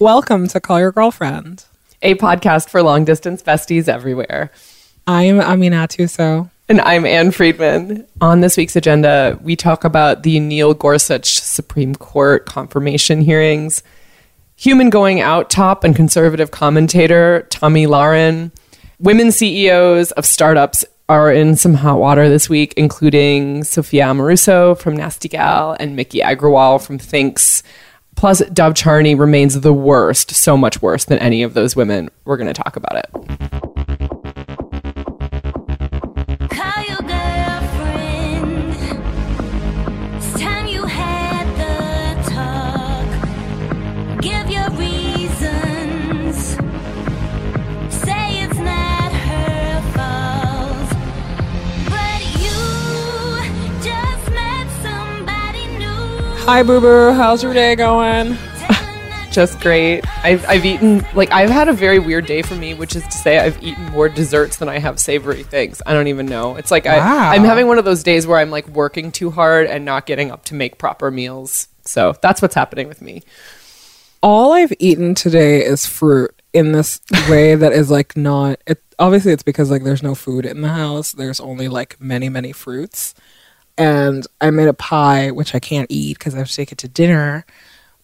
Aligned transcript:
Welcome 0.00 0.48
to 0.48 0.60
Call 0.60 0.80
Your 0.80 0.92
Girlfriend. 0.92 1.66
a 2.00 2.14
podcast 2.14 2.70
for 2.70 2.82
long 2.82 3.04
distance 3.04 3.42
besties 3.42 3.86
everywhere. 3.86 4.50
I'm 5.06 5.40
Aminatou 5.40 6.08
Sow. 6.08 6.48
And 6.70 6.80
I'm 6.80 7.04
Ann 7.04 7.32
Friedman. 7.32 8.06
On 8.18 8.40
this 8.40 8.56
week's 8.56 8.76
agenda, 8.76 9.38
we 9.42 9.56
talk 9.56 9.84
about 9.84 10.22
the 10.22 10.40
Neil 10.40 10.72
Gorsuch 10.72 11.38
Supreme 11.38 11.94
Court 11.94 12.46
confirmation 12.46 13.20
hearings, 13.20 13.82
human 14.56 14.88
going 14.88 15.20
out 15.20 15.50
top 15.50 15.84
and 15.84 15.94
conservative 15.94 16.50
commentator 16.50 17.46
Tomi 17.50 17.86
Lahren, 17.86 18.52
women 19.00 19.30
CEOs 19.30 20.12
of 20.12 20.24
startups 20.24 20.82
are 21.10 21.30
in 21.30 21.56
some 21.56 21.74
hot 21.74 21.98
water 21.98 22.30
this 22.30 22.48
week, 22.48 22.72
including 22.78 23.64
Sophia 23.64 24.06
Amoruso 24.06 24.78
from 24.78 24.96
Nasty 24.96 25.28
Gal 25.28 25.76
and 25.78 25.94
Miki 25.94 26.20
Agrawal 26.20 26.82
from 26.82 26.98
Thinx. 26.98 27.62
Plus, 28.20 28.40
Dov 28.52 28.74
Charney 28.74 29.14
remains 29.14 29.58
the 29.58 29.72
worst, 29.72 30.32
so 30.32 30.54
much 30.54 30.82
worse 30.82 31.06
than 31.06 31.18
any 31.20 31.42
of 31.42 31.54
those 31.54 31.74
women. 31.74 32.10
We're 32.26 32.36
going 32.36 32.52
to 32.52 32.62
talk 32.62 32.76
about 32.76 32.96
it. 32.96 33.59
Hi, 56.52 56.64
Boo 56.64 56.80
Boo. 56.80 57.12
How's 57.12 57.44
your 57.44 57.54
day 57.54 57.76
going? 57.76 58.36
just 59.30 59.60
great. 59.60 60.04
I've, 60.24 60.44
I've 60.48 60.64
eaten, 60.64 61.06
like, 61.14 61.30
I've 61.30 61.48
had 61.48 61.68
a 61.68 61.72
very 61.72 62.00
weird 62.00 62.26
day 62.26 62.42
for 62.42 62.56
me, 62.56 62.74
which 62.74 62.96
is 62.96 63.04
to 63.04 63.12
say, 63.12 63.38
I've 63.38 63.62
eaten 63.62 63.84
more 63.90 64.08
desserts 64.08 64.56
than 64.56 64.68
I 64.68 64.80
have 64.80 64.98
savory 64.98 65.44
things. 65.44 65.80
I 65.86 65.92
don't 65.92 66.08
even 66.08 66.26
know. 66.26 66.56
It's 66.56 66.72
like 66.72 66.86
Wow. 66.86 67.30
I, 67.30 67.36
I'm 67.36 67.44
having 67.44 67.68
one 67.68 67.78
of 67.78 67.84
those 67.84 68.02
days 68.02 68.26
where 68.26 68.36
I'm 68.36 68.50
like 68.50 68.66
working 68.66 69.12
too 69.12 69.30
hard 69.30 69.68
and 69.68 69.84
not 69.84 70.06
getting 70.06 70.32
up 70.32 70.44
to 70.46 70.56
make 70.56 70.76
proper 70.76 71.12
meals. 71.12 71.68
So 71.84 72.16
that's 72.20 72.42
what's 72.42 72.56
happening 72.56 72.88
with 72.88 73.00
me. 73.00 73.22
All 74.20 74.52
I've 74.52 74.72
eaten 74.80 75.14
today 75.14 75.64
is 75.64 75.86
fruit 75.86 76.34
in 76.52 76.72
this 76.72 77.00
way 77.28 77.54
that 77.60 77.72
is 77.72 77.92
like 77.92 78.16
not. 78.16 78.60
It, 78.66 78.82
obviously, 78.98 79.30
it's 79.30 79.44
because 79.44 79.70
like 79.70 79.84
there's 79.84 80.02
no 80.02 80.16
food 80.16 80.44
in 80.46 80.62
the 80.62 80.70
house. 80.70 81.12
There's 81.12 81.38
only 81.38 81.68
like 81.68 82.00
many, 82.00 82.28
many 82.28 82.50
fruits. 82.50 83.14
And 83.80 84.26
I 84.40 84.50
made 84.50 84.68
a 84.68 84.74
pie, 84.74 85.30
which 85.30 85.54
I 85.54 85.58
can't 85.58 85.90
eat 85.90 86.18
because 86.18 86.34
I 86.34 86.38
have 86.38 86.48
to 86.48 86.54
take 86.54 86.72
it 86.72 86.78
to 86.78 86.88
dinner. 86.88 87.46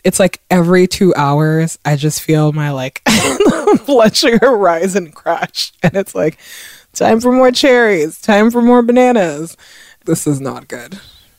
It's 0.05 0.19
like 0.19 0.41
every 0.51 0.87
two 0.87 1.15
hours, 1.15 1.79
I 1.85 1.97
just 1.97 2.23
feel 2.23 2.53
my 2.53 2.71
like 2.71 3.03
blood 3.87 4.17
sugar 4.17 4.57
rise 4.57 4.97
and 4.97 5.15
crash. 5.15 5.73
And 5.83 5.95
it's 5.95 6.15
like, 6.15 6.39
time 6.97 7.21
for 7.21 7.31
more 7.31 7.53
cherries, 7.53 8.21
time 8.21 8.51
for 8.51 8.63
more 8.63 8.83
bananas. 8.83 9.57
This 10.07 10.27
is 10.27 10.41
not 10.41 10.69
good. 10.69 10.99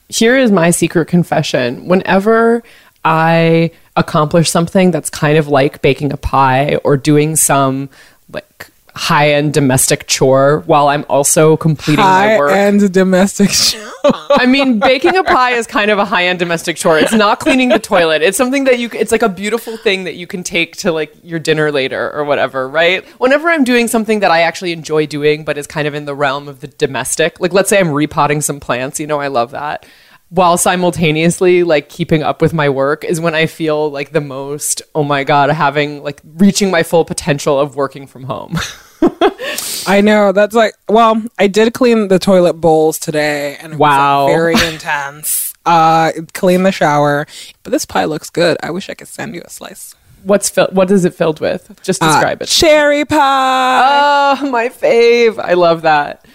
Here 0.10 0.38
is 0.38 0.52
my 0.52 0.70
secret 0.72 1.08
confession. 1.08 1.88
Whenever 1.88 2.64
I 3.04 3.72
accomplish 3.96 4.50
something 4.50 4.92
that's 4.92 5.10
kind 5.10 5.38
of 5.38 5.48
like 5.48 5.82
baking 5.82 6.14
a 6.14 6.18
pie 6.18 6.76
or 6.84 6.96
doing 6.96 7.36
some 7.36 7.90
like 8.30 8.67
high 8.98 9.32
end 9.32 9.54
domestic 9.54 10.08
chore 10.08 10.64
while 10.66 10.88
I'm 10.88 11.06
also 11.08 11.56
completing 11.56 12.04
my 12.04 12.38
work. 12.38 12.52
High 12.52 12.60
end 12.60 12.92
domestic 12.92 13.50
show. 13.52 13.92
I 14.04 14.46
mean, 14.46 14.80
baking 14.80 15.16
a 15.16 15.24
pie 15.24 15.52
is 15.52 15.68
kind 15.68 15.92
of 15.92 16.00
a 16.00 16.06
high 16.06 16.26
end 16.26 16.40
domestic 16.40 16.76
chore. 16.78 16.98
It's 16.98 17.14
not 17.14 17.40
cleaning 17.40 17.70
the 17.70 17.80
toilet. 17.80 18.22
It's 18.22 18.38
something 18.38 18.66
that 18.66 18.80
you, 18.80 18.90
it's 18.94 19.12
like 19.12 19.22
a 19.22 19.30
beautiful 19.30 19.78
thing 19.78 20.04
that 20.06 20.16
you 20.16 20.28
can 20.28 20.44
take 20.44 20.76
to 20.78 20.92
like 20.92 21.14
your 21.24 21.40
dinner 21.40 21.72
later 21.72 22.12
or 22.12 22.26
whatever, 22.26 22.68
right? 22.68 23.06
Whenever 23.20 23.50
I'm 23.50 23.64
doing 23.64 23.88
something 23.88 24.20
that 24.20 24.32
I 24.32 24.42
actually 24.42 24.72
enjoy 24.72 25.06
doing, 25.06 25.46
but 25.46 25.58
is 25.58 25.68
kind 25.68 25.88
of 25.88 25.94
in 25.94 26.06
the 26.06 26.16
realm 26.16 26.48
of 26.48 26.62
the 26.62 26.68
domestic, 26.68 27.40
like 27.40 27.54
let's 27.54 27.70
say 27.70 27.80
I'm 27.80 27.92
repotting 27.92 28.42
some 28.42 28.60
plants, 28.60 29.00
you 29.00 29.08
know, 29.08 29.20
I 29.20 29.28
love 29.28 29.52
that. 29.52 29.86
While 30.30 30.58
simultaneously 30.58 31.64
like 31.64 31.88
keeping 31.88 32.22
up 32.22 32.42
with 32.42 32.54
my 32.54 32.68
work 32.68 33.06
is 33.06 33.22
when 33.22 33.34
I 33.34 33.46
feel 33.46 33.90
like 33.90 34.12
the 34.12 34.20
most, 34.20 34.82
oh 34.94 35.04
my 35.04 35.24
God, 35.24 35.50
having 35.50 36.04
like 36.04 36.22
reaching 36.36 36.70
my 36.70 36.84
full 36.84 37.06
potential 37.06 37.58
of 37.60 37.76
working 37.76 38.08
from 38.08 38.24
home. 38.24 38.58
I 39.88 40.02
know 40.02 40.32
that's 40.32 40.56
like 40.56 40.74
well, 40.90 41.22
I 41.40 41.48
did 41.48 41.74
clean 41.74 42.08
the 42.10 42.20
toilet 42.20 42.54
bowls 42.54 43.00
today 43.00 43.56
and 43.58 43.74
it 43.74 43.80
Wow. 43.80 44.26
was 44.26 44.30
like, 44.32 44.38
very 44.62 44.74
intense. 44.74 45.54
Uh 45.66 46.12
clean 46.34 46.64
the 46.64 46.72
shower. 46.72 47.26
But 47.64 47.72
this 47.72 47.86
pie 47.86 48.06
looks 48.06 48.30
good. 48.30 48.58
I 48.64 48.72
wish 48.72 48.90
I 48.90 48.94
could 48.94 49.08
send 49.08 49.36
you 49.36 49.42
a 49.46 49.50
slice. 49.50 49.96
What's 50.24 50.50
fill- 50.50 50.70
what 50.72 50.90
is 50.92 51.06
it 51.06 51.14
filled 51.14 51.40
with? 51.40 51.80
Just 51.84 52.02
Uh, 52.04 52.08
describe 52.08 52.42
it. 52.42 52.48
Cherry 52.48 53.06
pie. 53.06 54.36
Oh, 54.42 54.50
my 54.50 54.68
fave. 54.70 55.40
I 55.40 55.54
love 55.54 55.84
that. 55.84 56.26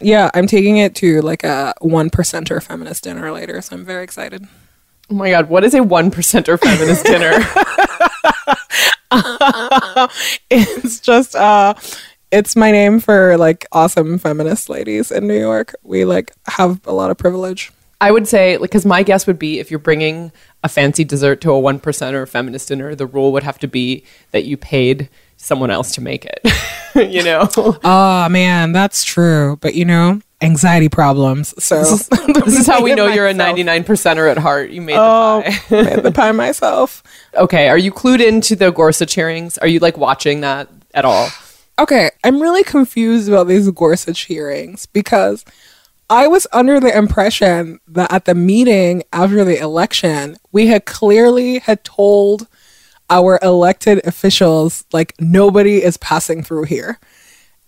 yeah, 0.00 0.30
I'm 0.34 0.46
taking 0.46 0.78
it 0.78 0.94
to 0.96 1.20
like 1.22 1.44
a 1.44 1.74
one 1.80 2.08
percenter 2.10 2.62
feminist 2.62 3.04
dinner 3.04 3.30
later, 3.32 3.60
so 3.60 3.76
I'm 3.76 3.84
very 3.84 4.04
excited. 4.04 4.46
Oh 5.10 5.14
my 5.14 5.30
god, 5.30 5.48
what 5.50 5.64
is 5.64 5.74
a 5.74 5.82
one 5.82 6.10
percenter 6.10 6.58
feminist 6.58 7.04
dinner? 7.04 7.32
it's 10.50 11.00
just 11.00 11.34
uh 11.36 11.74
it's 12.32 12.56
my 12.56 12.70
name 12.72 12.98
for 12.98 13.36
like 13.36 13.66
awesome 13.72 14.18
feminist 14.18 14.68
ladies 14.68 15.10
in 15.12 15.26
New 15.28 15.38
York. 15.38 15.74
We 15.82 16.04
like 16.04 16.32
have 16.46 16.80
a 16.86 16.92
lot 16.92 17.10
of 17.10 17.18
privilege. 17.18 17.70
I 18.00 18.10
would 18.10 18.26
say, 18.26 18.56
because 18.56 18.84
my 18.84 19.04
guess 19.04 19.28
would 19.28 19.38
be 19.38 19.60
if 19.60 19.70
you're 19.70 19.78
bringing 19.78 20.32
a 20.64 20.68
fancy 20.68 21.04
dessert 21.04 21.40
to 21.42 21.52
a 21.52 21.60
one 21.60 21.78
percenter 21.78 22.26
feminist 22.28 22.66
dinner, 22.68 22.96
the 22.96 23.06
rule 23.06 23.30
would 23.30 23.44
have 23.44 23.60
to 23.60 23.68
be 23.68 24.04
that 24.32 24.44
you 24.44 24.56
paid 24.56 25.08
someone 25.36 25.70
else 25.70 25.94
to 25.94 26.00
make 26.00 26.24
it. 26.24 26.40
you 27.12 27.22
know, 27.22 27.48
Oh 27.84 28.28
man, 28.28 28.72
that's 28.72 29.04
true. 29.04 29.56
But 29.60 29.74
you 29.74 29.84
know, 29.84 30.20
anxiety 30.40 30.88
problems. 30.88 31.54
So 31.62 31.80
this 31.84 32.58
is 32.58 32.66
how 32.72 32.82
we 32.82 32.94
know 32.96 33.06
you're 33.06 33.28
a 33.28 33.34
myself. 33.34 33.50
99 33.56 33.84
percenter 33.84 34.28
at 34.30 34.38
heart. 34.38 34.70
You 34.70 34.80
made 34.82 34.96
Oh, 34.98 35.42
the 35.42 35.50
pie. 35.68 35.82
made 35.94 36.02
the 36.02 36.12
pie 36.12 36.32
myself. 36.32 37.04
okay, 37.36 37.68
are 37.68 37.78
you 37.78 37.92
clued 37.92 38.20
into 38.26 38.56
the 38.56 38.72
Gorsuch 38.72 39.14
hearings? 39.14 39.58
Are 39.58 39.68
you 39.68 39.78
like 39.78 39.96
watching 39.96 40.40
that 40.40 40.68
at 40.92 41.04
all? 41.04 41.28
Okay, 41.78 42.10
I'm 42.22 42.40
really 42.40 42.62
confused 42.62 43.28
about 43.28 43.48
these 43.48 43.70
Gorsuch 43.70 44.26
hearings 44.26 44.86
because 44.86 45.44
I 46.10 46.26
was 46.26 46.46
under 46.52 46.78
the 46.78 46.96
impression 46.96 47.80
that 47.88 48.12
at 48.12 48.26
the 48.26 48.34
meeting 48.34 49.02
after 49.12 49.44
the 49.44 49.58
election, 49.58 50.36
we 50.52 50.66
had 50.66 50.84
clearly 50.84 51.60
had 51.60 51.82
told 51.84 52.46
our 53.08 53.38
elected 53.42 54.06
officials 54.06 54.84
like 54.92 55.14
nobody 55.18 55.82
is 55.82 55.96
passing 55.96 56.42
through 56.42 56.64
here. 56.64 57.00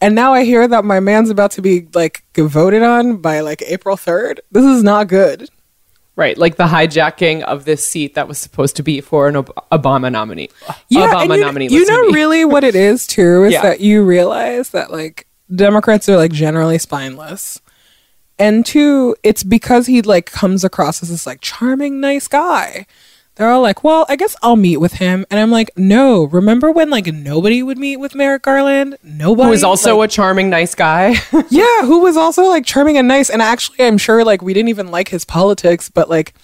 And 0.00 0.14
now 0.14 0.34
I 0.34 0.44
hear 0.44 0.69
that 0.69 0.84
my 0.84 1.00
man's 1.00 1.31
about 1.31 1.53
to 1.53 1.62
be 1.62 1.88
like 1.94 2.25
voted 2.37 2.82
on 2.82 3.16
by 3.16 3.41
like 3.41 3.62
April 3.62 3.97
3rd. 3.97 4.41
This 4.53 4.64
is 4.64 4.82
not 4.82 5.09
good. 5.09 5.48
Right, 6.16 6.38
like 6.38 6.54
the 6.56 6.66
hijacking 6.66 7.42
of 7.42 7.64
this 7.64 7.86
seat 7.88 8.14
that 8.14 8.28
was 8.28 8.38
supposed 8.38 8.76
to 8.76 8.84
be 8.84 9.00
for 9.00 9.26
an 9.26 9.34
Ob- 9.34 9.52
Obama 9.72 10.12
nominee. 10.12 10.48
Yeah, 10.88 11.08
Obama 11.12 11.22
and 11.22 11.32
you, 11.34 11.41
nominee. 11.41 11.69
you 11.70 11.86
know 11.86 12.00
really 12.12 12.44
what 12.44 12.62
it 12.62 12.76
is 12.76 13.04
too 13.08 13.42
is 13.44 13.52
Yeah. 13.52 13.62
that 13.62 13.80
you 13.80 14.04
realize 14.04 14.70
that 14.70 14.92
like 14.92 15.26
Democrats 15.52 16.08
are 16.08 16.16
like 16.16 16.30
generally 16.32 16.78
spineless. 16.78 17.60
And 18.38 18.64
two, 18.64 19.16
it's 19.25 19.42
because 19.42 19.86
he 19.88 20.02
like 20.02 20.30
comes 20.30 20.62
across 20.62 21.02
as 21.02 21.08
this 21.08 21.26
like 21.26 21.41
charming, 21.41 22.00
nice 22.00 22.28
guy. 22.28 22.86
They're 23.37 23.50
all 23.50 23.62
like, 23.62 23.83
"Well, 23.83 24.06
I 24.09 24.17
guess 24.17 24.37
I'll 24.43 24.56
meet 24.56 24.77
with 24.77 24.95
him." 24.95 25.27
And 25.31 25.41
I'm 25.41 25.50
like, 25.50 25.71
"No, 25.77 26.25
remember 26.25 26.71
when 26.71 26.89
like 26.91 27.06
nobody 27.06 27.62
would 27.62 27.78
meet 27.78 27.97
with 27.97 28.15
Merrick 28.15 28.43
Garland? 28.43 28.97
Nobody 29.03 29.47
Who 29.47 29.50
was 29.50 29.65
also 29.65 29.99
like, 29.99 30.11
a 30.11 30.12
charming, 30.12 30.50
nice 30.50 30.75
guy. 30.75 31.17
yeah, 31.49 31.83
who 31.83 32.00
was 32.00 32.17
also 32.17 32.44
like 32.44 32.65
charming 32.65 32.97
and 32.97 33.09
nice. 33.09 33.31
And 33.31 33.43
actually, 33.43 33.84
I'm 33.84 33.99
sure 33.99 34.25
like 34.25 34.41
we 34.41 34.55
didn't 34.55 34.69
even 34.69 34.91
like 34.91 35.09
his 35.09 35.25
politics, 35.25 35.89
but 35.89 36.09
like 36.09 36.34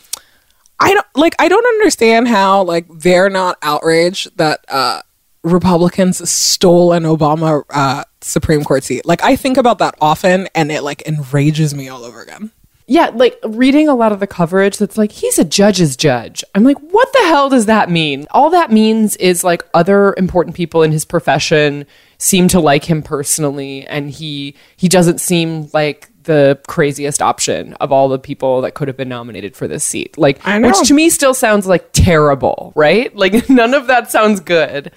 I 0.81 0.95
don't 0.95 1.07
like 1.15 1.35
I 1.39 1.49
don't 1.49 1.67
understand 1.67 2.27
how 2.27 2.65
like 2.65 2.87
they're 2.89 3.31
not 3.31 3.59
outraged 3.63 4.37
that 4.39 4.65
uh 4.69 5.03
Republicans 5.43 6.29
stole 6.29 6.93
an 6.93 7.05
Obama 7.05 7.63
uh 7.71 8.05
Supreme 8.21 8.65
Court 8.65 8.83
seat. 8.83 9.07
Like 9.07 9.23
I 9.23 9.37
think 9.37 9.57
about 9.57 9.79
that 9.79 9.95
often 10.01 10.49
and 10.55 10.73
it 10.73 10.83
like 10.83 11.07
enrages 11.07 11.75
me 11.75 11.89
all 11.89 12.05
over 12.05 12.21
again. 12.21 12.51
Yeah, 12.91 13.13
like 13.15 13.39
reading 13.45 13.87
a 13.87 13.95
lot 13.95 14.11
of 14.11 14.19
the 14.19 14.27
coverage 14.27 14.79
that's 14.79 14.99
like, 14.99 15.13
he's 15.13 15.39
a 15.39 15.45
judge's 15.45 15.97
judge. 15.97 16.43
I'm 16.57 16.65
like, 16.65 16.77
what 16.79 17.13
the 17.13 17.21
hell 17.21 17.49
does 17.49 17.67
that 17.67 17.89
mean? 17.89 18.27
All 18.33 18.51
that 18.51 18.73
means 18.73 19.15
is 19.17 19.45
like 19.45 19.63
other 19.73 20.13
important 20.19 20.57
people 20.57 20.83
in 20.83 20.91
his 20.91 21.05
profession 21.05 21.87
seem 22.19 22.49
to 22.49 22.59
like 22.59 22.91
him 22.91 23.01
personally, 23.01 23.87
and 23.87 24.11
he 24.11 24.57
he 24.77 24.89
doesn't 24.89 25.21
seem 25.21 25.71
like 25.73 26.09
the 26.25 26.59
craziest 26.67 27.23
option 27.23 27.75
of 27.75 27.93
all 27.93 28.09
the 28.09 28.19
people 28.19 28.61
that 28.63 28.75
could 28.75 28.89
have 28.89 28.97
been 28.97 29.09
nominated 29.09 29.55
for 29.55 29.69
this 29.69 29.85
seat. 29.85 30.19
Like, 30.19 30.45
I 30.45 30.59
know. 30.59 30.67
which 30.67 30.89
to 30.89 30.95
me 30.95 31.11
still 31.11 31.33
sounds 31.33 31.69
like 31.69 31.91
terrible, 31.93 32.73
right? 32.75 33.15
Like 33.15 33.49
none 33.49 33.73
of 33.73 33.87
that 33.87 34.11
sounds 34.11 34.41
good. 34.41 34.91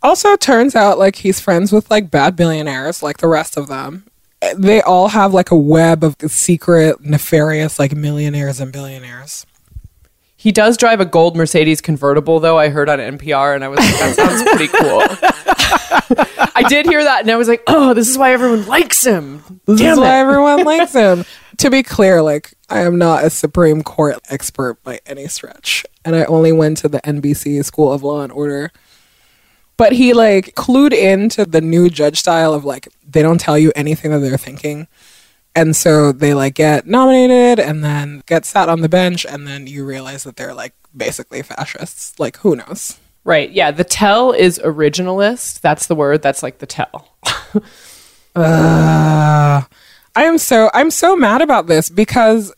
Also, 0.00 0.28
it 0.28 0.40
turns 0.40 0.76
out 0.76 0.96
like 0.96 1.16
he's 1.16 1.40
friends 1.40 1.72
with 1.72 1.90
like 1.90 2.08
bad 2.08 2.36
billionaires, 2.36 3.02
like 3.02 3.16
the 3.18 3.26
rest 3.26 3.56
of 3.56 3.66
them. 3.66 4.04
They 4.56 4.80
all 4.82 5.08
have 5.08 5.32
like 5.32 5.50
a 5.50 5.56
web 5.56 6.04
of 6.04 6.16
secret, 6.28 7.00
nefarious 7.00 7.78
like 7.78 7.94
millionaires 7.94 8.60
and 8.60 8.72
billionaires. 8.72 9.46
He 10.36 10.52
does 10.52 10.76
drive 10.76 11.00
a 11.00 11.04
gold 11.04 11.34
Mercedes 11.36 11.80
convertible, 11.80 12.38
though. 12.38 12.58
I 12.58 12.68
heard 12.68 12.88
on 12.88 12.98
NPR, 12.98 13.54
and 13.54 13.64
I 13.64 13.68
was 13.68 13.80
like, 13.80 13.98
that 13.98 14.14
sounds 14.14 14.42
pretty 14.44 14.68
cool. 14.68 15.02
I 16.54 16.62
did 16.68 16.86
hear 16.86 17.02
that, 17.02 17.22
and 17.22 17.30
I 17.30 17.36
was 17.36 17.48
like, 17.48 17.62
oh, 17.66 17.94
this 17.94 18.08
is 18.08 18.16
why 18.16 18.32
everyone 18.32 18.66
likes 18.66 19.04
him. 19.04 19.42
This 19.66 19.80
Damn 19.80 19.94
is 19.94 19.98
why 19.98 20.18
everyone 20.20 20.64
likes 20.64 20.92
him. 20.92 21.24
To 21.58 21.70
be 21.70 21.82
clear, 21.82 22.22
like 22.22 22.54
I 22.68 22.80
am 22.80 22.98
not 22.98 23.24
a 23.24 23.30
Supreme 23.30 23.82
Court 23.82 24.18
expert 24.28 24.82
by 24.84 25.00
any 25.06 25.26
stretch, 25.26 25.84
and 26.04 26.14
I 26.14 26.24
only 26.26 26.52
went 26.52 26.76
to 26.78 26.88
the 26.88 27.00
NBC 27.00 27.64
School 27.64 27.92
of 27.92 28.02
Law 28.02 28.20
and 28.20 28.30
Order. 28.30 28.70
But 29.76 29.92
he 29.92 30.14
like 30.14 30.54
clued 30.54 30.92
into 30.92 31.44
the 31.44 31.60
new 31.60 31.90
judge 31.90 32.18
style 32.18 32.54
of 32.54 32.64
like 32.64 32.88
they 33.06 33.22
don't 33.22 33.40
tell 33.40 33.58
you 33.58 33.72
anything 33.76 34.10
that 34.10 34.20
they're 34.20 34.38
thinking. 34.38 34.88
And 35.54 35.74
so 35.74 36.12
they 36.12 36.34
like 36.34 36.54
get 36.54 36.86
nominated 36.86 37.58
and 37.58 37.82
then 37.82 38.22
get 38.26 38.44
sat 38.44 38.68
on 38.68 38.80
the 38.80 38.88
bench 38.88 39.24
and 39.24 39.46
then 39.46 39.66
you 39.66 39.84
realize 39.84 40.24
that 40.24 40.36
they're 40.36 40.54
like 40.54 40.74
basically 40.96 41.42
fascists. 41.42 42.18
Like 42.18 42.38
who 42.38 42.56
knows? 42.56 42.98
Right. 43.24 43.50
Yeah. 43.50 43.70
The 43.70 43.84
tell 43.84 44.32
is 44.32 44.58
originalist. 44.64 45.60
That's 45.60 45.86
the 45.86 45.94
word. 45.94 46.22
That's 46.22 46.42
like 46.42 46.58
the 46.58 46.66
tell. 46.66 47.14
Uh, 48.36 49.62
I 50.14 50.24
am 50.24 50.36
so 50.36 50.70
I'm 50.74 50.90
so 50.90 51.16
mad 51.16 51.40
about 51.40 51.68
this 51.68 51.88
because 51.88 52.52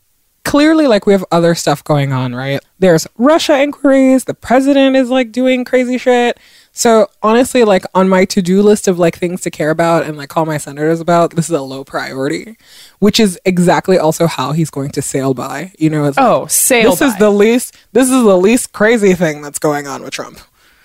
clearly 0.44 0.88
like 0.88 1.06
we 1.06 1.12
have 1.12 1.24
other 1.30 1.54
stuff 1.54 1.84
going 1.84 2.12
on, 2.12 2.34
right? 2.34 2.60
There's 2.80 3.06
Russia 3.16 3.60
inquiries, 3.60 4.24
the 4.24 4.34
president 4.34 4.96
is 4.96 5.08
like 5.08 5.30
doing 5.30 5.64
crazy 5.64 5.96
shit. 5.96 6.38
So 6.78 7.08
honestly, 7.24 7.64
like 7.64 7.82
on 7.92 8.08
my 8.08 8.24
to-do 8.24 8.62
list 8.62 8.86
of 8.86 9.00
like 9.00 9.18
things 9.18 9.40
to 9.40 9.50
care 9.50 9.70
about 9.70 10.04
and 10.04 10.16
like 10.16 10.28
call 10.28 10.46
my 10.46 10.58
senators 10.58 11.00
about, 11.00 11.34
this 11.34 11.46
is 11.46 11.50
a 11.50 11.60
low 11.60 11.82
priority, 11.82 12.56
which 13.00 13.18
is 13.18 13.36
exactly 13.44 13.98
also 13.98 14.28
how 14.28 14.52
he's 14.52 14.70
going 14.70 14.90
to 14.90 15.02
sail 15.02 15.34
by. 15.34 15.72
You 15.76 15.90
know, 15.90 16.04
it's 16.04 16.16
like, 16.16 16.24
Oh, 16.24 16.46
sail 16.46 16.90
this 16.90 17.02
is 17.02 17.16
the 17.18 17.30
least 17.30 17.76
this 17.90 18.04
is 18.04 18.22
the 18.22 18.38
least 18.38 18.72
crazy 18.72 19.14
thing 19.14 19.42
that's 19.42 19.58
going 19.58 19.88
on 19.88 20.04
with 20.04 20.12
Trump. 20.12 20.38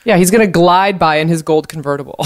Yeah. 0.03 0.17
He's 0.17 0.31
going 0.31 0.43
to 0.43 0.51
glide 0.51 0.97
by 0.97 1.17
in 1.17 1.27
his 1.27 1.43
gold 1.43 1.67
convertible. 1.67 2.25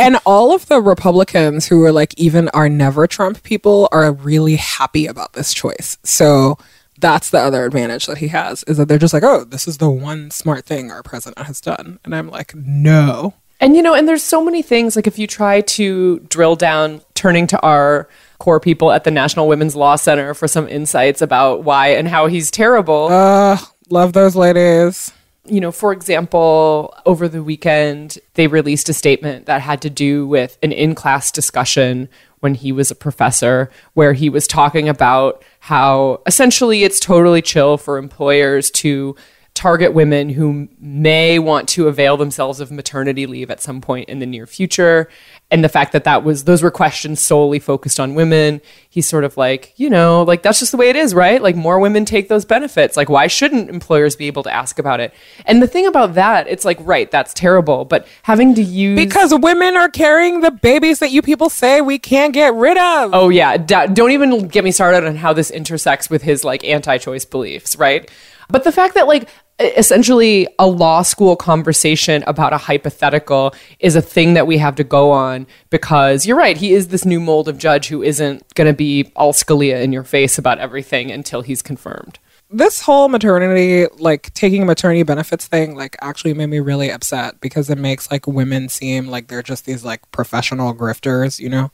And 0.00 0.16
all 0.24 0.54
of 0.54 0.66
the 0.68 0.80
Republicans 0.80 1.66
who 1.66 1.82
are 1.82 1.90
like 1.90 2.14
even 2.16 2.48
are 2.50 2.68
never 2.68 3.08
Trump 3.08 3.42
people 3.42 3.88
are 3.90 4.12
really 4.12 4.54
happy 4.54 5.08
about 5.08 5.32
this 5.32 5.52
choice. 5.52 5.98
So 6.04 6.56
that's 7.00 7.30
the 7.30 7.38
other 7.38 7.64
advantage 7.64 8.06
that 8.06 8.18
he 8.18 8.28
has 8.28 8.64
is 8.64 8.76
that 8.76 8.88
they're 8.88 8.98
just 8.98 9.14
like, 9.14 9.22
oh, 9.22 9.44
this 9.44 9.68
is 9.68 9.78
the 9.78 9.90
one 9.90 10.30
smart 10.30 10.64
thing 10.64 10.90
our 10.90 11.02
president 11.02 11.46
has 11.46 11.60
done. 11.60 11.98
And 12.04 12.14
I'm 12.14 12.28
like, 12.28 12.54
no. 12.54 13.34
And 13.60 13.74
you 13.74 13.82
know, 13.82 13.94
and 13.94 14.08
there's 14.08 14.22
so 14.22 14.44
many 14.44 14.62
things 14.62 14.94
like 14.96 15.06
if 15.06 15.18
you 15.18 15.26
try 15.26 15.60
to 15.62 16.20
drill 16.20 16.54
down, 16.56 17.00
turning 17.14 17.46
to 17.48 17.60
our 17.60 18.08
core 18.38 18.60
people 18.60 18.92
at 18.92 19.02
the 19.02 19.10
National 19.10 19.48
Women's 19.48 19.74
Law 19.74 19.96
Center 19.96 20.32
for 20.34 20.46
some 20.46 20.68
insights 20.68 21.20
about 21.22 21.64
why 21.64 21.88
and 21.88 22.06
how 22.06 22.26
he's 22.26 22.50
terrible. 22.52 23.08
Uh, 23.10 23.58
love 23.90 24.12
those 24.12 24.36
ladies. 24.36 25.12
you 25.44 25.60
know, 25.60 25.72
for 25.72 25.92
example, 25.92 26.94
over 27.06 27.28
the 27.28 27.42
weekend, 27.42 28.18
they 28.34 28.46
released 28.46 28.88
a 28.88 28.92
statement 28.92 29.46
that 29.46 29.60
had 29.60 29.82
to 29.82 29.90
do 29.90 30.26
with 30.26 30.58
an 30.62 30.72
in 30.72 30.94
class 30.94 31.32
discussion 31.32 32.08
when 32.40 32.54
he 32.54 32.72
was 32.72 32.90
a 32.90 32.94
professor, 32.94 33.70
where 33.94 34.12
he 34.12 34.28
was 34.28 34.46
talking 34.46 34.88
about 34.88 35.44
how 35.60 36.22
essentially 36.26 36.84
it's 36.84 37.00
totally 37.00 37.42
chill 37.42 37.76
for 37.76 37.98
employers 37.98 38.70
to 38.70 39.16
target 39.58 39.92
women 39.92 40.28
who 40.28 40.68
may 40.78 41.36
want 41.40 41.68
to 41.68 41.88
avail 41.88 42.16
themselves 42.16 42.60
of 42.60 42.70
maternity 42.70 43.26
leave 43.26 43.50
at 43.50 43.60
some 43.60 43.80
point 43.80 44.08
in 44.08 44.20
the 44.20 44.26
near 44.26 44.46
future. 44.46 45.08
And 45.50 45.64
the 45.64 45.68
fact 45.68 45.90
that 45.92 46.04
that 46.04 46.22
was 46.22 46.44
those 46.44 46.62
were 46.62 46.70
questions 46.70 47.20
solely 47.20 47.58
focused 47.58 47.98
on 47.98 48.14
women 48.14 48.60
he's 48.88 49.08
sort 49.08 49.24
of 49.24 49.36
like 49.36 49.72
you 49.76 49.90
know 49.90 50.22
like 50.22 50.42
that's 50.42 50.60
just 50.60 50.70
the 50.70 50.76
way 50.78 50.90
it 50.90 50.94
is 50.96 51.12
right? 51.12 51.42
Like 51.42 51.56
more 51.56 51.80
women 51.80 52.04
take 52.04 52.28
those 52.28 52.44
benefits. 52.44 52.96
Like 52.96 53.08
why 53.08 53.26
shouldn't 53.26 53.68
employers 53.68 54.14
be 54.14 54.28
able 54.28 54.44
to 54.44 54.52
ask 54.52 54.78
about 54.78 55.00
it? 55.00 55.12
And 55.44 55.60
the 55.60 55.66
thing 55.66 55.86
about 55.86 56.14
that 56.14 56.46
it's 56.46 56.64
like 56.64 56.78
right 56.82 57.10
that's 57.10 57.34
terrible. 57.34 57.84
But 57.84 58.06
having 58.22 58.54
to 58.54 58.62
use 58.62 58.96
Because 58.96 59.34
women 59.34 59.76
are 59.76 59.88
carrying 59.88 60.40
the 60.40 60.52
babies 60.52 61.00
that 61.00 61.10
you 61.10 61.20
people 61.20 61.50
say 61.50 61.80
we 61.80 61.98
can't 61.98 62.32
get 62.32 62.54
rid 62.54 62.78
of. 62.78 63.10
Oh 63.12 63.28
yeah, 63.28 63.56
Da- 63.56 63.86
don't 63.86 64.12
even 64.12 64.46
get 64.46 64.62
me 64.62 64.70
started 64.70 65.04
on 65.04 65.16
how 65.16 65.32
this 65.32 65.50
intersects 65.50 66.08
with 66.08 66.22
his 66.22 66.44
like 66.44 66.62
anti-choice 66.62 67.24
beliefs, 67.24 67.74
right? 67.74 68.08
But 68.48 68.64
the 68.64 68.72
fact 68.72 68.94
that 68.94 69.06
like 69.06 69.28
essentially 69.60 70.46
a 70.58 70.66
law 70.66 71.02
school 71.02 71.36
conversation 71.36 72.22
about 72.26 72.52
a 72.52 72.58
hypothetical 72.58 73.54
is 73.80 73.96
a 73.96 74.02
thing 74.02 74.34
that 74.34 74.46
we 74.46 74.58
have 74.58 74.76
to 74.76 74.84
go 74.84 75.10
on 75.10 75.46
because 75.70 76.26
you're 76.26 76.36
right, 76.36 76.56
he 76.56 76.72
is 76.72 76.88
this 76.88 77.04
new 77.04 77.20
mold 77.20 77.48
of 77.48 77.58
judge 77.58 77.88
who 77.88 78.02
isn't 78.02 78.54
going 78.54 78.68
to 78.68 78.76
be 78.76 79.10
all 79.16 79.32
Scalia 79.32 79.82
in 79.82 79.92
your 79.92 80.04
face 80.04 80.38
about 80.38 80.58
everything 80.58 81.10
until 81.10 81.42
he's 81.42 81.60
confirmed. 81.62 82.18
this 82.50 82.80
whole 82.80 83.08
maternity 83.08 83.86
like 83.98 84.32
taking 84.32 84.64
maternity 84.64 85.02
benefits 85.02 85.46
thing 85.46 85.76
like 85.76 85.96
actually 86.00 86.32
made 86.32 86.46
me 86.46 86.60
really 86.60 86.90
upset 86.90 87.38
because 87.42 87.68
it 87.68 87.76
makes 87.76 88.10
like 88.10 88.26
women 88.26 88.70
seem 88.70 89.06
like 89.08 89.28
they're 89.28 89.42
just 89.42 89.66
these 89.66 89.84
like 89.84 90.00
professional 90.12 90.74
grifters 90.74 91.38
you 91.38 91.48
know 91.48 91.70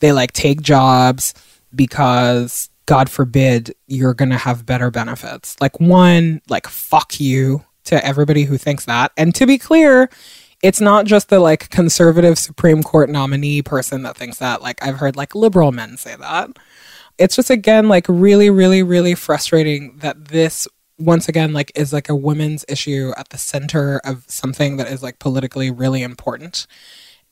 they 0.00 0.12
like 0.12 0.32
take 0.32 0.60
jobs 0.60 1.32
because 1.74 2.68
god 2.88 3.10
forbid 3.10 3.74
you're 3.86 4.14
gonna 4.14 4.38
have 4.38 4.64
better 4.64 4.90
benefits. 4.90 5.60
Like 5.60 5.78
one 5.78 6.40
like 6.48 6.66
fuck 6.66 7.20
you 7.20 7.62
to 7.84 8.02
everybody 8.04 8.44
who 8.44 8.56
thinks 8.56 8.86
that. 8.86 9.12
And 9.18 9.34
to 9.34 9.46
be 9.46 9.58
clear 9.58 10.08
it's 10.62 10.80
not 10.80 11.04
just 11.04 11.28
the 11.28 11.38
like 11.38 11.68
conservative 11.68 12.38
supreme 12.38 12.82
court 12.82 13.10
nominee 13.10 13.60
person 13.60 14.04
that 14.04 14.16
thinks 14.16 14.38
that. 14.38 14.62
Like 14.62 14.82
i've 14.82 14.96
heard 14.96 15.16
like 15.16 15.34
liberal 15.34 15.70
men 15.70 15.98
say 15.98 16.16
that. 16.16 16.58
It's 17.18 17.36
just 17.36 17.50
again 17.50 17.88
like 17.90 18.06
really 18.08 18.48
really 18.48 18.82
really 18.82 19.14
frustrating 19.14 19.98
that 19.98 20.28
this 20.28 20.66
once 20.98 21.28
again 21.28 21.52
like 21.52 21.70
is 21.74 21.92
like 21.92 22.08
a 22.08 22.16
women's 22.16 22.64
issue 22.68 23.12
at 23.18 23.28
the 23.28 23.38
center 23.38 24.00
of 24.02 24.24
something 24.28 24.78
that 24.78 24.88
is 24.88 25.02
like 25.02 25.18
politically 25.18 25.70
really 25.70 26.02
important. 26.02 26.66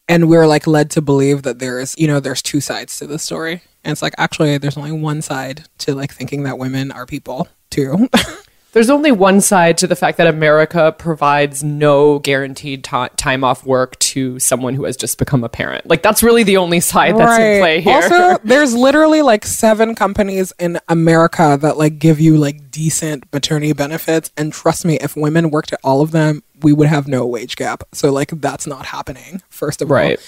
And 0.07 0.29
we're 0.29 0.47
like 0.47 0.67
led 0.67 0.91
to 0.91 1.01
believe 1.01 1.45
that 1.45 1.61
there's 1.61 1.97
you 1.97 2.07
know 2.07 2.21
there's 2.21 2.43
two 2.43 2.61
sides 2.61 2.99
to 2.99 3.07
the 3.07 3.19
story 3.19 3.63
and 3.87 3.93
it's 3.93 4.03
like 4.03 4.15
actually 4.19 4.59
there's 4.59 4.77
only 4.77 4.93
one 4.93 5.23
side 5.23 5.65
to 5.79 5.95
like 5.95 6.13
thinking 6.13 6.43
that 6.43 6.59
women 6.59 6.93
are 6.93 7.07
people 7.07 7.49
too 7.71 8.09
There's 8.77 8.91
only 8.91 9.11
one 9.11 9.41
side 9.41 9.79
to 9.79 9.87
the 9.87 9.97
fact 9.97 10.19
that 10.19 10.27
America 10.27 10.95
provides 10.99 11.65
no 11.65 12.19
guaranteed 12.19 12.85
ti 12.85 13.07
time 13.17 13.43
off 13.43 13.65
work 13.65 13.99
to 14.01 14.39
someone 14.39 14.75
who 14.75 14.85
has 14.85 14.99
just 14.99 15.17
become 15.17 15.43
a 15.45 15.49
parent. 15.49 15.87
Like 15.87 16.03
that's 16.03 16.23
really 16.23 16.43
the 16.43 16.59
only 16.59 16.81
side 16.81 17.17
that's 17.17 17.41
in 17.41 17.61
play 17.63 17.81
here. 17.81 17.95
Also, 17.95 18.39
there's 18.45 18.75
literally 18.75 19.23
like 19.23 19.47
seven 19.47 19.95
companies 19.95 20.53
in 20.59 20.79
America 20.91 21.57
that 21.59 21.79
like 21.79 21.99
give 21.99 22.21
you 22.21 22.37
like 22.37 22.71
decent 22.71 23.25
maternity 23.33 23.73
benefits. 23.73 24.31
And 24.37 24.53
trust 24.53 24.85
me, 24.85 24.99
if 25.01 25.17
women 25.17 25.51
worked 25.51 25.73
at 25.73 25.81
all 25.83 26.03
of 26.03 26.11
them, 26.11 26.43
we 26.61 26.75
would 26.75 26.89
have 26.89 27.09
no 27.09 27.27
wage 27.27 27.57
gap. 27.57 27.83
So 27.93 28.13
like 28.13 28.29
that's 28.29 28.67
not 28.67 28.85
happening, 28.85 29.41
first 29.49 29.81
of 29.81 29.91
all. 29.91 29.95
right. 29.95 30.21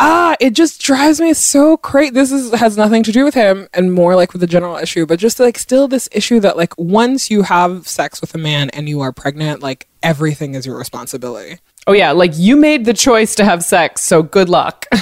Ah, 0.00 0.36
it 0.38 0.50
just 0.50 0.80
drives 0.80 1.20
me 1.20 1.34
so 1.34 1.76
crazy. 1.76 2.10
This 2.10 2.30
is 2.30 2.52
has 2.54 2.76
nothing 2.76 3.02
to 3.02 3.12
do 3.12 3.24
with 3.24 3.34
him 3.34 3.68
and 3.74 3.92
more 3.92 4.14
like 4.14 4.32
with 4.32 4.40
the 4.40 4.46
general 4.46 4.76
issue, 4.76 5.06
but 5.06 5.18
just 5.18 5.40
like 5.40 5.58
still 5.58 5.88
this 5.88 6.08
issue 6.12 6.38
that 6.40 6.56
like 6.56 6.76
once 6.78 7.30
you 7.30 7.42
have 7.42 7.88
sex 7.88 8.20
with 8.20 8.34
a 8.34 8.38
man 8.38 8.70
and 8.70 8.88
you 8.88 9.00
are 9.00 9.12
pregnant, 9.12 9.60
like 9.60 9.88
everything 10.02 10.54
is 10.54 10.64
your 10.64 10.78
responsibility. 10.78 11.58
Oh 11.88 11.92
yeah, 11.92 12.12
like 12.12 12.32
you 12.36 12.54
made 12.56 12.84
the 12.84 12.92
choice 12.94 13.34
to 13.36 13.44
have 13.44 13.64
sex, 13.64 14.02
so 14.02 14.22
good 14.22 14.48
luck. 14.48 14.86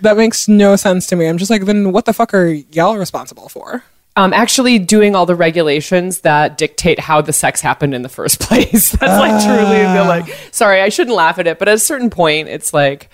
That 0.00 0.16
makes 0.16 0.48
no 0.48 0.74
sense 0.74 1.06
to 1.06 1.16
me. 1.16 1.26
I'm 1.28 1.38
just 1.38 1.48
like, 1.48 1.64
then 1.66 1.92
what 1.92 2.06
the 2.06 2.12
fuck 2.12 2.34
are 2.34 2.48
y'all 2.48 2.96
responsible 2.96 3.48
for? 3.48 3.84
um, 4.16 4.32
actually 4.32 4.78
doing 4.78 5.14
all 5.14 5.24
the 5.24 5.34
regulations 5.34 6.20
that 6.20 6.58
dictate 6.58 6.98
how 6.98 7.20
the 7.20 7.32
sex 7.32 7.60
happened 7.60 7.94
in 7.94 8.02
the 8.02 8.08
first 8.08 8.40
place. 8.48 8.90
That's 8.92 9.20
like 9.20 9.44
truly 9.44 9.78
the 9.82 10.04
like. 10.06 10.36
Sorry, 10.50 10.80
I 10.80 10.88
shouldn't 10.88 11.16
laugh 11.16 11.38
at 11.38 11.46
it, 11.46 11.58
but 11.58 11.68
at 11.68 11.74
a 11.74 11.78
certain 11.78 12.10
point, 12.10 12.48
it's 12.48 12.74
like, 12.74 13.08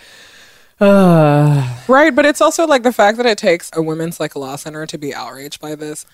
Uh. 0.81 1.77
Right, 1.89 2.15
but 2.15 2.25
it's 2.27 2.41
also 2.41 2.67
like 2.67 2.83
the 2.83 2.93
fact 2.93 3.17
that 3.17 3.27
it 3.27 3.39
takes 3.39 3.71
a 3.75 3.83
women's 3.83 4.21
like 4.21 4.37
law 4.37 4.57
center 4.57 4.87
to 4.87 4.99
be 4.99 5.15
outraged 5.15 5.61
by 5.61 5.75
this. 5.75 6.07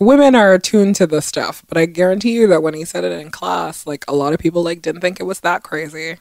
Women 0.00 0.34
are 0.34 0.54
attuned 0.54 0.94
to 0.96 1.06
this 1.06 1.26
stuff, 1.26 1.64
but 1.68 1.76
I 1.78 1.86
guarantee 1.86 2.32
you 2.32 2.46
that 2.48 2.62
when 2.62 2.74
he 2.74 2.84
said 2.84 3.04
it 3.04 3.12
in 3.12 3.30
class, 3.30 3.86
like 3.86 4.04
a 4.06 4.14
lot 4.14 4.32
of 4.32 4.38
people 4.38 4.62
like 4.62 4.82
didn't 4.82 5.00
think 5.00 5.18
it 5.18 5.24
was 5.24 5.40
that 5.40 5.62
crazy. 5.62 6.18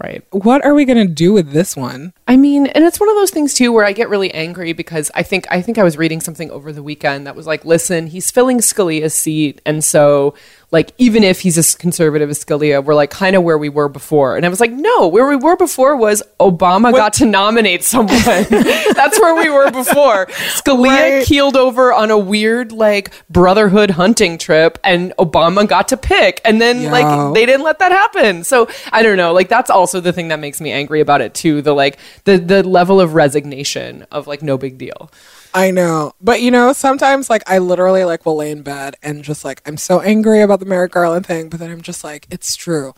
right. 0.00 0.22
What 0.30 0.64
are 0.64 0.74
we 0.74 0.84
gonna 0.84 1.06
do 1.06 1.32
with 1.32 1.50
this 1.52 1.76
one? 1.76 2.12
I 2.28 2.36
mean, 2.36 2.66
and 2.66 2.84
it's 2.84 3.00
one 3.00 3.08
of 3.08 3.16
those 3.16 3.30
things 3.32 3.54
too 3.54 3.72
where 3.72 3.84
I 3.84 3.92
get 3.92 4.08
really 4.08 4.32
angry 4.32 4.72
because 4.72 5.10
I 5.14 5.22
think 5.24 5.46
I 5.50 5.62
think 5.62 5.78
I 5.78 5.82
was 5.82 5.96
reading 5.98 6.20
something 6.20 6.50
over 6.50 6.72
the 6.72 6.82
weekend 6.82 7.26
that 7.26 7.34
was 7.34 7.46
like, 7.46 7.64
listen, 7.64 8.06
he's 8.08 8.30
filling 8.30 8.58
Scalia's 8.58 9.14
seat, 9.14 9.60
and 9.66 9.82
so 9.82 10.34
like 10.70 10.92
even 10.98 11.24
if 11.24 11.40
he's 11.40 11.56
as 11.56 11.74
conservative 11.74 12.28
as 12.28 12.44
Scalia, 12.44 12.84
we're 12.84 12.94
like 12.94 13.10
kind 13.10 13.34
of 13.34 13.42
where 13.42 13.56
we 13.56 13.70
were 13.70 13.88
before. 13.88 14.36
And 14.36 14.44
I 14.44 14.50
was 14.50 14.60
like, 14.60 14.70
no, 14.70 15.08
where 15.08 15.26
we 15.26 15.34
were 15.34 15.56
before 15.56 15.96
was 15.96 16.22
Obama 16.38 16.92
got 16.92 17.14
to 17.14 17.24
nominate 17.24 17.84
someone. 17.84 18.16
That's 18.50 19.18
where 19.18 19.34
we 19.34 19.48
were 19.48 19.70
before. 19.70 20.26
Scalia 20.26 20.88
Right. 21.18 21.26
keeled 21.26 21.56
over 21.56 21.92
on 21.94 22.10
a 22.10 22.18
weird 22.18 22.72
like 22.72 23.12
brotherhood 23.30 23.90
hunting 23.92 24.36
trip, 24.36 24.78
and 24.84 25.14
Obama 25.18 25.66
got 25.66 25.88
to 25.88 25.96
pick, 25.96 26.40
and 26.44 26.60
then 26.60 26.82
Yo. 26.82 26.90
like 26.90 27.34
they 27.34 27.46
didn't 27.46 27.64
let 27.64 27.78
that 27.78 27.92
happen. 27.92 28.44
So 28.44 28.68
I 28.92 29.02
don't 29.02 29.16
know. 29.16 29.32
Like 29.32 29.48
that's 29.48 29.70
also 29.70 30.00
the 30.00 30.12
thing 30.12 30.28
that 30.28 30.38
makes 30.38 30.60
me 30.60 30.70
angry 30.70 31.00
about 31.00 31.22
it 31.22 31.32
too. 31.32 31.62
The 31.62 31.74
like 31.74 31.98
the 32.24 32.36
the 32.36 32.62
level 32.62 33.00
of 33.00 33.14
resignation 33.14 34.04
of 34.12 34.26
like 34.26 34.42
no 34.42 34.58
big 34.58 34.76
deal. 34.76 35.10
I 35.58 35.72
know. 35.72 36.12
But 36.20 36.40
you 36.40 36.52
know, 36.52 36.72
sometimes 36.72 37.28
like 37.28 37.42
I 37.48 37.58
literally 37.58 38.04
like 38.04 38.24
will 38.24 38.36
lay 38.36 38.52
in 38.52 38.62
bed 38.62 38.94
and 39.02 39.24
just 39.24 39.44
like 39.44 39.60
I'm 39.66 39.76
so 39.76 40.00
angry 40.00 40.40
about 40.40 40.60
the 40.60 40.66
Merrick 40.66 40.92
Garland 40.92 41.26
thing, 41.26 41.48
but 41.48 41.58
then 41.58 41.68
I'm 41.68 41.82
just 41.82 42.04
like, 42.04 42.28
it's 42.30 42.54
true. 42.54 42.94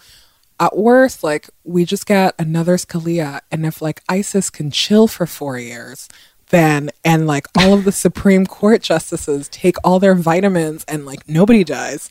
At 0.59 0.77
worst, 0.77 1.25
like 1.25 1.49
we 1.65 1.87
just 1.87 2.05
got 2.05 2.35
another 2.39 2.77
Scalia, 2.77 3.41
and 3.51 3.65
if 3.65 3.81
like 3.81 4.03
ISIS 4.11 4.51
can 4.51 4.71
chill 4.71 5.09
for 5.09 5.25
four 5.25 5.59
years, 5.59 6.07
then 6.51 6.91
and 7.03 7.27
like 7.27 7.47
all 7.57 7.73
of 7.73 7.85
the 7.85 7.93
Supreme 8.07 8.45
Court 8.45 8.83
justices 8.83 9.49
take 9.49 9.77
all 9.83 9.99
their 9.99 10.15
vitamins 10.15 10.85
and 10.85 11.07
like 11.07 11.27
nobody 11.27 11.65
dies, 11.65 12.11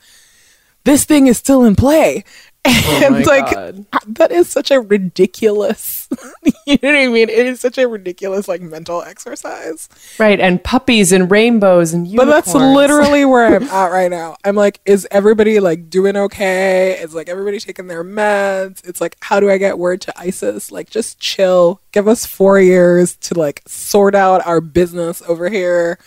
this 0.84 1.06
thing 1.06 1.28
is 1.28 1.38
still 1.38 1.64
in 1.64 1.76
play. 1.76 2.24
Oh 2.66 3.02
and 3.06 3.16
my 3.16 3.22
like 3.22 3.54
God. 3.54 3.86
that 4.16 4.32
is 4.32 4.50
such 4.50 4.70
a 4.70 4.82
ridiculous 4.82 6.08
you 6.66 6.78
know 6.84 6.90
what 6.90 6.96
I 6.98 7.08
mean? 7.08 7.30
It 7.30 7.46
is 7.46 7.60
such 7.62 7.78
a 7.78 7.88
ridiculous 7.88 8.48
like 8.48 8.62
mental 8.62 9.02
exercise. 9.02 9.88
Right, 10.20 10.40
and 10.40 10.62
puppies 10.64 11.12
and 11.12 11.30
rainbows 11.32 11.94
and 11.94 12.14
But 12.16 12.26
that's 12.26 12.54
literally 12.54 13.26
where 13.26 13.56
I'm 13.56 13.64
at 13.70 13.88
right 13.88 14.10
now. 14.12 14.36
I'm 14.44 14.56
like, 14.56 14.82
is 14.86 15.08
everybody 15.12 15.60
like 15.60 15.90
doing 15.90 16.18
okay? 16.18 17.00
Is 17.00 17.14
like 17.14 17.30
everybody 17.30 17.60
taking 17.60 17.88
their 17.88 18.04
meds? 18.04 18.88
It's 18.88 19.00
like, 19.00 19.18
how 19.22 19.40
do 19.40 19.50
I 19.50 19.58
get 19.58 19.78
word 19.80 20.02
to 20.02 20.20
ISIS? 20.20 20.72
Like, 20.72 20.90
just 20.90 21.20
chill. 21.20 21.80
Give 21.92 22.08
us 22.08 22.26
four 22.26 22.60
years 22.60 23.16
to 23.18 23.36
like 23.40 23.62
sort 23.68 24.16
out 24.16 24.46
our 24.46 24.62
business 24.62 25.22
over 25.28 25.50
here, 25.50 25.98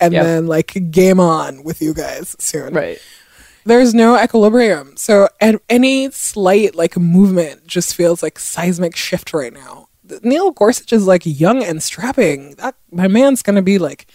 and 0.00 0.12
Yep. 0.12 0.24
then 0.24 0.46
like 0.46 0.90
game 0.90 1.20
on 1.20 1.62
with 1.64 1.80
you 1.82 1.94
guys 1.94 2.34
soon. 2.38 2.74
right. 2.74 2.98
There's 3.70 3.94
no 3.94 4.20
equilibrium, 4.22 4.96
so 4.96 5.28
and 5.40 5.60
any 5.68 6.10
slight 6.10 6.74
like 6.74 6.96
movement 6.96 7.66
just 7.66 7.94
feels 7.94 8.22
like 8.22 8.38
seismic 8.38 8.96
shift 8.96 9.32
right 9.32 9.52
now. 9.52 9.88
Neil 10.22 10.50
Gorsuch 10.50 10.92
is 10.92 11.06
like 11.06 11.22
young 11.24 11.62
and 11.62 11.80
strapping. 11.82 12.56
That 12.56 12.74
my 12.90 13.06
man's 13.08 13.42
gonna 13.42 13.62
be 13.62 13.78
like 13.78 14.06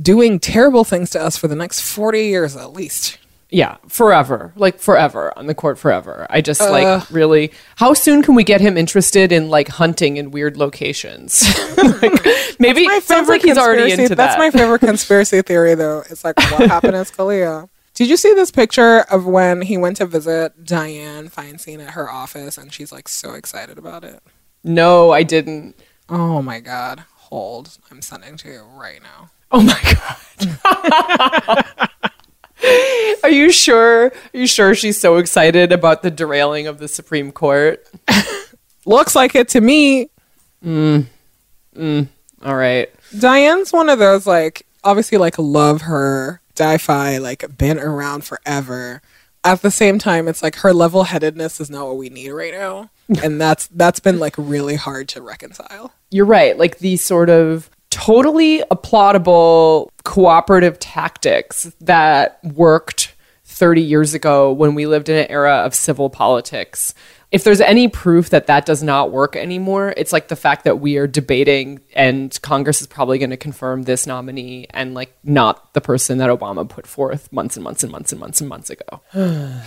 doing 0.00 0.38
terrible 0.38 0.84
things 0.84 1.10
to 1.10 1.20
us 1.20 1.36
for 1.36 1.48
the 1.48 1.56
next 1.56 1.80
40 1.80 2.26
years 2.26 2.56
at 2.56 2.72
least. 2.72 3.18
Yeah, 3.52 3.78
forever. 3.88 4.52
Like 4.54 4.78
forever 4.78 5.36
on 5.36 5.46
the 5.46 5.54
court 5.56 5.76
forever. 5.76 6.28
I 6.30 6.40
just 6.40 6.62
Uh. 6.62 6.70
like 6.70 7.10
really 7.10 7.50
how 7.74 7.92
soon 7.94 8.22
can 8.22 8.36
we 8.36 8.44
get 8.44 8.60
him 8.60 8.76
interested 8.76 9.32
in 9.32 9.50
like 9.50 9.66
hunting 9.66 10.16
in 10.16 10.30
weird 10.30 10.56
locations? 10.56 11.42
like, 11.76 12.24
maybe 12.60 12.86
sounds 13.00 13.28
like 13.28 13.42
he's 13.42 13.58
already 13.58 13.90
into 13.90 14.14
That's 14.14 14.36
that. 14.36 14.38
my 14.38 14.52
favorite 14.52 14.78
conspiracy 14.90 15.42
theory 15.42 15.74
though. 15.74 16.04
It's 16.08 16.22
like 16.22 16.38
what 16.52 16.68
happened 16.70 16.92
to 16.92 17.00
Scalia. 17.00 17.68
Did 18.00 18.08
you 18.08 18.16
see 18.16 18.32
this 18.32 18.50
picture 18.50 19.00
of 19.10 19.26
when 19.26 19.60
he 19.60 19.76
went 19.76 19.98
to 19.98 20.06
visit 20.06 20.64
Dianne 20.64 21.30
Feinstein 21.30 21.84
at 21.84 21.90
her 21.90 22.10
office 22.10 22.56
and 22.56 22.72
she's 22.72 22.90
like 22.90 23.10
so 23.10 23.34
excited 23.34 23.76
about 23.76 24.04
it? 24.04 24.22
no, 24.64 25.10
I 25.10 25.22
didn't. 25.22 25.76
Oh 26.08 26.40
my 26.40 26.60
god. 26.60 27.04
Hold. 27.14 27.76
I'm 27.90 28.00
sending 28.00 28.38
to 28.38 28.48
you 28.48 28.62
right 28.62 29.02
now. 29.02 29.28
Oh 29.52 29.60
my 29.60 29.78
god. 31.44 31.66
Are 33.22 33.30
you 33.30 33.52
sure? 33.52 34.06
Are 34.06 34.12
you 34.32 34.46
sure 34.46 34.74
she's 34.74 34.98
so 34.98 35.18
excited 35.18 35.70
about 35.70 36.00
the 36.00 36.10
derailing 36.10 36.68
of 36.68 36.78
the 36.78 36.88
Supreme 36.88 37.30
Court? 37.30 37.86
Looks 38.86 39.14
like 39.14 39.34
it 39.34 39.48
to 39.48 39.60
me. 39.60 40.08
Mm. 40.64 41.04
Mm. 41.76 42.08
All 42.46 42.56
right. 42.56 42.90
Diane's 43.14 43.74
one 43.74 43.90
of 43.90 43.98
those 43.98 44.26
like 44.26 44.66
obviously 44.84 45.18
like 45.18 45.38
love 45.38 45.82
her 45.82 46.39
di-fi 46.60 47.16
like 47.16 47.56
been 47.56 47.78
around 47.78 48.24
forever. 48.24 49.00
At 49.42 49.62
the 49.62 49.70
same 49.70 49.98
time, 49.98 50.28
it's 50.28 50.42
like 50.42 50.56
her 50.56 50.74
level-headedness 50.74 51.58
is 51.58 51.70
not 51.70 51.86
what 51.86 51.96
we 51.96 52.10
need 52.10 52.28
right 52.28 52.52
now, 52.52 52.90
and 53.22 53.40
that's 53.40 53.66
that's 53.68 53.98
been 53.98 54.18
like 54.18 54.34
really 54.36 54.76
hard 54.76 55.08
to 55.08 55.22
reconcile. 55.22 55.94
You're 56.10 56.26
right. 56.26 56.58
Like 56.58 56.78
the 56.78 56.98
sort 56.98 57.30
of 57.30 57.70
totally 57.88 58.62
applaudable 58.70 59.88
cooperative 60.04 60.78
tactics 60.78 61.72
that 61.80 62.38
worked 62.44 63.14
30 63.44 63.80
years 63.80 64.12
ago 64.12 64.52
when 64.52 64.74
we 64.74 64.86
lived 64.86 65.08
in 65.08 65.16
an 65.16 65.30
era 65.30 65.56
of 65.56 65.74
civil 65.74 66.10
politics. 66.10 66.94
If 67.32 67.44
there's 67.44 67.60
any 67.60 67.86
proof 67.86 68.30
that 68.30 68.48
that 68.48 68.66
does 68.66 68.82
not 68.82 69.12
work 69.12 69.36
anymore, 69.36 69.94
it's 69.96 70.12
like 70.12 70.28
the 70.28 70.36
fact 70.36 70.64
that 70.64 70.80
we 70.80 70.96
are 70.96 71.06
debating 71.06 71.80
and 71.94 72.36
Congress 72.42 72.80
is 72.80 72.88
probably 72.88 73.18
going 73.18 73.30
to 73.30 73.36
confirm 73.36 73.84
this 73.84 74.04
nominee 74.06 74.66
and 74.70 74.94
like 74.94 75.16
not 75.22 75.72
the 75.74 75.80
person 75.80 76.18
that 76.18 76.28
Obama 76.28 76.68
put 76.68 76.88
forth 76.88 77.32
months 77.32 77.56
and 77.56 77.62
months 77.62 77.84
and 77.84 77.92
months 77.92 78.10
and 78.10 78.18
months 78.18 78.40
and 78.40 78.48
months 78.48 78.70
ago. 78.70 79.00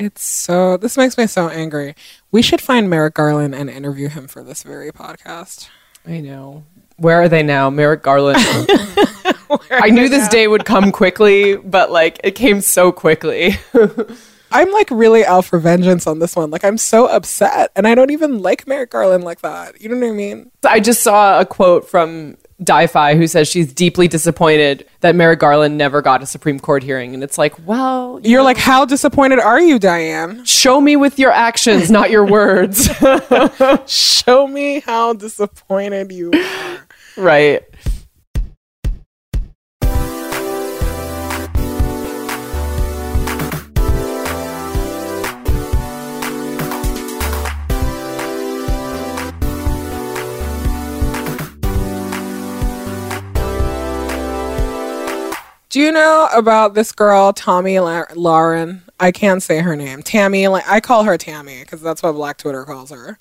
It's 0.00 0.24
so 0.24 0.78
this 0.78 0.96
makes 0.96 1.18
me 1.18 1.26
so 1.26 1.50
angry. 1.50 1.94
We 2.30 2.40
should 2.40 2.62
find 2.62 2.88
Merrick 2.88 3.12
Garland 3.12 3.54
and 3.54 3.68
interview 3.68 4.08
him 4.08 4.28
for 4.28 4.42
this 4.42 4.62
very 4.62 4.90
podcast. 4.92 5.68
I 6.06 6.20
know. 6.20 6.64
Where 6.96 7.20
are 7.20 7.28
they 7.28 7.42
now? 7.42 7.68
Merrick 7.68 8.02
Garland. 8.02 8.38
I 9.70 9.90
knew 9.90 10.08
this 10.08 10.26
day 10.28 10.48
would 10.48 10.64
come 10.64 10.90
quickly, 10.90 11.56
but 11.56 11.90
like 11.90 12.18
it 12.24 12.30
came 12.30 12.62
so 12.62 12.92
quickly. 12.92 13.58
I'm 14.50 14.70
like 14.72 14.90
really 14.90 15.24
out 15.24 15.44
for 15.44 15.58
vengeance 15.58 16.06
on 16.06 16.18
this 16.18 16.36
one. 16.36 16.50
Like 16.50 16.64
I'm 16.64 16.78
so 16.78 17.06
upset, 17.06 17.70
and 17.76 17.86
I 17.86 17.94
don't 17.94 18.10
even 18.10 18.40
like 18.40 18.66
Merrick 18.66 18.90
Garland 18.90 19.24
like 19.24 19.40
that. 19.42 19.80
You 19.80 19.88
know 19.88 19.96
what 19.96 20.12
I 20.12 20.16
mean? 20.16 20.50
I 20.64 20.80
just 20.80 21.02
saw 21.02 21.40
a 21.40 21.44
quote 21.46 21.88
from 21.88 22.36
Di-Fi 22.62 23.14
who 23.16 23.26
says 23.26 23.48
she's 23.48 23.72
deeply 23.72 24.06
disappointed 24.08 24.86
that 25.00 25.14
Merrick 25.14 25.38
Garland 25.40 25.78
never 25.78 26.02
got 26.02 26.22
a 26.22 26.26
Supreme 26.26 26.60
Court 26.60 26.82
hearing. 26.82 27.14
And 27.14 27.22
it's 27.22 27.38
like, 27.38 27.54
well, 27.66 28.20
You're 28.22 28.42
like, 28.42 28.58
how 28.58 28.84
disappointed 28.84 29.38
are 29.38 29.60
you, 29.60 29.78
Dianne? 29.78 30.46
show 30.46 30.80
me 30.80 30.96
with 30.96 31.18
your 31.18 31.30
actions, 31.30 31.90
not 31.90 32.10
your 32.10 32.26
words. 32.26 32.88
Show 33.86 34.46
me 34.46 34.80
how 34.80 35.14
disappointed 35.14 36.12
you 36.12 36.32
are. 36.32 36.86
right. 37.16 37.62
Do 55.70 55.78
you 55.78 55.92
know 55.92 56.28
about 56.34 56.74
this 56.74 56.90
girl, 56.90 57.32
Tomi 57.32 57.78
La- 57.78 58.06
Lahren? 58.06 58.80
I 58.98 59.12
can't 59.12 59.40
say 59.40 59.60
her 59.60 59.76
name. 59.76 60.02
Tammy. 60.02 60.44
I 60.46 60.80
call 60.80 61.04
her 61.04 61.16
Tammy 61.16 61.60
because 61.60 61.80
that's 61.80 62.02
what 62.02 62.12
Black 62.12 62.38
Twitter 62.38 62.64
calls 62.64 62.90
her. 62.90 63.16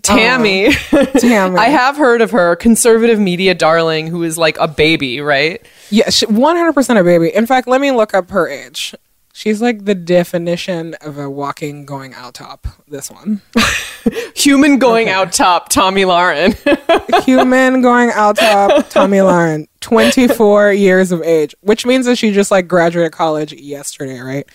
Tammy. 0.00 0.68
Um, 0.68 1.06
Tammy. 1.18 1.56
I 1.58 1.68
have 1.68 1.98
heard 1.98 2.22
of 2.22 2.30
her, 2.30 2.56
conservative 2.56 3.18
media 3.18 3.54
darling 3.54 4.06
who 4.06 4.22
is 4.22 4.38
like 4.38 4.56
a 4.58 4.66
baby, 4.66 5.20
right? 5.20 5.60
Yeah, 5.90 6.08
one 6.26 6.56
hundred 6.56 6.72
percent 6.72 6.98
a 6.98 7.04
baby. 7.04 7.28
In 7.34 7.46
fact, 7.46 7.68
let 7.68 7.82
me 7.82 7.90
look 7.90 8.14
up 8.14 8.30
her 8.30 8.48
age. 8.48 8.94
She's 9.40 9.62
like 9.62 9.86
the 9.86 9.94
definition 9.94 10.92
of 11.00 11.16
a 11.16 11.30
walking, 11.30 11.86
going 11.86 12.12
out 12.12 12.34
top. 12.34 12.66
This 12.86 13.10
one, 13.10 13.40
Human 14.36 14.78
going 14.78 15.08
out 15.08 15.32
top, 15.32 15.70
Tomi 15.70 16.02
Lahren. 16.02 16.54
human 17.24 17.80
going 17.80 18.10
out 18.10 18.36
top. 18.36 18.90
Tomi 18.90 19.16
Lahren, 19.16 19.66
twenty-four 19.80 20.72
years 20.74 21.10
of 21.10 21.22
age, 21.22 21.54
which 21.62 21.86
means 21.86 22.04
that 22.04 22.16
she 22.16 22.32
just 22.32 22.50
like 22.50 22.68
graduated 22.68 23.12
college 23.12 23.54
yesterday, 23.54 24.20
right? 24.20 24.46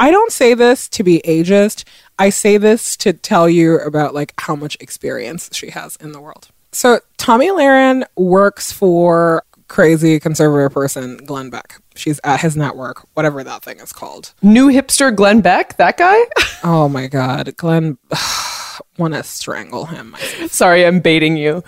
I 0.00 0.10
don't 0.10 0.32
say 0.32 0.54
this 0.54 0.88
to 0.88 1.04
be 1.04 1.22
ageist. 1.24 1.84
I 2.18 2.30
say 2.30 2.56
this 2.56 2.96
to 2.96 3.12
tell 3.12 3.48
you 3.48 3.78
about 3.78 4.12
like 4.12 4.34
how 4.40 4.56
much 4.56 4.76
experience 4.80 5.50
she 5.52 5.70
has 5.70 5.94
in 6.00 6.10
the 6.10 6.20
world. 6.20 6.48
So 6.72 6.98
Tomi 7.16 7.50
Lahren 7.50 8.02
works 8.16 8.72
for 8.72 9.44
crazy 9.72 10.20
conservative 10.20 10.70
person 10.70 11.16
Glenn 11.16 11.48
Beck. 11.48 11.80
She's 11.94 12.20
at 12.24 12.42
his 12.42 12.58
network, 12.58 13.06
whatever 13.14 13.42
that 13.42 13.62
thing 13.62 13.80
is 13.80 13.90
called. 13.90 14.34
New 14.42 14.68
hipster 14.68 15.14
Glenn 15.16 15.40
Beck, 15.40 15.76
that 15.78 15.96
guy? 15.96 16.18
Oh 16.64 16.88
my 16.88 17.08
god, 17.08 17.56
Glenn 17.56 17.98
want 18.98 19.14
to 19.14 19.24
strangle 19.24 19.86
him. 19.86 20.14
Sorry, 20.46 20.86
I'm 20.86 21.00
baiting 21.00 21.36
you. 21.36 21.64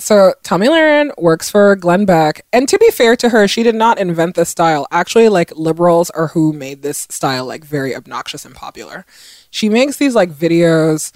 So 0.00 0.34
Tomi 0.42 0.66
Lahren 0.66 1.12
works 1.18 1.48
for 1.48 1.76
Glenn 1.76 2.04
Beck, 2.04 2.44
and 2.52 2.68
to 2.68 2.76
be 2.78 2.90
fair 2.90 3.14
to 3.14 3.28
her, 3.28 3.46
she 3.46 3.62
did 3.62 3.76
not 3.76 4.00
invent 4.00 4.34
this 4.34 4.48
style. 4.48 4.88
Actually, 4.90 5.28
like 5.28 5.52
liberals 5.54 6.10
are 6.10 6.28
who 6.28 6.52
made 6.52 6.82
this 6.82 7.06
style 7.10 7.46
like 7.46 7.62
very 7.62 7.94
obnoxious 7.94 8.44
and 8.44 8.56
popular. 8.56 9.06
She 9.50 9.68
makes 9.68 9.98
these 9.98 10.16
like 10.16 10.32
videos 10.32 11.12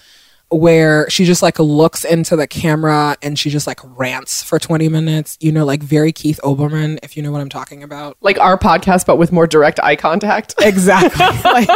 where 0.50 1.08
she 1.10 1.24
just 1.24 1.42
like 1.42 1.58
looks 1.58 2.04
into 2.04 2.36
the 2.36 2.46
camera 2.46 3.16
and 3.20 3.38
she 3.38 3.50
just 3.50 3.66
like 3.66 3.80
rants 3.98 4.42
for 4.42 4.58
20 4.58 4.88
minutes, 4.88 5.36
you 5.40 5.50
know, 5.50 5.64
like 5.64 5.82
very 5.82 6.12
Keith 6.12 6.38
Olbermann, 6.44 6.98
if 7.02 7.16
you 7.16 7.22
know 7.22 7.32
what 7.32 7.40
I'm 7.40 7.48
talking 7.48 7.82
about. 7.82 8.16
Like 8.20 8.38
our 8.38 8.56
podcast, 8.56 9.06
but 9.06 9.16
with 9.16 9.32
more 9.32 9.46
direct 9.46 9.80
eye 9.82 9.96
contact. 9.96 10.54
Exactly. 10.66 11.24
like, 11.44 11.68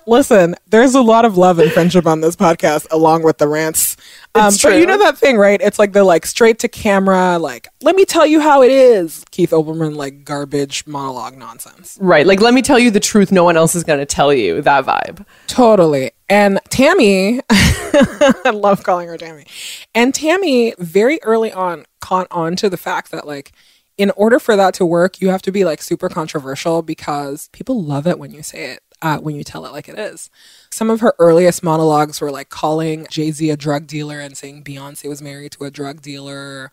listen, 0.06 0.54
there's 0.68 0.94
a 0.94 1.02
lot 1.02 1.24
of 1.26 1.36
love 1.36 1.58
and 1.58 1.70
friendship 1.70 2.06
on 2.06 2.20
this 2.22 2.34
podcast, 2.34 2.86
along 2.90 3.22
with 3.22 3.36
the 3.36 3.46
rants. 3.46 3.96
Um, 4.34 4.52
but 4.62 4.78
you 4.78 4.86
know 4.86 4.98
that 4.98 5.18
thing, 5.18 5.36
right? 5.36 5.60
It's 5.60 5.78
like 5.78 5.92
the 5.92 6.02
like 6.04 6.24
straight 6.24 6.58
to 6.60 6.68
camera, 6.68 7.38
like 7.38 7.68
let 7.84 7.96
me 7.96 8.06
tell 8.06 8.26
you 8.26 8.40
how 8.40 8.62
it 8.62 8.70
is. 8.70 9.24
Keith 9.30 9.50
Olbermann, 9.50 9.94
like 9.94 10.24
garbage 10.24 10.86
monologue 10.86 11.36
nonsense. 11.36 11.98
Right. 12.00 12.26
Like, 12.26 12.40
let 12.40 12.54
me 12.54 12.62
tell 12.62 12.78
you 12.78 12.90
the 12.90 13.00
truth. 13.00 13.30
No 13.30 13.44
one 13.44 13.56
else 13.56 13.74
is 13.74 13.84
going 13.84 13.98
to 13.98 14.06
tell 14.06 14.32
you 14.32 14.62
that 14.62 14.86
vibe. 14.86 15.26
Totally. 15.46 16.12
And 16.28 16.58
Tammy, 16.70 17.40
I 17.50 18.50
love 18.52 18.82
calling 18.82 19.08
her 19.08 19.18
Tammy. 19.18 19.46
And 19.94 20.14
Tammy 20.14 20.74
very 20.78 21.22
early 21.22 21.52
on 21.52 21.84
caught 22.00 22.26
on 22.30 22.56
to 22.56 22.70
the 22.70 22.76
fact 22.76 23.10
that 23.10 23.26
like 23.26 23.52
in 23.96 24.10
order 24.12 24.38
for 24.38 24.56
that 24.56 24.74
to 24.74 24.86
work, 24.86 25.20
you 25.20 25.28
have 25.28 25.42
to 25.42 25.52
be 25.52 25.64
like 25.64 25.80
super 25.80 26.08
controversial 26.08 26.82
because 26.82 27.48
people 27.52 27.82
love 27.82 28.06
it 28.06 28.18
when 28.18 28.32
you 28.32 28.42
say 28.42 28.72
it, 28.72 28.82
uh, 29.02 29.18
when 29.18 29.36
you 29.36 29.44
tell 29.44 29.66
it 29.66 29.72
like 29.72 29.88
it 29.88 29.98
is. 29.98 30.30
Some 30.70 30.90
of 30.90 31.00
her 31.00 31.14
earliest 31.18 31.62
monologues 31.62 32.20
were 32.20 32.32
like 32.32 32.48
calling 32.48 33.06
Jay 33.10 33.30
Z 33.30 33.48
a 33.50 33.56
drug 33.56 33.86
dealer 33.86 34.18
and 34.18 34.36
saying 34.36 34.64
Beyonce 34.64 35.08
was 35.08 35.22
married 35.22 35.52
to 35.52 35.64
a 35.64 35.70
drug 35.70 36.02
dealer. 36.02 36.72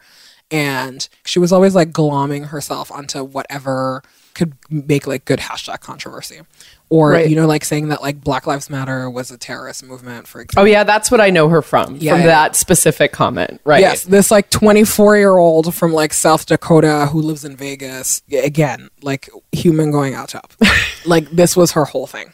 And 0.50 1.08
she 1.26 1.40
was 1.40 1.54
always 1.54 1.76
like 1.76 1.92
glomming 1.92 2.48
herself 2.48 2.92
onto 2.92 3.24
whatever 3.24 4.02
could 4.34 4.54
make 4.70 5.08
like 5.08 5.26
good 5.26 5.40
hashtag 5.40 5.82
controversy. 5.82 6.42
Or, 6.90 7.12
Right. 7.12 7.30
you 7.30 7.38
know, 7.38 7.48
like 7.48 7.64
saying 7.64 7.88
that 7.88 8.02
like 8.02 8.22
Black 8.22 8.46
Lives 8.46 8.70
Matter 8.70 9.10
was 9.10 9.32
a 9.32 9.38
terrorist 9.38 9.84
movement, 9.84 10.28
for 10.28 10.42
example. 10.42 10.64
Oh 10.64 10.66
yeah, 10.66 10.84
that's 10.84 11.10
what 11.10 11.22
I 11.22 11.30
know 11.30 11.48
her 11.48 11.62
from. 11.62 11.96
Yeah, 11.98 12.12
from 12.14 12.22
yeah. 12.22 12.28
that 12.28 12.56
specific 12.58 13.14
comment, 13.14 13.62
right? 13.64 13.80
Yes, 13.80 14.04
this 14.04 14.30
like 14.30 14.50
24 14.50 15.16
year 15.18 15.38
old 15.38 15.74
from 15.74 15.94
like 15.94 16.12
South 16.14 16.46
Dakota 16.46 17.08
who 17.12 17.22
lives 17.22 17.46
in 17.46 17.56
Vegas. 17.56 18.22
Again, 18.32 18.90
like 19.02 19.30
human 19.54 19.92
going 19.92 20.16
out 20.16 20.30
top. 20.30 20.54
like 21.06 21.30
this 21.32 21.56
was 21.56 21.72
her 21.72 21.86
whole 21.86 22.08
thing. 22.08 22.34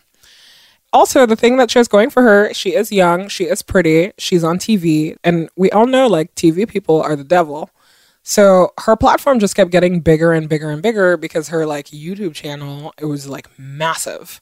Also, 0.94 1.26
the 1.26 1.36
thing 1.36 1.58
that 1.58 1.70
she 1.70 1.78
has 1.80 1.88
going 1.88 2.10
for 2.10 2.24
her, 2.24 2.52
she 2.54 2.74
is 2.74 2.92
young, 2.92 3.28
she 3.28 3.44
is 3.44 3.62
pretty, 3.62 4.14
she's 4.18 4.44
on 4.44 4.58
TV, 4.58 5.18
and 5.24 5.50
we 5.58 5.70
all 5.72 5.86
know 5.86 6.08
like 6.08 6.34
TV 6.34 6.68
people 6.68 7.02
are 7.02 7.16
the 7.16 7.26
devil. 7.26 7.70
So 8.30 8.74
her 8.80 8.98
platform 8.98 9.40
just 9.40 9.56
kept 9.56 9.72
getting 9.72 10.02
bigger 10.02 10.34
and 10.34 10.50
bigger 10.50 10.70
and 10.70 10.82
bigger 10.82 11.16
because 11.16 11.48
her 11.48 11.66
like 11.66 11.88
YouTube 11.88 12.34
channel, 12.34 12.94
it 13.00 13.06
was 13.06 13.30
like 13.30 13.48
massive. 13.58 14.42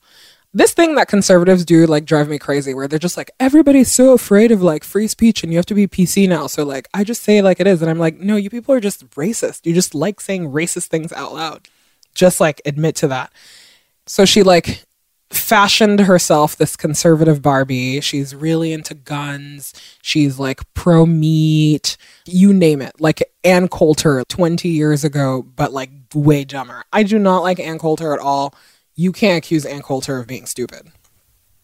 This 0.51 0.73
thing 0.73 0.95
that 0.95 1.07
conservatives 1.07 1.63
do 1.63 1.85
like 1.85 2.03
drive 2.03 2.27
me 2.27 2.39
crazy 2.39 2.73
where 2.73 2.87
they're 2.87 2.97
just 2.97 3.15
like 3.15 3.29
everybody's 3.39 3.91
so 3.91 4.13
afraid 4.13 4.51
of 4.51 4.63
like 4.63 4.83
free 4.83 5.07
speech 5.07 5.43
and 5.43 5.53
you 5.53 5.59
have 5.59 5.67
to 5.67 5.75
be 5.75 5.85
PC 5.85 6.27
now. 6.27 6.47
So 6.47 6.63
like 6.63 6.89
I 6.95 7.03
just 7.03 7.21
say 7.21 7.43
like 7.43 7.59
it 7.59 7.67
is 7.67 7.83
and 7.83 7.91
I'm 7.91 7.99
like 7.99 8.17
no, 8.17 8.37
you 8.37 8.49
people 8.49 8.73
are 8.73 8.79
just 8.79 9.07
racist. 9.11 9.67
You 9.67 9.73
just 9.75 9.93
like 9.93 10.19
saying 10.19 10.49
racist 10.51 10.87
things 10.87 11.13
out 11.13 11.35
loud. 11.35 11.67
Just 12.15 12.39
like 12.39 12.63
admit 12.65 12.95
to 12.95 13.07
that. 13.09 13.31
So 14.07 14.25
she 14.25 14.41
like 14.41 14.83
fashioned 15.31 16.01
herself 16.01 16.55
this 16.55 16.75
conservative 16.75 17.41
Barbie. 17.41 17.99
She's 18.01 18.35
really 18.35 18.73
into 18.73 18.93
guns. 18.93 19.73
She's 20.01 20.39
like 20.39 20.61
pro 20.73 21.05
meat, 21.05 21.97
you 22.25 22.53
name 22.53 22.81
it. 22.81 22.99
Like 22.99 23.23
Ann 23.43 23.67
Coulter 23.67 24.23
20 24.27 24.69
years 24.69 25.03
ago, 25.03 25.41
but 25.41 25.73
like 25.73 25.89
way 26.13 26.45
dumber. 26.45 26.83
I 26.93 27.03
do 27.03 27.19
not 27.19 27.43
like 27.43 27.59
Ann 27.59 27.79
Coulter 27.79 28.13
at 28.13 28.19
all. 28.19 28.53
You 28.95 29.11
can't 29.11 29.43
accuse 29.43 29.65
Ann 29.65 29.81
Coulter 29.81 30.19
of 30.19 30.27
being 30.27 30.45
stupid. 30.45 30.91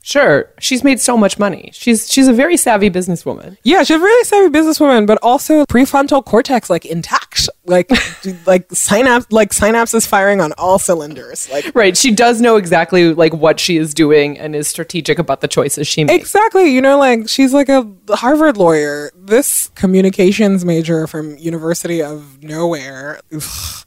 Sure, 0.03 0.49
she's 0.59 0.83
made 0.83 0.99
so 0.99 1.15
much 1.15 1.37
money. 1.37 1.69
She's 1.73 2.11
she's 2.11 2.27
a 2.27 2.33
very 2.33 2.57
savvy 2.57 2.89
businesswoman. 2.89 3.57
Yeah, 3.63 3.83
she's 3.83 3.97
a 3.97 3.99
really 3.99 4.23
savvy 4.23 4.49
businesswoman, 4.49 5.05
but 5.05 5.19
also 5.21 5.65
prefrontal 5.65 6.25
cortex 6.25 6.69
like 6.69 6.85
intact, 6.85 7.49
like 7.65 7.91
like 8.47 8.65
synapse, 8.71 9.27
like 9.31 9.51
synapses 9.51 10.07
firing 10.07 10.41
on 10.41 10.53
all 10.57 10.79
cylinders. 10.79 11.49
Like 11.51 11.71
Right, 11.75 11.95
she 11.95 12.11
does 12.11 12.41
know 12.41 12.55
exactly 12.55 13.13
like 13.13 13.33
what 13.33 13.59
she 13.59 13.77
is 13.77 13.93
doing 13.93 14.39
and 14.39 14.55
is 14.55 14.67
strategic 14.67 15.19
about 15.19 15.41
the 15.41 15.47
choices 15.47 15.87
she 15.87 16.03
makes. 16.03 16.19
Exactly. 16.19 16.73
You 16.73 16.81
know, 16.81 16.97
like 16.97 17.29
she's 17.29 17.53
like 17.53 17.69
a 17.69 17.87
Harvard 18.09 18.57
lawyer. 18.57 19.11
This 19.15 19.69
communications 19.75 20.65
major 20.65 21.05
from 21.05 21.37
University 21.37 22.01
of 22.01 22.41
Nowhere. 22.43 23.19
Ugh. 23.31 23.85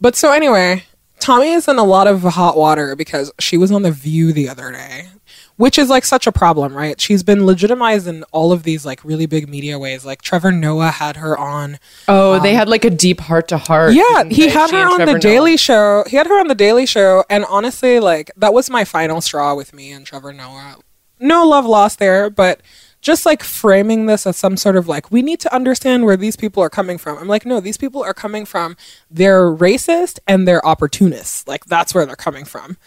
But 0.00 0.16
so 0.16 0.32
anyway, 0.32 0.84
Tomi 1.20 1.52
is 1.52 1.68
in 1.68 1.78
a 1.78 1.84
lot 1.84 2.06
of 2.06 2.22
hot 2.22 2.56
water 2.56 2.96
because 2.96 3.32
she 3.40 3.56
was 3.56 3.72
on 3.72 3.82
The 3.82 3.90
View 3.90 4.32
the 4.32 4.48
other 4.48 4.70
day, 4.72 5.08
which 5.56 5.78
is 5.78 5.88
like 5.88 6.04
such 6.04 6.26
a 6.26 6.32
problem, 6.32 6.76
right? 6.76 7.00
She's 7.00 7.22
been 7.22 7.46
legitimized 7.46 8.06
in 8.06 8.24
all 8.32 8.52
of 8.52 8.64
these 8.64 8.84
like 8.84 9.04
really 9.04 9.26
big 9.26 9.48
media 9.48 9.78
ways. 9.78 10.04
Like 10.04 10.22
Trevor 10.22 10.50
Noah 10.50 10.90
had 10.90 11.16
her 11.16 11.38
on. 11.38 11.78
Oh, 12.08 12.40
they 12.40 12.50
um, 12.50 12.56
had 12.56 12.68
like 12.68 12.84
a 12.84 12.90
deep 12.90 13.20
heart 13.20 13.48
to 13.48 13.58
heart. 13.58 13.94
Yeah, 13.94 14.24
he 14.24 14.46
they? 14.46 14.50
had 14.50 14.70
She 14.70 14.76
her 14.76 14.82
on 14.82 14.96
Trevor 14.96 15.06
the 15.06 15.12
Noah. 15.12 15.20
Daily 15.20 15.56
Show. 15.56 16.04
He 16.08 16.16
had 16.16 16.26
her 16.26 16.38
on 16.38 16.48
the 16.48 16.54
Daily 16.54 16.86
Show, 16.86 17.24
and 17.30 17.44
honestly, 17.44 18.00
like 18.00 18.30
that 18.36 18.52
was 18.52 18.68
my 18.70 18.84
final 18.84 19.20
straw 19.20 19.54
with 19.54 19.72
me 19.72 19.92
and 19.92 20.04
Trevor 20.04 20.32
Noah. 20.32 20.76
No 21.20 21.46
love 21.46 21.64
lost 21.64 21.98
there, 21.98 22.28
but 22.28 22.60
just 23.00 23.26
like 23.26 23.42
framing 23.42 24.06
this 24.06 24.26
as 24.26 24.36
some 24.36 24.56
sort 24.56 24.76
of 24.76 24.88
like 24.88 25.10
we 25.12 25.22
need 25.22 25.38
to 25.38 25.54
understand 25.54 26.04
where 26.04 26.16
these 26.16 26.36
people 26.36 26.62
are 26.62 26.70
coming 26.70 26.98
from. 26.98 27.18
I'm 27.18 27.28
like, 27.28 27.44
no, 27.46 27.60
these 27.60 27.76
people 27.76 28.02
are 28.02 28.14
coming 28.14 28.46
from 28.46 28.76
they're 29.10 29.50
racist 29.52 30.18
and 30.26 30.48
they're 30.48 30.66
opportunists. 30.66 31.46
Like 31.46 31.66
that's 31.66 31.94
where 31.94 32.06
they're 32.06 32.16
coming 32.16 32.46
from. 32.46 32.78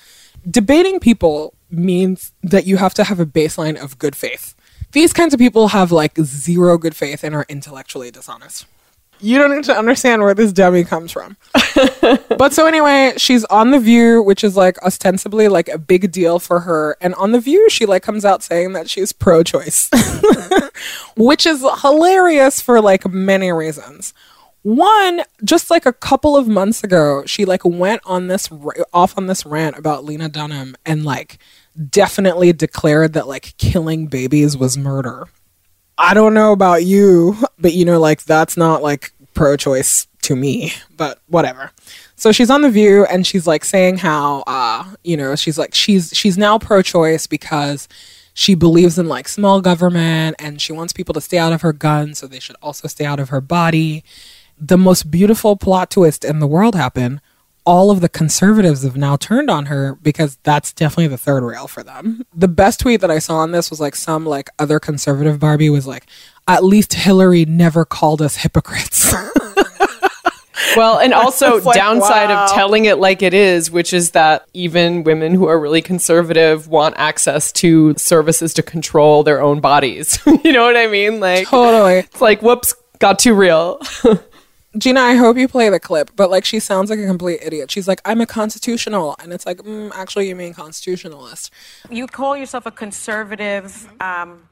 Debating 0.50 1.00
people 1.00 1.54
means 1.70 2.32
that 2.44 2.66
you 2.66 2.78
have 2.78 2.94
to 2.96 3.04
have 3.04 3.20
a 3.20 3.26
baseline 3.26 3.82
of 3.82 4.00
good 4.00 4.16
faith. 4.16 4.56
These 4.92 5.14
kinds 5.14 5.34
of 5.34 5.40
people 5.40 5.70
have 5.70 5.92
like 5.92 6.18
zero 6.20 6.78
good 6.78 6.96
faith 6.96 7.24
and 7.24 7.36
are 7.36 7.46
intellectually 7.50 8.12
dishonest. 8.12 8.66
You 9.20 9.40
don't 9.40 9.56
need 9.56 9.64
to 9.66 9.76
understand 9.76 10.22
where 10.22 10.36
this 10.36 10.54
dummy 10.54 10.84
comes 10.84 11.12
from. 11.12 11.38
but 12.38 12.54
so 12.54 12.68
anyway, 12.68 13.14
she's 13.18 13.44
on 13.46 13.72
the 13.72 13.80
View, 13.80 14.22
which 14.22 14.44
is 14.44 14.56
like 14.56 14.82
ostensibly 14.84 15.48
like 15.48 15.70
a 15.70 15.78
big 15.78 16.12
deal 16.12 16.38
for 16.38 16.62
her. 16.62 16.98
And 17.02 17.16
on 17.16 17.32
the 17.32 17.40
View, 17.40 17.68
she 17.70 17.86
like 17.86 18.04
comes 18.04 18.26
out 18.26 18.44
saying 18.44 18.74
that 18.74 18.90
she's 18.90 19.14
pro-choice, 19.14 19.90
which 21.18 21.48
is 21.48 21.66
hilarious 21.82 22.62
for 22.62 22.80
like 22.80 23.08
many 23.08 23.52
reasons. 23.52 24.14
One, 24.64 25.22
just 25.44 25.70
like 25.70 25.86
a 25.86 25.94
couple 25.94 26.36
of 26.36 26.48
months 26.48 26.84
ago, 26.84 27.24
she 27.26 27.46
like 27.46 27.64
went 27.64 28.02
on 28.06 28.28
this 28.28 28.50
off 28.94 29.18
on 29.18 29.28
this 29.28 29.46
rant 29.46 29.78
about 29.78 30.04
Lena 30.04 30.30
Dunham 30.30 30.76
and 30.86 31.06
like 31.06 31.38
definitely 31.90 32.52
declared 32.54 33.14
that 33.14 33.28
like 33.28 33.56
killing 33.58 34.08
babies 34.08 34.58
was 34.58 34.78
murder. 34.78 35.28
I 35.98 36.14
don't 36.14 36.34
know 36.34 36.52
about 36.52 36.84
you, 36.86 37.38
but 37.58 37.74
you 37.74 37.86
know, 37.86 38.00
like 38.00 38.24
that's 38.24 38.58
not 38.58 38.84
like 38.84 39.14
pro 39.34 39.56
choice 39.56 40.08
to 40.24 40.36
me, 40.36 40.74
but 40.96 41.22
whatever. 41.28 41.72
So 42.16 42.32
she's 42.32 42.50
on 42.50 42.62
the 42.62 42.70
view 42.70 43.06
and 43.06 43.26
she's 43.26 43.48
like 43.48 43.64
saying 43.64 43.98
how 43.98 44.44
uh, 44.48 44.84
you 45.04 45.16
know, 45.16 45.36
she's 45.36 45.58
like 45.58 45.74
she's 45.74 46.12
she's 46.14 46.38
now 46.38 46.60
pro 46.60 46.82
choice 46.82 47.26
because 47.28 47.88
she 48.34 48.54
believes 48.54 49.00
in 49.00 49.08
like 49.08 49.28
small 49.28 49.62
government 49.62 50.36
and 50.38 50.62
she 50.62 50.74
wants 50.74 50.94
people 50.94 51.14
to 51.14 51.22
stay 51.22 51.38
out 51.38 51.54
of 51.54 51.62
her 51.62 51.74
gun 51.74 52.14
so 52.14 52.28
they 52.28 52.40
should 52.40 52.56
also 52.62 52.88
stay 52.88 53.06
out 53.06 53.20
of 53.20 53.30
her 53.30 53.42
body. 53.42 54.04
The 54.60 54.78
most 54.78 55.12
beautiful 55.12 55.56
plot 55.56 55.92
twist 55.92 56.26
in 56.26 56.40
the 56.40 56.48
world 56.48 56.76
happened. 56.76 57.22
All 57.66 57.92
of 57.92 58.00
the 58.00 58.10
conservatives 58.10 58.84
have 58.84 58.96
now 58.96 59.18
turned 59.18 59.50
on 59.50 59.66
her 59.66 59.98
because 60.02 60.38
that's 60.44 60.72
definitely 60.72 61.08
the 61.08 61.18
third 61.18 61.44
rail 61.44 61.68
for 61.68 61.84
them. 61.84 62.24
The 62.34 62.48
best 62.48 62.80
tweet 62.80 63.02
that 63.02 63.12
I 63.12 63.20
saw 63.20 63.38
on 63.38 63.52
this 63.52 63.70
was 63.70 63.82
like 63.82 63.96
some 63.96 64.26
like 64.26 64.50
other 64.58 64.80
conservative 64.80 65.40
Barbie 65.40 65.70
was 65.70 65.86
like, 65.86 66.06
at 66.48 66.64
least 66.64 66.94
Hillary 66.94 67.44
never 67.44 67.84
called 67.84 68.22
us 68.22 68.38
hypocrites. 68.38 69.14
Well, 70.78 71.00
and 71.00 71.14
also 71.14 71.62
like, 71.62 71.76
downside 71.76 72.30
wow. 72.30 72.46
of 72.46 72.52
telling 72.52 72.86
it 72.86 73.00
like 73.00 73.22
it 73.22 73.34
is, 73.34 73.72
which 73.72 73.94
is 73.94 74.12
that 74.12 74.48
even 74.54 75.04
women 75.04 75.34
who 75.34 75.48
are 75.48 75.60
really 75.60 75.82
conservative 75.82 76.68
want 76.68 76.96
access 76.98 77.52
to 77.54 77.96
services 77.96 78.54
to 78.56 78.64
control 78.64 79.24
their 79.24 79.42
own 79.42 79.60
bodies. 79.60 80.20
you 80.44 80.52
know 80.52 80.66
what 80.66 80.78
I 80.78 80.88
mean? 80.88 81.20
Like 81.20 81.48
totally. 81.48 82.00
it's 82.00 82.22
like 82.22 82.42
whoops, 82.42 82.76
got 83.00 83.20
too 83.20 83.34
real. 83.34 83.82
Gina, 84.78 85.00
I 85.00 85.16
hope 85.16 85.38
you 85.38 85.48
play 85.48 85.70
the 85.70 85.80
clip, 85.80 86.12
but 86.16 86.30
like 86.30 86.44
she 86.46 86.60
sounds 86.60 86.90
like 86.90 87.00
a 87.00 87.06
complete 87.06 87.40
idiot. 87.42 87.72
She's 87.72 87.88
like, 87.88 88.02
I'm 88.04 88.22
a 88.22 88.26
constitutional. 88.26 89.16
And 89.20 89.32
it's 89.32 89.46
like, 89.46 89.60
mm, 89.60 89.92
actually, 89.94 90.28
you 90.28 90.36
mean 90.36 90.54
constitutionalist. 90.54 91.52
You 91.90 92.06
call 92.06 92.36
yourself 92.36 92.66
a 92.66 92.72
conservative, 92.72 93.88
um, 94.02 94.50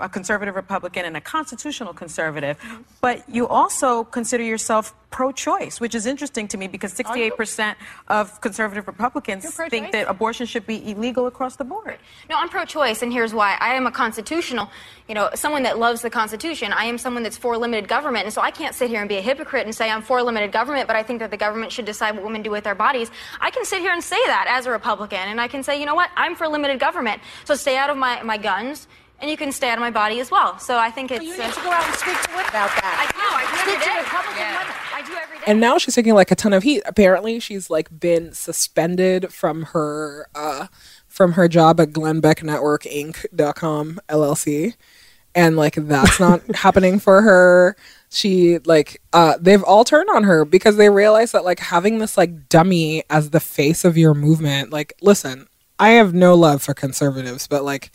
a 0.00 0.08
conservative 0.08 0.54
Republican 0.54 1.04
and 1.04 1.16
a 1.16 1.20
constitutional 1.20 1.92
conservative, 1.92 2.56
but 3.00 3.28
you 3.28 3.48
also 3.48 4.04
consider 4.04 4.44
yourself 4.44 4.94
pro-choice, 5.10 5.80
which 5.80 5.94
is 5.94 6.06
interesting 6.06 6.46
to 6.46 6.58
me 6.58 6.68
because 6.68 6.94
68% 6.94 7.74
of 8.08 8.40
conservative 8.40 8.86
Republicans 8.86 9.44
think 9.68 9.90
that 9.92 10.06
abortion 10.08 10.46
should 10.46 10.66
be 10.66 10.90
illegal 10.90 11.26
across 11.26 11.56
the 11.56 11.64
board. 11.64 11.98
No, 12.28 12.36
I'm 12.36 12.48
pro-choice, 12.48 13.02
and 13.02 13.12
here's 13.12 13.32
why. 13.32 13.56
I 13.58 13.74
am 13.74 13.86
a 13.86 13.90
constitutional, 13.90 14.70
you 15.08 15.14
know, 15.14 15.30
someone 15.34 15.62
that 15.62 15.78
loves 15.78 16.02
the 16.02 16.10
Constitution. 16.10 16.72
I 16.72 16.84
am 16.84 16.98
someone 16.98 17.22
that's 17.22 17.38
for 17.38 17.56
limited 17.56 17.88
government, 17.88 18.26
and 18.26 18.32
so 18.32 18.42
I 18.42 18.50
can't 18.50 18.74
sit 18.74 18.90
here 18.90 19.00
and 19.00 19.08
be 19.08 19.16
a 19.16 19.22
hypocrite 19.22 19.64
and 19.64 19.74
say 19.74 19.90
I'm 19.90 20.02
for 20.02 20.22
limited 20.22 20.52
government, 20.52 20.86
but 20.86 20.96
I 20.96 21.02
think 21.02 21.20
that 21.20 21.30
the 21.30 21.36
government 21.36 21.72
should 21.72 21.86
decide 21.86 22.14
what 22.14 22.22
women 22.22 22.42
do 22.42 22.50
with 22.50 22.64
their 22.64 22.74
bodies. 22.74 23.10
I 23.40 23.50
can 23.50 23.64
sit 23.64 23.80
here 23.80 23.92
and 23.92 24.04
say 24.04 24.20
that 24.26 24.46
as 24.48 24.66
a 24.66 24.70
Republican, 24.70 25.18
and 25.18 25.40
I 25.40 25.48
can 25.48 25.62
say, 25.62 25.80
you 25.80 25.86
know 25.86 25.94
what, 25.94 26.10
I'm 26.16 26.36
for 26.36 26.46
limited 26.46 26.78
government, 26.78 27.22
so 27.44 27.54
stay 27.54 27.76
out 27.76 27.90
of 27.90 27.96
my, 27.96 28.22
my 28.22 28.36
guns, 28.36 28.86
and 29.20 29.30
you 29.30 29.36
can 29.36 29.52
stay 29.52 29.68
out 29.70 29.78
of 29.78 29.80
my 29.80 29.90
body 29.90 30.20
as 30.20 30.30
well. 30.30 30.58
So 30.58 30.78
I 30.78 30.90
think 30.90 31.10
it's. 31.10 31.24
You 31.24 31.32
uh, 31.34 31.46
need 31.46 31.54
to 31.54 31.60
go 31.60 31.70
out 31.70 31.84
and 31.86 31.94
speak 31.96 32.20
to 32.22 32.30
women 32.30 32.46
about 32.48 32.70
I 32.70 32.80
that. 32.80 33.12
do. 33.12 33.20
I 33.20 33.42
do 33.42 33.56
every 33.56 33.72
Speak 33.72 33.80
to 33.80 33.88
day. 33.88 33.98
Republican 33.98 34.46
women. 34.46 34.74
I 34.94 35.02
do 35.02 35.12
every 35.14 35.38
day. 35.38 35.44
And 35.46 35.60
now 35.60 35.78
she's 35.78 35.94
taking 35.94 36.14
like 36.14 36.30
a 36.30 36.34
ton 36.36 36.52
of 36.52 36.62
heat. 36.62 36.82
Apparently, 36.86 37.40
she's 37.40 37.70
like 37.70 37.98
been 37.98 38.32
suspended 38.32 39.32
from 39.32 39.62
her 39.64 40.28
uh 40.34 40.68
from 41.06 41.32
her 41.32 41.48
job 41.48 41.80
at 41.80 41.92
Glenn 41.92 42.20
Beck 42.20 42.42
Network 42.42 42.82
Inc.com 42.84 44.00
LLC. 44.08 44.74
And 45.34 45.56
like 45.56 45.74
that's 45.74 46.20
not 46.20 46.42
happening 46.56 46.98
for 46.98 47.22
her. 47.22 47.76
She 48.10 48.58
like 48.58 49.00
uh 49.12 49.34
they've 49.40 49.62
all 49.62 49.84
turned 49.84 50.08
on 50.10 50.24
her 50.24 50.44
because 50.44 50.76
they 50.76 50.90
realize 50.90 51.32
that 51.32 51.44
like 51.44 51.58
having 51.58 51.98
this 51.98 52.16
like 52.16 52.48
dummy 52.48 53.02
as 53.10 53.30
the 53.30 53.40
face 53.40 53.84
of 53.84 53.98
your 53.98 54.14
movement, 54.14 54.70
like 54.70 54.92
listen, 55.02 55.48
I 55.78 55.90
have 55.90 56.14
no 56.14 56.34
love 56.34 56.62
for 56.62 56.74
conservatives, 56.74 57.46
but 57.46 57.64
like 57.64 57.92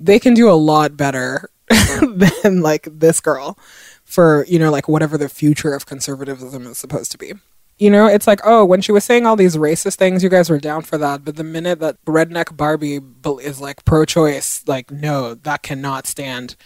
they 0.00 0.18
can 0.18 0.34
do 0.34 0.50
a 0.50 0.56
lot 0.56 0.96
better 0.96 1.50
than 2.42 2.62
like 2.62 2.88
this 2.90 3.20
girl. 3.20 3.56
for, 4.10 4.44
you 4.48 4.58
know, 4.58 4.72
like 4.72 4.88
whatever 4.88 5.16
the 5.16 5.28
future 5.28 5.72
of 5.72 5.86
conservatism 5.86 6.66
is 6.66 6.78
supposed 6.78 7.12
to 7.12 7.18
be. 7.18 7.32
You 7.78 7.90
know, 7.90 8.06
it's 8.06 8.26
like, 8.26 8.40
oh, 8.44 8.64
when 8.64 8.80
she 8.82 8.90
was 8.92 9.04
saying 9.04 9.24
all 9.24 9.36
these 9.36 9.56
racist 9.56 9.96
things, 9.96 10.24
you 10.24 10.28
guys 10.28 10.50
were 10.50 10.58
down 10.58 10.82
for 10.82 10.98
that. 10.98 11.24
But 11.24 11.36
the 11.36 11.44
minute 11.44 11.78
that 11.78 12.04
redneck 12.04 12.56
Barbie 12.56 13.00
is 13.42 13.60
like 13.60 13.84
pro 13.84 14.04
choice, 14.04 14.64
like, 14.66 14.90
no, 14.90 15.34
that 15.34 15.62
cannot 15.62 16.06
stand. 16.08 16.56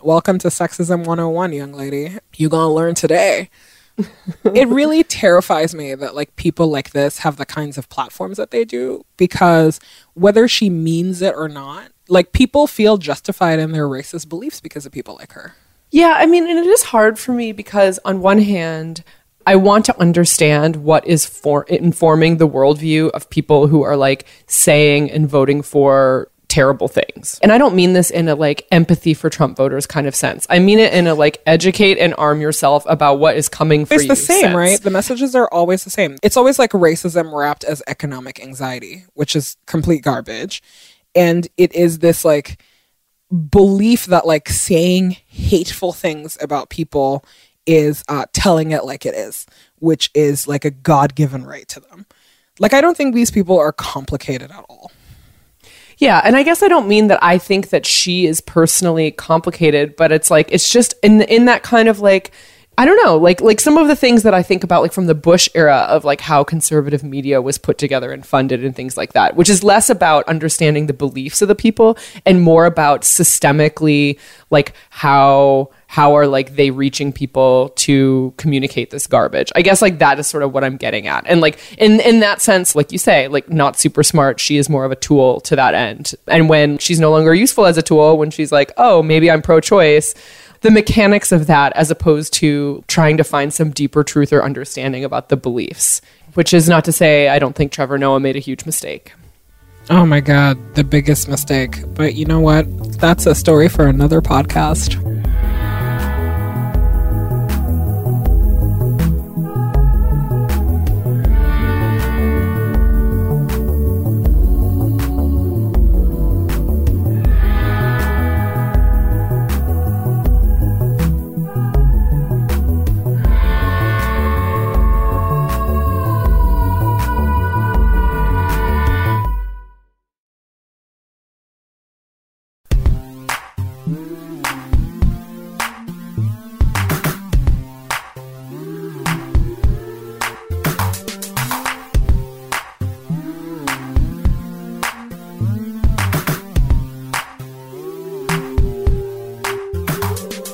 Welcome 0.00 0.38
to 0.38 0.48
Sexism 0.48 1.06
101, 1.06 1.52
young 1.52 1.72
lady. 1.74 2.18
You 2.36 2.48
gonna 2.48 2.72
learn 2.72 2.94
today. 2.94 3.50
it 4.54 4.68
really 4.68 5.04
terrifies 5.04 5.74
me 5.74 5.94
that 5.94 6.14
like 6.14 6.34
people 6.36 6.68
like 6.68 6.90
this 6.90 7.18
have 7.18 7.36
the 7.36 7.46
kinds 7.46 7.78
of 7.78 7.88
platforms 7.88 8.36
that 8.36 8.50
they 8.50 8.64
do 8.64 9.04
because 9.16 9.78
whether 10.14 10.48
she 10.48 10.68
means 10.68 11.22
it 11.22 11.34
or 11.36 11.48
not, 11.48 11.92
like 12.08 12.32
people 12.32 12.66
feel 12.66 12.96
justified 12.98 13.58
in 13.58 13.72
their 13.72 13.88
racist 13.88 14.28
beliefs 14.28 14.60
because 14.60 14.84
of 14.84 14.92
people 14.92 15.16
like 15.18 15.32
her. 15.32 15.54
Yeah, 15.90 16.14
I 16.16 16.26
mean, 16.26 16.48
and 16.48 16.58
it 16.58 16.66
is 16.66 16.82
hard 16.82 17.18
for 17.18 17.32
me 17.32 17.52
because 17.52 18.00
on 18.04 18.20
one 18.20 18.40
hand, 18.40 19.04
I 19.46 19.56
want 19.56 19.84
to 19.86 20.00
understand 20.00 20.76
what 20.76 21.06
is 21.06 21.24
for 21.26 21.64
informing 21.64 22.38
the 22.38 22.48
worldview 22.48 23.10
of 23.10 23.30
people 23.30 23.68
who 23.68 23.82
are 23.82 23.96
like 23.96 24.26
saying 24.46 25.10
and 25.10 25.28
voting 25.28 25.62
for 25.62 26.28
terrible 26.48 26.88
things. 26.88 27.38
And 27.42 27.50
I 27.52 27.58
don't 27.58 27.74
mean 27.74 27.92
this 27.94 28.10
in 28.10 28.28
a 28.28 28.34
like 28.34 28.66
empathy 28.70 29.14
for 29.14 29.28
Trump 29.30 29.56
voters 29.56 29.86
kind 29.86 30.06
of 30.06 30.14
sense. 30.14 30.46
I 30.50 30.58
mean 30.58 30.78
it 30.78 30.92
in 30.92 31.06
a 31.06 31.14
like 31.14 31.42
educate 31.46 31.98
and 31.98 32.14
arm 32.16 32.40
yourself 32.40 32.84
about 32.88 33.18
what 33.18 33.36
is 33.36 33.48
coming 33.48 33.86
for 33.86 33.94
It's 33.94 34.04
you. 34.04 34.08
the 34.10 34.16
same, 34.16 34.40
sense. 34.42 34.54
right? 34.56 34.80
The 34.80 34.90
messages 34.90 35.34
are 35.34 35.48
always 35.50 35.84
the 35.84 35.90
same. 35.90 36.16
It's 36.22 36.36
always 36.36 36.58
like 36.58 36.70
racism 36.70 37.32
wrapped 37.32 37.64
as 37.64 37.82
economic 37.86 38.42
anxiety, 38.42 39.04
which 39.14 39.34
is 39.34 39.56
complete 39.66 40.02
garbage. 40.02 40.62
And 41.14 41.48
it 41.56 41.74
is 41.74 41.98
this 42.00 42.24
like 42.24 42.60
belief 43.50 44.06
that 44.06 44.26
like 44.26 44.48
saying 44.48 45.16
hateful 45.26 45.92
things 45.92 46.38
about 46.40 46.70
people 46.70 47.24
is 47.66 48.04
uh, 48.08 48.26
telling 48.32 48.72
it 48.72 48.84
like 48.84 49.06
it 49.06 49.14
is, 49.14 49.46
which 49.78 50.10
is 50.14 50.46
like 50.46 50.64
a 50.64 50.70
God 50.70 51.14
given 51.14 51.44
right 51.44 51.66
to 51.68 51.80
them. 51.80 52.06
Like, 52.60 52.74
I 52.74 52.80
don't 52.80 52.96
think 52.96 53.14
these 53.14 53.30
people 53.32 53.58
are 53.58 53.72
complicated 53.72 54.50
at 54.52 54.64
all. 54.68 54.92
Yeah, 56.04 56.20
and 56.22 56.36
I 56.36 56.42
guess 56.42 56.62
I 56.62 56.68
don't 56.68 56.86
mean 56.86 57.06
that 57.06 57.18
I 57.24 57.38
think 57.38 57.70
that 57.70 57.86
she 57.86 58.26
is 58.26 58.42
personally 58.42 59.10
complicated, 59.10 59.96
but 59.96 60.12
it's 60.12 60.30
like 60.30 60.50
it's 60.52 60.68
just 60.68 60.92
in 61.02 61.22
in 61.22 61.46
that 61.46 61.62
kind 61.62 61.88
of 61.88 62.00
like 62.00 62.30
I 62.76 62.84
don't 62.84 63.02
know, 63.02 63.16
like 63.16 63.40
like 63.40 63.58
some 63.58 63.78
of 63.78 63.88
the 63.88 63.96
things 63.96 64.22
that 64.24 64.34
I 64.34 64.42
think 64.42 64.64
about 64.64 64.82
like 64.82 64.92
from 64.92 65.06
the 65.06 65.14
Bush 65.14 65.48
era 65.54 65.86
of 65.88 66.04
like 66.04 66.20
how 66.20 66.44
conservative 66.44 67.02
media 67.02 67.40
was 67.40 67.56
put 67.56 67.78
together 67.78 68.12
and 68.12 68.26
funded 68.26 68.62
and 68.62 68.76
things 68.76 68.98
like 68.98 69.14
that, 69.14 69.34
which 69.34 69.48
is 69.48 69.64
less 69.64 69.88
about 69.88 70.28
understanding 70.28 70.88
the 70.88 70.92
beliefs 70.92 71.40
of 71.40 71.48
the 71.48 71.54
people 71.54 71.96
and 72.26 72.42
more 72.42 72.66
about 72.66 73.00
systemically 73.00 74.18
like 74.50 74.74
how 74.90 75.70
how 75.94 76.16
are 76.16 76.26
like 76.26 76.56
they 76.56 76.72
reaching 76.72 77.12
people 77.12 77.68
to 77.76 78.34
communicate 78.36 78.90
this 78.90 79.06
garbage 79.06 79.52
i 79.54 79.62
guess 79.62 79.80
like 79.80 80.00
that 80.00 80.18
is 80.18 80.26
sort 80.26 80.42
of 80.42 80.52
what 80.52 80.64
i'm 80.64 80.76
getting 80.76 81.06
at 81.06 81.24
and 81.28 81.40
like 81.40 81.56
in 81.78 82.00
in 82.00 82.18
that 82.18 82.42
sense 82.42 82.74
like 82.74 82.90
you 82.90 82.98
say 82.98 83.28
like 83.28 83.48
not 83.48 83.78
super 83.78 84.02
smart 84.02 84.40
she 84.40 84.56
is 84.56 84.68
more 84.68 84.84
of 84.84 84.90
a 84.90 84.96
tool 84.96 85.40
to 85.40 85.54
that 85.54 85.72
end 85.72 86.12
and 86.26 86.48
when 86.48 86.78
she's 86.78 86.98
no 86.98 87.12
longer 87.12 87.32
useful 87.32 87.64
as 87.64 87.78
a 87.78 87.82
tool 87.82 88.18
when 88.18 88.28
she's 88.28 88.50
like 88.50 88.72
oh 88.76 89.04
maybe 89.04 89.30
i'm 89.30 89.40
pro-choice 89.40 90.16
the 90.62 90.70
mechanics 90.72 91.30
of 91.30 91.46
that 91.46 91.72
as 91.76 91.92
opposed 91.92 92.32
to 92.32 92.82
trying 92.88 93.16
to 93.16 93.22
find 93.22 93.54
some 93.54 93.70
deeper 93.70 94.02
truth 94.02 94.32
or 94.32 94.42
understanding 94.42 95.04
about 95.04 95.28
the 95.28 95.36
beliefs 95.36 96.00
which 96.32 96.52
is 96.52 96.68
not 96.68 96.84
to 96.84 96.90
say 96.90 97.28
i 97.28 97.38
don't 97.38 97.54
think 97.54 97.70
trevor 97.70 97.98
noah 97.98 98.18
made 98.18 98.34
a 98.34 98.40
huge 98.40 98.66
mistake 98.66 99.12
Oh 99.90 100.06
my 100.06 100.20
God, 100.20 100.56
the 100.76 100.82
biggest 100.82 101.28
mistake. 101.28 101.84
But 101.94 102.14
you 102.14 102.24
know 102.24 102.40
what? 102.40 102.64
That's 102.98 103.26
a 103.26 103.34
story 103.34 103.68
for 103.68 103.86
another 103.86 104.22
podcast. 104.22 105.13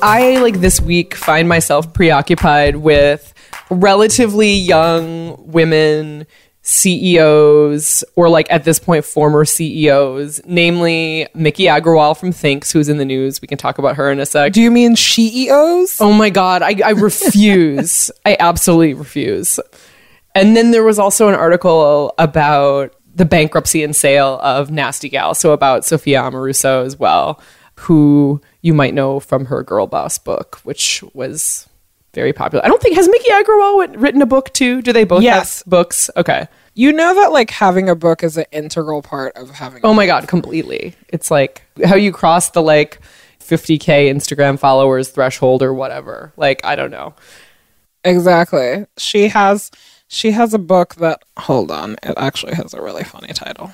I 0.01 0.37
like 0.37 0.59
this 0.59 0.81
week 0.81 1.15
find 1.15 1.47
myself 1.47 1.93
preoccupied 1.93 2.77
with 2.77 3.33
relatively 3.69 4.53
young 4.53 5.35
women 5.51 6.25
CEOs 6.63 8.03
or 8.15 8.29
like 8.29 8.47
at 8.51 8.63
this 8.63 8.79
point 8.79 9.05
former 9.05 9.45
CEOs, 9.45 10.41
namely 10.45 11.27
Miki 11.33 11.65
Agrawal 11.65 12.17
from 12.17 12.31
Thinx, 12.31 12.71
who's 12.71 12.89
in 12.89 12.97
the 12.97 13.05
news. 13.05 13.41
We 13.41 13.47
can 13.47 13.57
talk 13.57 13.77
about 13.77 13.95
her 13.95 14.11
in 14.11 14.19
a 14.19 14.25
sec. 14.25 14.53
Do 14.53 14.61
you 14.61 14.71
mean 14.71 14.95
she 14.95 15.29
CEOs? 15.29 16.01
Oh 16.01 16.13
my 16.13 16.29
god, 16.29 16.61
I, 16.61 16.79
I 16.83 16.91
refuse. 16.91 18.11
I 18.25 18.37
absolutely 18.39 18.93
refuse. 18.93 19.59
And 20.33 20.55
then 20.55 20.71
there 20.71 20.83
was 20.83 20.99
also 20.99 21.27
an 21.27 21.35
article 21.35 22.13
about 22.17 22.95
the 23.13 23.25
bankruptcy 23.25 23.83
and 23.83 23.95
sale 23.95 24.39
of 24.41 24.71
Nasty 24.71 25.09
Gal, 25.09 25.35
so 25.35 25.51
about 25.51 25.83
Sophia 25.83 26.21
Amoruso 26.21 26.85
as 26.85 26.97
well, 26.97 27.41
who 27.75 28.41
you 28.61 28.73
might 28.73 28.93
know 28.93 29.19
from 29.19 29.45
her 29.45 29.63
Girl 29.63 29.87
Boss 29.87 30.17
book, 30.17 30.59
which 30.63 31.03
was 31.13 31.67
very 32.13 32.33
popular. 32.33 32.63
I 32.65 32.67
don't 32.67 32.81
think 32.81 32.95
has 32.95 33.07
Miki 33.07 33.29
Agrawal 33.31 33.95
written 34.01 34.21
a 34.21 34.25
book 34.25 34.51
too. 34.53 34.81
Do 34.81 34.91
they 34.93 35.03
both 35.05 35.23
Yes. 35.23 35.59
have 35.59 35.69
books? 35.69 36.09
Okay. 36.17 36.47
You 36.73 36.91
know 36.93 37.13
that 37.15 37.31
like 37.31 37.49
having 37.51 37.89
a 37.89 37.95
book 37.95 38.23
is 38.23 38.37
an 38.37 38.45
integral 38.51 39.01
part 39.01 39.35
of 39.35 39.49
having. 39.49 39.81
Oh 39.83 39.93
my 39.93 40.05
god, 40.05 40.27
completely. 40.27 40.95
It's 41.09 41.29
like 41.31 41.63
how 41.85 41.95
you 41.95 42.11
cross 42.11 42.49
the 42.51 42.61
like 42.61 42.99
50k 43.41 44.09
Instagram 44.09 44.57
followers 44.59 45.09
threshold 45.09 45.63
or 45.63 45.73
whatever. 45.73 46.31
Like 46.37 46.63
I 46.65 46.75
don't 46.75 46.91
know. 46.91 47.13
Exactly. 48.03 48.85
She 48.97 49.27
has 49.29 49.71
she 50.07 50.31
has 50.31 50.53
a 50.53 50.59
book 50.59 50.95
that 50.95 51.23
hold 51.37 51.71
on, 51.71 51.93
it 52.03 52.13
actually 52.17 52.55
has 52.55 52.73
a 52.73 52.81
really 52.81 53.03
funny 53.03 53.33
title. 53.33 53.71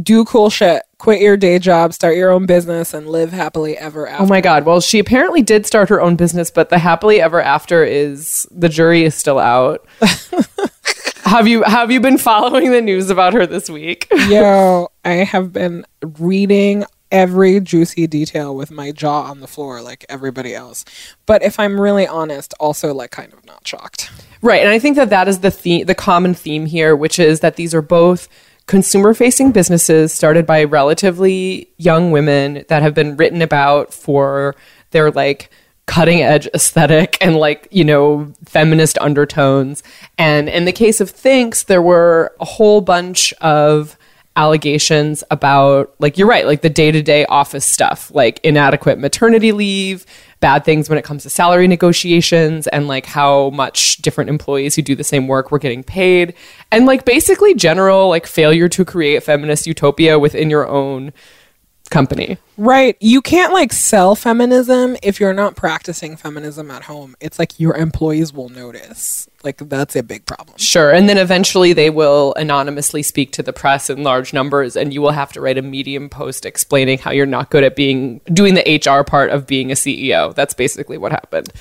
Do 0.00 0.24
cool 0.24 0.50
shit. 0.50 0.82
Quit 0.98 1.20
your 1.20 1.36
day 1.36 1.58
job, 1.58 1.92
start 1.92 2.16
your 2.16 2.30
own 2.30 2.46
business 2.46 2.92
and 2.92 3.08
live 3.08 3.32
happily 3.32 3.76
ever 3.78 4.06
after. 4.06 4.24
Oh 4.24 4.26
my 4.26 4.40
god. 4.40 4.64
Well, 4.64 4.80
she 4.80 4.98
apparently 4.98 5.42
did 5.42 5.66
start 5.66 5.88
her 5.88 6.00
own 6.00 6.16
business, 6.16 6.50
but 6.50 6.70
the 6.70 6.78
happily 6.78 7.20
ever 7.20 7.40
after 7.40 7.84
is 7.84 8.46
the 8.50 8.68
jury 8.68 9.04
is 9.04 9.14
still 9.14 9.38
out. 9.38 9.86
have 11.24 11.46
you 11.46 11.62
have 11.62 11.90
you 11.90 12.00
been 12.00 12.18
following 12.18 12.70
the 12.70 12.80
news 12.80 13.10
about 13.10 13.32
her 13.32 13.46
this 13.46 13.70
week? 13.70 14.08
Yo, 14.28 14.88
I 15.04 15.24
have 15.24 15.52
been 15.52 15.84
reading 16.18 16.84
every 17.10 17.60
juicy 17.60 18.06
detail 18.06 18.54
with 18.54 18.70
my 18.70 18.92
jaw 18.92 19.22
on 19.22 19.40
the 19.40 19.46
floor 19.46 19.80
like 19.80 20.04
everybody 20.08 20.54
else. 20.54 20.84
But 21.26 21.42
if 21.42 21.58
I'm 21.58 21.80
really 21.80 22.06
honest, 22.06 22.54
also 22.60 22.92
like 22.92 23.10
kind 23.10 23.32
of 23.32 23.44
not 23.46 23.66
shocked. 23.66 24.10
Right, 24.42 24.60
and 24.60 24.70
I 24.70 24.78
think 24.78 24.96
that 24.96 25.10
that 25.10 25.26
is 25.26 25.40
the 25.40 25.50
theme, 25.50 25.86
the 25.86 25.94
common 25.94 26.34
theme 26.34 26.66
here, 26.66 26.94
which 26.94 27.18
is 27.18 27.40
that 27.40 27.56
these 27.56 27.74
are 27.74 27.82
both 27.82 28.28
consumer-facing 28.68 29.50
businesses 29.50 30.12
started 30.12 30.46
by 30.46 30.62
relatively 30.62 31.68
young 31.78 32.12
women 32.12 32.64
that 32.68 32.82
have 32.82 32.94
been 32.94 33.16
written 33.16 33.42
about 33.42 33.92
for 33.92 34.54
their 34.90 35.10
like 35.10 35.50
cutting 35.86 36.20
edge 36.20 36.46
aesthetic 36.54 37.16
and 37.20 37.36
like 37.36 37.66
you 37.70 37.82
know 37.82 38.32
feminist 38.44 38.98
undertones. 38.98 39.82
And 40.18 40.48
in 40.48 40.66
the 40.66 40.72
case 40.72 41.00
of 41.00 41.10
Thinx, 41.10 41.64
there 41.64 41.82
were 41.82 42.36
a 42.40 42.44
whole 42.44 42.80
bunch 42.82 43.32
of 43.40 43.96
allegations 44.36 45.24
about 45.32 45.92
like 45.98 46.16
you're 46.16 46.28
right 46.28 46.46
like 46.46 46.62
the 46.62 46.70
day-to-day 46.70 47.26
office 47.26 47.64
stuff 47.64 48.08
like 48.14 48.38
inadequate 48.44 48.96
maternity 48.96 49.50
leave 49.50 50.06
bad 50.40 50.64
things 50.64 50.88
when 50.88 50.98
it 50.98 51.04
comes 51.04 51.24
to 51.24 51.30
salary 51.30 51.66
negotiations 51.66 52.66
and 52.68 52.86
like 52.86 53.06
how 53.06 53.50
much 53.50 53.96
different 53.96 54.30
employees 54.30 54.76
who 54.76 54.82
do 54.82 54.94
the 54.94 55.04
same 55.04 55.26
work 55.26 55.50
were 55.50 55.58
getting 55.58 55.82
paid. 55.82 56.34
And 56.70 56.86
like 56.86 57.04
basically 57.04 57.54
general 57.54 58.08
like 58.08 58.26
failure 58.26 58.68
to 58.68 58.84
create 58.84 59.22
feminist 59.22 59.66
utopia 59.66 60.18
within 60.18 60.50
your 60.50 60.68
own 60.68 61.12
company 61.88 62.38
Right. 62.58 62.96
You 62.98 63.22
can't 63.22 63.52
like 63.52 63.72
sell 63.72 64.16
feminism 64.16 64.96
if 65.00 65.20
you're 65.20 65.32
not 65.32 65.54
practicing 65.54 66.16
feminism 66.16 66.72
at 66.72 66.82
home. 66.82 67.14
It's 67.20 67.38
like 67.38 67.60
your 67.60 67.76
employees 67.76 68.32
will 68.32 68.48
notice. 68.48 69.28
Like 69.44 69.58
that's 69.58 69.94
a 69.94 70.02
big 70.02 70.26
problem. 70.26 70.58
Sure. 70.58 70.92
And 70.92 71.08
then 71.08 71.18
eventually 71.18 71.72
they 71.72 71.88
will 71.88 72.34
anonymously 72.34 73.04
speak 73.04 73.30
to 73.32 73.44
the 73.44 73.52
press 73.52 73.88
in 73.88 74.02
large 74.02 74.32
numbers 74.32 74.76
and 74.76 74.92
you 74.92 75.00
will 75.00 75.12
have 75.12 75.32
to 75.34 75.40
write 75.40 75.56
a 75.56 75.62
medium 75.62 76.08
post 76.08 76.44
explaining 76.44 76.98
how 76.98 77.12
you're 77.12 77.26
not 77.26 77.50
good 77.50 77.62
at 77.62 77.76
being 77.76 78.20
doing 78.32 78.54
the 78.54 78.82
HR 78.84 79.04
part 79.04 79.30
of 79.30 79.46
being 79.46 79.70
a 79.70 79.76
CEO. 79.76 80.34
That's 80.34 80.52
basically 80.52 80.98
what 80.98 81.12
happened. 81.12 81.52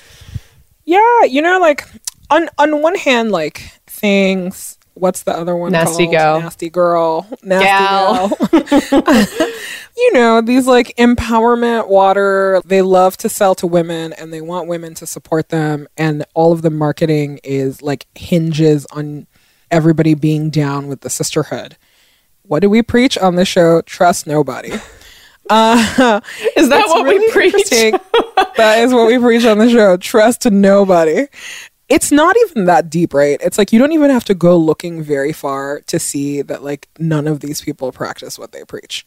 Yeah, 0.86 1.24
you 1.26 1.44
know, 1.44 1.60
like 1.60 1.88
on 2.32 2.50
on 2.58 2.82
one 2.82 2.96
hand, 2.96 3.32
like 3.32 3.70
Thinx. 3.86 4.77
What's 5.00 5.24
the 5.24 5.32
other 5.32 5.56
one? 5.56 5.72
Nasty 5.72 6.06
called? 6.06 6.12
gal. 6.12 6.40
Nasty 6.42 6.70
girl. 6.70 7.28
Nasty 7.44 7.66
Gal. 7.66 8.30
gal. 8.30 9.48
you 9.98 10.14
know, 10.14 10.42
these 10.42 10.68
like 10.68 10.96
empowerment 10.98 11.88
water. 11.88 12.62
They 12.66 12.82
love 12.82 13.18
to 13.18 13.30
sell 13.30 13.56
to 13.56 13.68
women, 13.68 14.14
and 14.14 14.34
they 14.34 14.42
want 14.42 14.68
women 14.68 14.94
to 14.96 15.08
support 15.08 15.50
them. 15.50 15.88
And 15.98 16.26
all 16.34 16.52
of 16.52 16.62
the 16.62 16.70
marketing 16.70 17.40
is 17.44 17.82
like 17.82 18.08
hinges 18.16 18.86
on 18.92 19.28
everybody 19.72 20.14
being 20.14 20.50
down 20.50 20.88
with 20.88 21.02
the 21.02 21.10
sisterhood. 21.10 21.78
What 22.44 22.62
do 22.62 22.70
we 22.70 22.82
preach 22.82 23.18
on 23.18 23.36
the 23.36 23.46
show? 23.46 23.82
Trust 23.82 24.26
nobody. 24.28 24.72
Uh, 25.50 26.22
Is 26.58 26.70
that 26.70 26.88
what 26.88 27.04
really 27.06 27.20
we 27.20 27.32
preach? 27.32 27.70
that 28.58 28.80
is 28.80 28.94
what 28.94 29.08
we 29.08 29.18
preach 29.18 29.46
on 29.46 29.58
the 29.60 29.70
show. 29.70 29.96
Trust 29.98 30.50
nobody. 30.50 31.28
It's 31.90 32.12
not 32.12 32.36
even 32.46 32.66
that 32.66 32.90
deep, 32.90 33.14
right? 33.14 33.40
It's 33.42 33.58
like 33.58 33.72
you 33.72 33.80
don't 33.80 33.94
even 33.94 34.10
have 34.10 34.26
to 34.26 34.34
go 34.34 34.58
looking 34.58 35.02
very 35.02 35.32
far 35.32 35.82
to 35.88 36.00
see 36.00 36.42
that 36.42 36.64
like 36.64 36.90
none 37.00 37.28
of 37.28 37.40
these 37.40 37.62
people 37.62 37.92
practice 37.92 38.38
what 38.38 38.52
they 38.52 38.64
preach. 38.66 39.06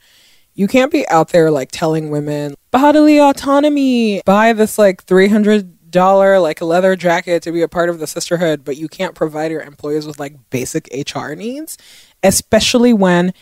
You 0.54 0.66
can't 0.66 0.90
be 0.90 1.06
out 1.08 1.28
there 1.28 1.50
like 1.50 1.70
telling 1.70 2.10
women 2.10 2.54
bodily 2.70 3.20
autonomy, 3.20 4.22
buy 4.24 4.52
this 4.52 4.78
like 4.78 5.02
three 5.04 5.28
hundred 5.28 5.90
dollar 5.90 6.38
like 6.38 6.60
leather 6.60 6.96
jacket 6.96 7.42
to 7.42 7.52
be 7.52 7.62
a 7.62 7.68
part 7.68 7.88
of 7.88 7.98
the 7.98 8.06
sisterhood, 8.06 8.64
but 8.64 8.76
you 8.76 8.88
can't 8.88 9.14
provide 9.14 9.50
your 9.50 9.62
employees 9.62 10.06
with 10.06 10.18
like 10.18 10.36
basic 10.50 10.88
HR 10.92 11.34
needs, 11.34 11.76
especially 12.22 12.92
when 12.92 13.34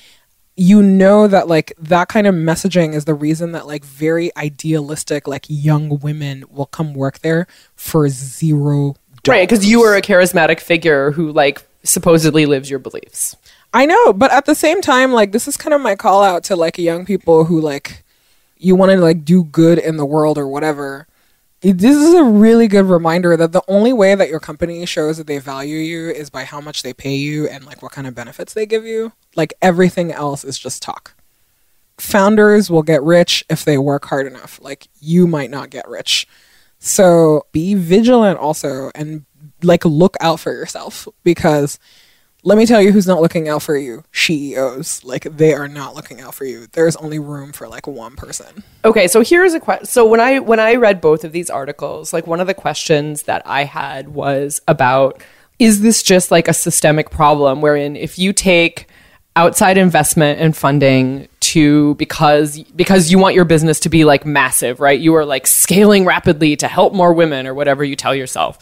you 0.57 0.83
know 0.83 1.29
that 1.29 1.47
like 1.47 1.73
that 1.79 2.09
kind 2.09 2.27
of 2.27 2.35
messaging 2.35 2.93
is 2.93 3.05
the 3.05 3.15
reason 3.15 3.53
that 3.53 3.67
like 3.67 3.85
very 3.85 4.37
idealistic 4.37 5.29
like 5.29 5.47
young 5.49 6.01
women 6.01 6.45
will 6.51 6.67
come 6.67 6.95
work 6.95 7.21
there 7.21 7.47
for 7.77 8.09
zero 8.09 8.97
Right, 9.27 9.49
because 9.49 9.67
you 9.67 9.81
were 9.81 9.97
a 9.97 10.03
charismatic 10.03 10.61
figure 10.61 11.11
who 11.11 11.33
like 11.33 11.67
supposedly 11.83 12.47
lives 12.47 12.71
your 12.71 12.79
beliefs. 12.79 13.37
I 13.75 13.85
know, 13.87 14.13
but 14.13 14.31
at 14.33 14.47
the 14.47 14.55
same 14.55 14.81
time, 14.81 15.13
like 15.13 15.33
this 15.33 15.47
is 15.47 15.57
kind 15.57 15.75
of 15.75 15.81
my 15.81 15.97
call 15.97 16.23
out 16.23 16.45
to 16.45 16.57
like 16.57 16.79
young 16.79 17.05
people 17.05 17.45
who 17.45 17.61
like 17.61 18.05
you 18.57 18.75
want 18.75 18.93
to 18.93 18.99
like 18.99 19.25
do 19.25 19.45
good 19.45 19.79
in 19.79 19.97
the 19.97 20.07
world 20.07 20.39
or 20.39 20.49
whatever. 20.49 21.07
This 21.61 21.97
is 21.97 22.15
a 22.15 22.23
really 22.23 22.69
good 22.69 22.87
reminder 22.87 23.37
that 23.37 23.53
the 23.53 23.65
only 23.67 23.93
way 23.93 24.15
that 24.15 24.29
your 24.29 24.39
company 24.39 24.87
shows 24.87 25.19
that 25.19 25.27
they 25.27 25.39
value 25.39 25.79
you 25.79 26.09
is 26.09 26.31
by 26.31 26.45
how 26.45 26.61
much 26.61 26.83
they 26.83 26.93
pay 26.93 27.17
you 27.17 27.49
and 27.49 27.67
like 27.67 27.83
what 27.83 27.93
kind 27.93 28.07
of 28.07 28.15
benefits 28.15 28.55
they 28.55 28.65
give 28.65 28.85
you. 28.85 29.13
Like 29.35 29.55
everything 29.61 30.13
else 30.13 30.45
is 30.45 30.57
just 30.57 30.83
talk. 30.83 31.15
Founders 31.99 32.71
will 32.71 32.85
get 32.85 33.03
rich 33.03 33.45
if 33.51 33.65
they 33.65 33.77
work 33.77 34.05
hard 34.05 34.27
enough. 34.27 34.61
Like 34.63 34.87
you 35.01 35.27
might 35.27 35.51
not 35.51 35.71
get 35.71 35.89
rich. 35.89 36.29
So 36.79 37.47
be 37.53 37.75
vigilant 37.75 38.39
also 38.39 38.91
and 38.95 39.25
like 39.63 39.85
look 39.85 40.17
out 40.21 40.41
for 40.41 40.53
yourself 40.53 41.09
because 41.25 41.79
let 42.45 42.57
me 42.57 42.67
tell 42.67 42.81
you 42.81 42.93
who's 42.93 43.07
not 43.07 43.21
looking 43.21 43.49
out 43.49 43.63
for 43.63 43.77
you 43.77 44.05
CEOs. 44.13 45.05
Like 45.05 45.25
they 45.25 45.55
are 45.55 45.69
not 45.69 45.95
looking 45.95 46.21
out 46.21 46.35
for 46.35 46.45
you. 46.45 46.67
There's 46.73 46.97
only 46.97 47.19
room 47.19 47.53
for 47.53 47.69
like 47.69 47.87
one 47.87 48.17
person. 48.17 48.63
Okay, 48.85 49.09
so 49.09 49.23
here's 49.23 49.55
a 49.55 49.61
question. 49.61 49.87
So 49.87 50.07
when 50.07 50.21
I 50.21 50.39
when 50.39 50.61
I 50.61 50.77
read 50.77 51.01
both 51.01 51.25
of 51.25 51.33
these 51.33 51.51
articles, 51.51 52.13
like 52.13 52.27
one 52.27 52.41
of 52.41 52.47
the 52.47 52.55
questions 52.55 53.25
that 53.25 53.43
I 53.45 53.65
had 53.65 54.09
was 54.09 54.61
about 54.69 55.23
is 55.59 55.83
this 55.83 56.03
just 56.03 56.31
like 56.31 56.47
a 56.47 56.53
systemic 56.53 57.11
problem 57.11 57.61
wherein 57.61 57.97
if 57.97 58.19
you 58.19 58.33
take 58.33 58.89
outside 59.35 59.77
investment 59.77 60.41
and 60.41 60.57
funding 60.57 61.29
to 61.49 61.95
because 61.95 62.63
because 62.77 63.11
you 63.11 63.19
want 63.19 63.35
your 63.35 63.47
business 63.47 63.81
to 63.81 63.89
be 63.89 64.05
like 64.05 64.27
massive, 64.27 64.81
right? 64.81 64.99
You 64.99 65.15
are 65.15 65.25
like 65.25 65.47
scaling 65.47 66.05
rapidly 66.05 66.57
to 66.57 66.69
help 66.69 66.93
more 66.93 67.13
women 67.13 67.47
or 67.47 67.55
whatever 67.55 67.83
you 67.85 67.97
tell 67.97 68.15
yourself. 68.15 68.59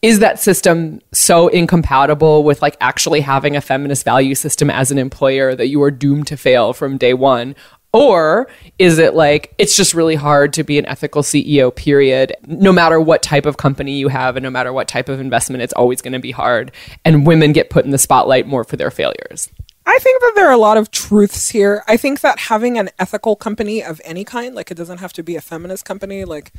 Is 0.00 0.20
that 0.20 0.38
system 0.38 1.00
so 1.12 1.48
incompatible 1.48 2.44
with 2.44 2.62
like 2.62 2.76
actually 2.80 3.20
having 3.20 3.56
a 3.56 3.60
feminist 3.60 4.04
value 4.04 4.34
system 4.34 4.70
as 4.70 4.90
an 4.90 4.98
employer 4.98 5.54
that 5.54 5.66
you 5.66 5.82
are 5.82 5.90
doomed 5.90 6.28
to 6.28 6.36
fail 6.36 6.72
from 6.72 6.96
day 6.96 7.14
one? 7.14 7.54
Or 7.92 8.48
is 8.78 8.98
it 8.98 9.14
like 9.14 9.52
it's 9.58 9.76
just 9.76 9.92
really 9.92 10.14
hard 10.14 10.52
to 10.52 10.62
be 10.62 10.78
an 10.78 10.86
ethical 10.86 11.22
CEO, 11.22 11.74
period? 11.74 12.32
No 12.46 12.72
matter 12.72 13.00
what 13.00 13.22
type 13.22 13.44
of 13.44 13.56
company 13.56 13.98
you 13.98 14.06
have 14.08 14.36
and 14.36 14.44
no 14.44 14.50
matter 14.50 14.72
what 14.72 14.86
type 14.86 15.08
of 15.08 15.18
investment, 15.18 15.62
it's 15.62 15.72
always 15.72 16.00
going 16.00 16.12
to 16.12 16.20
be 16.20 16.30
hard. 16.30 16.70
And 17.04 17.26
women 17.26 17.52
get 17.52 17.68
put 17.68 17.84
in 17.84 17.90
the 17.90 17.98
spotlight 17.98 18.46
more 18.46 18.62
for 18.62 18.76
their 18.76 18.92
failures. 18.92 19.50
I 19.90 19.98
think 19.98 20.20
that 20.20 20.32
there 20.36 20.46
are 20.46 20.52
a 20.52 20.58
lot 20.58 20.76
of 20.76 20.92
truths 20.92 21.48
here. 21.48 21.82
I 21.88 21.96
think 21.96 22.20
that 22.20 22.38
having 22.38 22.78
an 22.78 22.90
ethical 23.00 23.34
company 23.34 23.82
of 23.82 24.00
any 24.04 24.24
kind, 24.24 24.54
like 24.54 24.70
it 24.70 24.76
doesn't 24.76 24.98
have 24.98 25.12
to 25.14 25.24
be 25.24 25.34
a 25.34 25.40
feminist 25.40 25.84
company, 25.84 26.24
like 26.24 26.52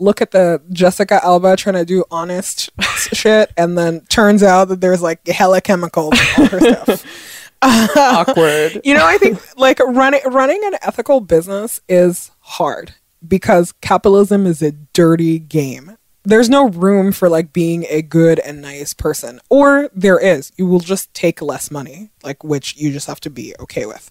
look 0.00 0.20
at 0.20 0.32
the 0.32 0.60
Jessica 0.72 1.24
Alba 1.24 1.54
trying 1.56 1.76
to 1.76 1.84
do 1.84 2.04
honest 2.10 2.70
shit 2.96 3.52
and 3.56 3.78
then 3.78 4.00
turns 4.06 4.42
out 4.42 4.64
that 4.66 4.80
there's 4.80 5.00
like 5.00 5.24
hella 5.28 5.60
chemicals 5.60 6.14
in 6.14 6.42
all 6.42 6.48
her 6.48 6.60
stuff. 6.60 7.38
Awkward. 7.62 8.80
You 8.82 8.94
know, 8.94 9.06
I 9.06 9.16
think 9.18 9.38
like 9.56 9.78
running 9.78 10.22
running 10.26 10.60
an 10.64 10.74
ethical 10.82 11.20
business 11.20 11.80
is 11.88 12.32
hard 12.40 12.94
because 13.26 13.70
capitalism 13.80 14.44
is 14.44 14.60
a 14.60 14.72
dirty 14.72 15.38
game. 15.38 15.96
There's 16.24 16.48
no 16.48 16.68
room 16.68 17.10
for 17.12 17.28
like 17.28 17.52
being 17.52 17.84
a 17.88 18.02
good 18.02 18.38
and 18.38 18.62
nice 18.62 18.94
person. 18.94 19.40
Or 19.48 19.90
there 19.94 20.18
is. 20.18 20.52
You 20.56 20.66
will 20.66 20.80
just 20.80 21.12
take 21.14 21.42
less 21.42 21.70
money, 21.70 22.10
like 22.22 22.44
which 22.44 22.76
you 22.76 22.92
just 22.92 23.08
have 23.08 23.20
to 23.20 23.30
be 23.30 23.54
okay 23.58 23.86
with. 23.86 24.10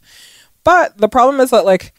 But 0.64 0.98
the 0.98 1.10
problem 1.10 1.40
is 1.40 1.52
that 1.52 1.66
like 1.66 1.94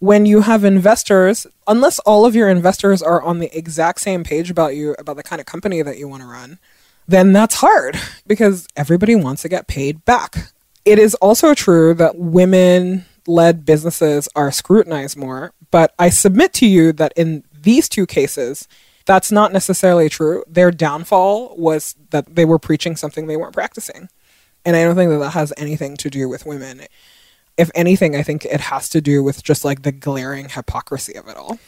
when 0.00 0.24
you 0.24 0.40
have 0.40 0.64
investors, 0.64 1.46
unless 1.66 1.98
all 2.00 2.24
of 2.24 2.34
your 2.34 2.48
investors 2.48 3.02
are 3.02 3.22
on 3.22 3.38
the 3.38 3.56
exact 3.56 4.00
same 4.00 4.24
page 4.24 4.50
about 4.50 4.74
you 4.74 4.94
about 4.98 5.16
the 5.16 5.22
kind 5.22 5.40
of 5.40 5.46
company 5.46 5.82
that 5.82 5.98
you 5.98 6.08
want 6.08 6.22
to 6.22 6.28
run, 6.28 6.58
then 7.06 7.32
that's 7.32 7.56
hard 7.56 7.98
because 8.26 8.66
everybody 8.76 9.14
wants 9.14 9.42
to 9.42 9.48
get 9.48 9.68
paid 9.68 10.04
back. 10.04 10.52
It 10.84 10.98
is 10.98 11.14
also 11.16 11.54
true 11.54 11.92
that 11.94 12.16
women 12.16 13.04
led 13.26 13.66
businesses 13.66 14.28
are 14.34 14.50
scrutinized 14.50 15.16
more, 15.16 15.52
but 15.70 15.94
I 15.98 16.08
submit 16.08 16.54
to 16.54 16.66
you 16.66 16.92
that 16.94 17.12
in 17.14 17.44
these 17.52 17.88
two 17.88 18.06
cases, 18.06 18.66
that's 19.06 19.32
not 19.32 19.52
necessarily 19.52 20.08
true. 20.08 20.44
Their 20.46 20.70
downfall 20.70 21.56
was 21.56 21.96
that 22.10 22.36
they 22.36 22.44
were 22.44 22.58
preaching 22.58 22.96
something 22.96 23.26
they 23.26 23.36
weren't 23.36 23.54
practicing. 23.54 24.08
And 24.64 24.76
I 24.76 24.84
don't 24.84 24.96
think 24.96 25.10
that 25.10 25.18
that 25.18 25.30
has 25.30 25.52
anything 25.56 25.96
to 25.98 26.10
do 26.10 26.28
with 26.28 26.46
women. 26.46 26.82
If 27.56 27.70
anything, 27.74 28.14
I 28.14 28.22
think 28.22 28.44
it 28.44 28.60
has 28.60 28.88
to 28.90 29.00
do 29.00 29.22
with 29.22 29.42
just 29.42 29.64
like 29.64 29.82
the 29.82 29.92
glaring 29.92 30.48
hypocrisy 30.48 31.14
of 31.14 31.28
it 31.28 31.36
all. 31.36 31.58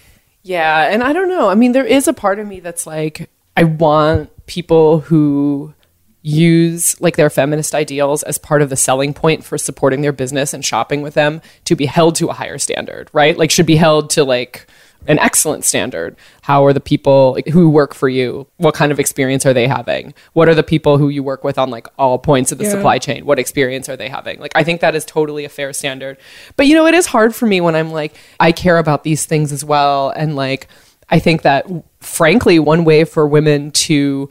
Yeah, 0.43 0.89
and 0.93 1.03
I 1.03 1.13
don't 1.13 1.29
know. 1.29 1.49
I 1.49 1.55
mean, 1.55 1.73
there 1.73 1.87
is 1.87 2.09
a 2.09 2.13
part 2.13 2.39
of 2.39 2.47
me 2.47 2.61
that's 2.61 2.87
like, 2.87 3.31
I 3.57 3.65
want 3.65 4.47
people 4.47 5.01
who 5.01 5.75
use 6.23 7.01
like 7.01 7.17
their 7.17 7.31
feminist 7.31 7.75
ideals 7.75 8.23
as 8.23 8.39
part 8.39 8.63
of 8.63 8.71
the 8.71 8.77
selling 8.77 9.13
point 9.13 9.45
for 9.45 9.59
supporting 9.59 10.03
their 10.03 10.13
business 10.13 10.55
and 10.55 10.65
shopping 10.65 11.03
with 11.03 11.15
them 11.15 11.43
to 11.65 11.75
be 11.75 11.87
held 11.87 12.15
to 12.17 12.29
a 12.29 12.33
higher 12.33 12.59
standard, 12.59 13.11
right? 13.13 13.37
Like 13.37 13.51
should 13.51 13.67
be 13.67 13.77
held 13.77 14.11
to 14.11 14.25
like 14.25 14.67
an 15.07 15.19
excellent 15.19 15.65
standard. 15.65 16.17
How 16.43 16.65
are 16.65 16.73
the 16.73 16.81
people 16.81 17.37
who 17.53 17.69
work 17.71 17.95
for 17.95 18.09
you? 18.09 18.47
What 18.57 18.75
kind 18.75 18.93
of 18.93 19.01
experience 19.01 19.45
are 19.47 19.53
they 19.53 19.67
having? 19.67 20.15
What 20.33 20.49
are 20.49 20.55
the 20.55 20.63
people 20.63 20.99
who 20.99 21.09
you 21.09 21.23
work 21.23 21.43
with 21.45 21.59
on 21.59 21.71
like 21.71 21.89
all 21.99 22.19
points 22.19 22.53
of 22.53 22.59
the 22.59 22.65
Yeah. 22.65 22.71
supply 22.71 22.99
chain? 22.99 23.27
What 23.27 23.39
experience 23.39 23.89
are 23.89 23.97
they 23.97 24.09
having? 24.09 24.39
Like 24.41 24.53
I 24.55 24.63
think 24.65 24.81
that 24.81 24.95
is 24.95 25.05
totally 25.05 25.45
a 25.45 25.49
fair 25.49 25.73
standard. 25.73 26.19
But 26.57 26.67
you 26.67 26.75
know, 26.75 26.87
it 26.87 26.95
is 26.95 27.07
hard 27.07 27.35
for 27.35 27.47
me 27.47 27.61
when 27.61 27.75
I'm 27.75 27.91
like 27.93 28.15
I 28.39 28.53
care 28.53 28.79
about 28.79 29.03
these 29.05 29.25
things 29.27 29.53
as 29.53 29.65
well 29.65 30.11
and 30.11 30.37
like 30.37 30.69
I 31.09 31.19
think 31.19 31.43
that 31.43 31.67
frankly 32.01 32.59
one 32.59 32.85
way 32.85 33.05
for 33.05 33.27
women 33.27 33.71
to 33.73 34.31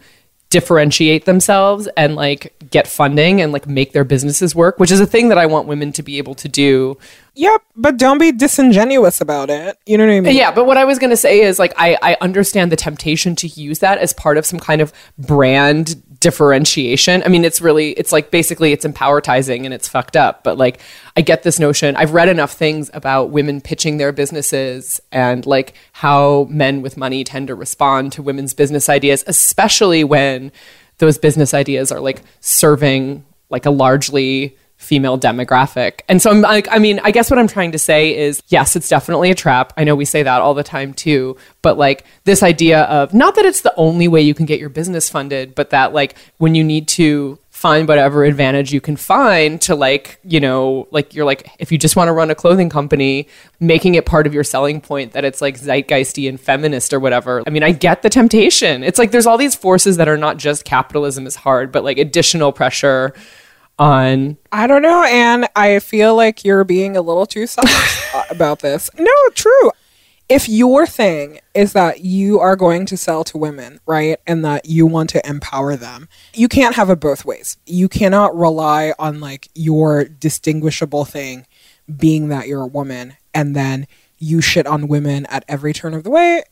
differentiate 0.52 1.26
themselves 1.26 1.88
and 1.98 2.16
like 2.16 2.54
get 2.70 2.88
funding 2.88 3.42
and 3.42 3.52
like 3.52 3.68
make 3.68 3.94
their 3.94 4.04
businesses 4.04 4.54
work, 4.54 4.80
which 4.80 4.92
is 4.92 5.00
a 5.00 5.08
thing 5.08 5.30
that 5.30 5.40
I 5.40 5.48
want 5.48 5.68
women 5.68 5.92
to 5.94 6.04
be 6.04 6.20
able 6.20 6.36
to 6.36 6.48
do 6.48 6.98
Yep, 7.36 7.64
but 7.78 7.98
don't 7.98 8.18
be 8.18 8.34
disingenuous 8.34 9.22
about 9.22 9.50
it. 9.50 9.78
You 9.86 9.98
know 9.98 10.06
what 10.06 10.14
I 10.14 10.20
mean? 10.20 10.36
yeah, 10.36 10.52
but 10.52 10.66
what 10.66 10.78
I 10.78 10.84
was 10.84 11.00
going 11.00 11.12
to 11.12 11.18
say 11.18 11.42
is 11.42 11.60
like 11.60 11.74
I, 11.78 11.98
I 12.02 12.18
understand 12.20 12.72
the 12.72 12.76
temptation 12.76 13.36
to 13.38 13.48
use 13.48 13.80
that 13.80 14.00
as 14.00 14.12
part 14.12 14.38
of 14.38 14.46
some 14.46 14.60
kind 14.60 14.82
of 14.82 14.92
brand 15.18 16.02
differentiation. 16.22 17.22
I 17.24 17.28
mean, 17.28 17.44
it's 17.44 17.60
really 17.60 17.92
it's 17.92 18.14
like 18.14 18.32
basically 18.32 18.72
it's 18.72 18.86
empowertizing 18.86 19.66
and 19.66 19.74
it's 19.74 19.90
fucked 19.90 20.16
up. 20.16 20.44
But 20.44 20.58
like 20.58 20.80
I 21.18 21.22
get 21.22 21.44
this 21.44 21.60
notion. 21.60 21.98
I've 21.98 22.14
read 22.14 22.30
enough 22.30 22.54
things 22.54 22.90
about 22.94 23.32
women 23.32 23.60
pitching 23.60 23.98
their 23.98 24.14
businesses 24.14 25.02
and 25.12 25.46
like 25.46 25.74
how 25.92 26.46
men 26.50 26.82
with 26.82 26.96
money 26.96 27.26
tend 27.26 27.48
to 27.48 27.56
respond 27.56 28.14
to 28.14 28.22
women's 28.22 28.54
business 28.54 28.88
ideas, 28.88 29.26
especially 29.28 30.06
when 30.06 30.54
those 31.00 31.18
business 31.18 31.54
ideas 31.54 31.92
are 31.92 32.00
like 32.00 32.22
serving 32.40 33.26
like 33.50 33.66
a 33.66 33.72
largely 33.72 34.56
female 34.82 35.18
demographic. 35.18 36.02
And 36.10 36.20
so 36.22 36.32
I'm 36.32 36.42
like, 36.42 36.68
I 36.72 36.80
mean, 36.80 37.00
I 37.04 37.12
guess 37.12 37.30
what 37.30 37.38
I'm 37.38 37.48
trying 37.48 37.72
to 37.74 37.80
say 37.80 38.18
is 38.18 38.42
yes, 38.48 38.76
it's 38.76 38.90
definitely 38.90 39.30
a 39.30 39.36
trap. 39.36 39.74
I 39.78 39.84
know 39.84 39.96
we 39.96 40.06
say 40.06 40.24
that 40.24 40.42
all 40.42 40.56
the 40.56 40.64
time 40.64 40.94
too, 40.94 41.38
but 41.62 41.78
like 41.78 42.04
this 42.24 42.42
idea 42.42 42.82
of 42.84 43.14
not 43.14 43.36
that 43.36 43.46
it's 43.46 43.62
the 43.62 43.74
only 43.76 44.08
way 44.08 44.22
you 44.22 44.34
can 44.34 44.48
get 44.48 44.60
your 44.60 44.70
business 44.70 45.08
funded, 45.08 45.54
but 45.54 45.70
that 45.70 45.94
like 45.94 46.16
when 46.40 46.56
you 46.56 46.64
need 46.64 46.88
to 46.90 47.38
find 47.52 47.88
whatever 47.88 48.24
advantage 48.24 48.74
you 48.74 48.82
can 48.82 48.96
find 48.96 49.62
to 49.62 49.76
like, 49.76 50.20
you 50.24 50.40
know, 50.40 50.88
like 50.90 51.14
you're 51.14 51.26
like 51.26 51.48
if 51.60 51.72
you 51.72 51.78
just 51.78 51.96
want 51.96 52.08
to 52.08 52.12
run 52.12 52.32
a 52.32 52.36
clothing 52.36 52.70
company, 52.70 53.28
making 53.60 53.94
it 53.94 54.08
part 54.08 54.26
of 54.26 54.34
your 54.34 54.44
selling 54.44 54.82
point 54.82 55.12
that 55.12 55.24
it's 55.24 55.42
like 55.42 55.60
zeitgeisty 55.60 56.28
and 56.28 56.42
feminist 56.42 56.92
or 56.92 57.00
whatever. 57.00 57.44
I 57.46 57.52
mean, 57.52 57.62
I 57.62 57.72
get 57.72 58.02
the 58.02 58.10
temptation. 58.10 58.84
It's 58.84 58.98
like 58.98 59.12
there's 59.12 59.28
all 59.28 59.38
these 59.38 59.54
forces 59.54 59.98
that 59.98 60.10
are 60.10 60.18
not 60.18 60.38
just 60.38 60.66
capitalism 60.66 61.28
is 61.28 61.36
hard, 61.36 61.72
but 61.72 61.84
like 61.84 62.00
additional 62.00 62.52
pressure 62.52 63.14
on 63.82 64.38
I 64.52 64.68
don't 64.68 64.84
know, 64.84 65.04
and 65.04 65.48
I 65.56 65.80
feel 65.80 66.16
like 66.16 66.46
you're 66.46 66.64
being 66.64 66.96
a 66.96 67.02
little 67.02 67.26
too 67.26 67.48
soft 67.48 68.14
uh, 68.16 68.24
about 68.30 68.60
this. 68.60 68.90
No, 68.98 69.12
true. 69.34 69.72
If 70.30 70.48
your 70.48 70.86
thing 70.86 71.40
is 71.54 71.74
that 71.74 72.02
you 72.02 72.40
are 72.40 72.56
going 72.56 72.86
to 72.86 72.96
sell 72.96 73.24
to 73.26 73.38
women, 73.38 73.80
right, 73.86 74.20
and 74.26 74.46
that 74.46 74.66
you 74.66 74.86
want 74.86 75.10
to 75.10 75.28
empower 75.28 75.76
them, 75.76 76.08
you 76.34 76.48
can't 76.48 76.76
have 76.76 76.90
it 76.90 77.00
both 77.02 77.26
ways. 77.26 77.58
You 77.66 77.90
cannot 77.90 78.38
rely 78.38 78.94
on 79.00 79.20
like 79.20 79.50
your 79.56 80.06
distinguishable 80.06 81.04
thing 81.04 81.48
being 81.98 82.30
that 82.30 82.48
you're 82.48 82.62
a 82.62 82.68
woman 82.68 83.18
and 83.34 83.56
then 83.56 83.88
you 84.20 84.40
shit 84.40 84.68
on 84.68 84.88
women 84.88 85.26
at 85.26 85.44
every 85.50 85.74
turn 85.74 85.94
of 85.94 86.04
the 86.04 86.12
way. 86.12 86.44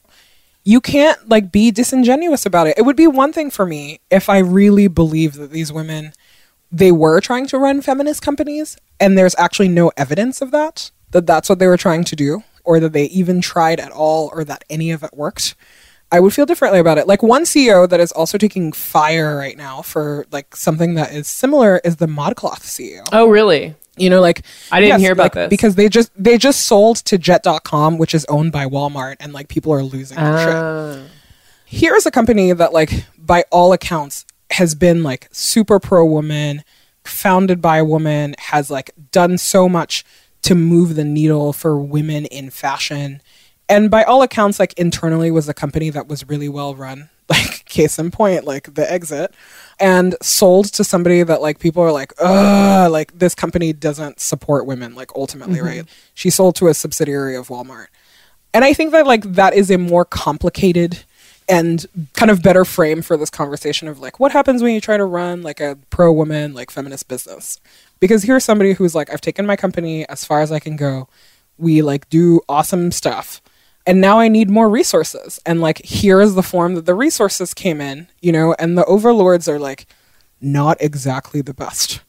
You 0.66 0.82
can't 0.82 1.30
like 1.30 1.52
be 1.52 1.72
disingenuous 1.72 2.46
about 2.46 2.68
it. 2.68 2.78
It 2.78 2.82
would 2.82 2.98
be 2.98 3.08
one 3.08 3.32
thing 3.32 3.50
for 3.50 3.66
me 3.66 4.02
if 4.10 4.30
I 4.30 4.40
really 4.40 4.88
believed 4.88 5.36
that 5.36 5.52
these 5.52 5.72
women 5.72 6.12
they 6.72 6.92
were 6.92 7.20
trying 7.22 7.48
to 7.48 7.58
run 7.58 7.82
feminist 7.82 8.22
companies 8.22 8.78
and 9.00 9.18
there's 9.18 9.36
actually 9.38 9.68
no 9.68 9.92
evidence 9.98 10.42
of 10.42 10.52
that 10.52 10.92
that 11.12 11.26
that's 11.26 11.50
what 11.50 11.60
they 11.60 11.68
were 11.68 11.78
trying 11.78 12.04
to 12.04 12.16
do 12.16 12.44
or 12.64 12.80
that 12.80 12.94
they 12.94 13.06
even 13.06 13.42
tried 13.42 13.80
at 13.80 13.92
all 13.92 14.30
or 14.34 14.44
that 14.44 14.64
any 14.70 14.92
of 14.92 15.02
it 15.04 15.10
worked 15.14 15.56
i 16.12 16.20
would 16.20 16.34
feel 16.34 16.46
differently 16.46 16.80
about 16.80 16.98
it 17.00 17.08
like 17.08 17.24
one 17.24 17.44
ceo 17.44 17.90
that 17.90 18.00
is 18.00 18.12
also 18.12 18.38
taking 18.38 18.72
fire 18.72 19.36
right 19.36 19.58
now 19.58 19.82
for 19.82 20.26
like 20.32 20.56
something 20.56 20.94
that 20.94 21.12
is 21.12 21.28
similar 21.28 21.80
is 21.84 21.96
the 21.96 22.06
modcloth 22.08 22.62
ceo 22.62 23.04
Oh, 23.12 23.28
really? 23.30 23.74
you 23.98 24.10
know 24.10 24.22
like 24.22 24.44
I 24.72 24.80
didn't 24.80 25.00
hear 25.02 25.12
about 25.14 25.34
this. 25.34 25.50
because 25.50 25.74
they 25.76 25.90
just 25.90 26.12
they 26.16 26.38
just 26.38 26.66
sold 26.68 26.98
to 26.98 27.18
jet.com 27.18 27.98
which 27.98 28.14
is 28.14 28.26
owned 28.30 28.52
by 28.52 28.66
walmart 28.66 29.16
and 29.20 29.34
like 29.34 29.48
people 29.50 29.74
are 29.74 29.84
losing 29.84 30.18
their 30.18 30.38
shit 30.38 30.56
Ah. 30.56 31.02
here's 31.66 32.06
a 32.06 32.12
company 32.12 32.54
that 32.54 32.72
like 32.74 33.06
by 33.18 33.44
all 33.52 33.74
accounts 33.74 34.26
has 34.52 34.76
been 34.76 35.04
like 35.04 35.28
super 35.32 35.80
pro 35.80 36.06
woman 36.06 36.64
founded 37.04 37.62
by 37.62 37.78
a 37.78 37.86
woman 37.86 38.36
has 38.38 38.70
like 38.70 38.92
done 39.12 39.38
so 39.38 39.68
much 39.70 40.06
to 40.42 40.56
move 40.56 40.96
the 40.96 41.04
needle 41.04 41.54
for 41.54 41.80
women 41.80 42.26
in 42.26 42.50
fashion. 42.50 43.22
And 43.68 43.92
by 43.92 44.04
all 44.04 44.22
accounts 44.22 44.60
like 44.60 44.74
internally 44.74 45.32
was 45.32 45.48
a 45.50 45.54
company 45.54 45.90
that 45.92 46.08
was 46.08 46.28
really 46.28 46.50
well 46.50 46.76
run. 46.76 47.10
Like 47.30 47.64
case 47.66 48.00
in 48.00 48.10
point 48.10 48.46
like 48.46 48.74
the 48.74 48.92
exit. 48.92 49.36
And 49.80 50.16
sold 50.20 50.66
to 50.74 50.84
somebody 50.84 51.22
that 51.22 51.44
like 51.44 51.60
people 51.60 51.84
are 51.84 51.92
like 51.92 52.12
Ugh, 52.18 52.92
like 52.92 53.20
this 53.20 53.36
company 53.36 53.72
doesn't 53.72 54.20
support 54.20 54.66
women 54.66 54.96
like 54.96 55.12
ultimately 55.16 55.60
mm-hmm. 55.60 55.66
right? 55.68 55.86
She 56.16 56.32
sold 56.32 56.56
to 56.56 56.70
a 56.70 56.74
subsidiary 56.74 57.36
of 57.36 57.50
walmart. 57.50 57.86
And 58.52 58.66
I 58.66 58.74
think 58.74 58.94
that 58.94 59.06
like 59.06 59.22
that 59.34 59.54
is 59.54 59.70
a 59.70 59.78
more 59.78 60.06
complicated 60.06 61.04
and 61.50 61.86
kind 62.14 62.30
of 62.30 62.44
better 62.44 62.64
frame 62.64 63.02
for 63.02 63.18
this 63.18 63.32
conversation 63.32 63.88
of 63.88 64.00
like 64.00 64.20
what 64.20 64.32
happens 64.32 64.62
when 64.62 64.74
you 64.74 64.80
try 64.80 64.98
to 64.98 65.06
run 65.06 65.42
like 65.42 65.60
a 65.60 65.78
pro 65.90 66.12
woman 66.12 66.54
like 66.54 66.70
feminist 66.70 67.08
business. 67.08 67.60
Because 68.00 68.24
here's 68.24 68.46
somebody 68.46 68.74
who's 68.74 68.96
like 68.96 69.12
I've 69.12 69.20
taken 69.20 69.46
my 69.46 69.56
company 69.56 70.08
as 70.08 70.24
far 70.24 70.42
as 70.42 70.52
I 70.52 70.60
can 70.60 70.76
go. 70.76 71.10
We 71.58 71.82
like 71.82 72.08
do 72.10 72.42
awesome 72.48 72.92
stuff. 72.92 73.42
And 73.86 74.00
now 74.00 74.20
I 74.20 74.28
need 74.28 74.50
more 74.50 74.70
resources. 74.70 75.40
And 75.46 75.60
like 75.60 75.84
here 75.84 76.22
is 76.22 76.36
the 76.36 76.44
form 76.44 76.76
that 76.76 76.86
the 76.86 76.94
resources 76.94 77.56
came 77.56 77.82
in, 77.82 78.08
you 78.22 78.32
know, 78.32 78.56
and 78.60 78.78
the 78.78 78.86
overlords 78.86 79.50
are 79.50 79.60
like 79.60 79.88
not 80.40 80.78
exactly 80.80 81.42
the 81.42 81.54
best. 81.54 82.02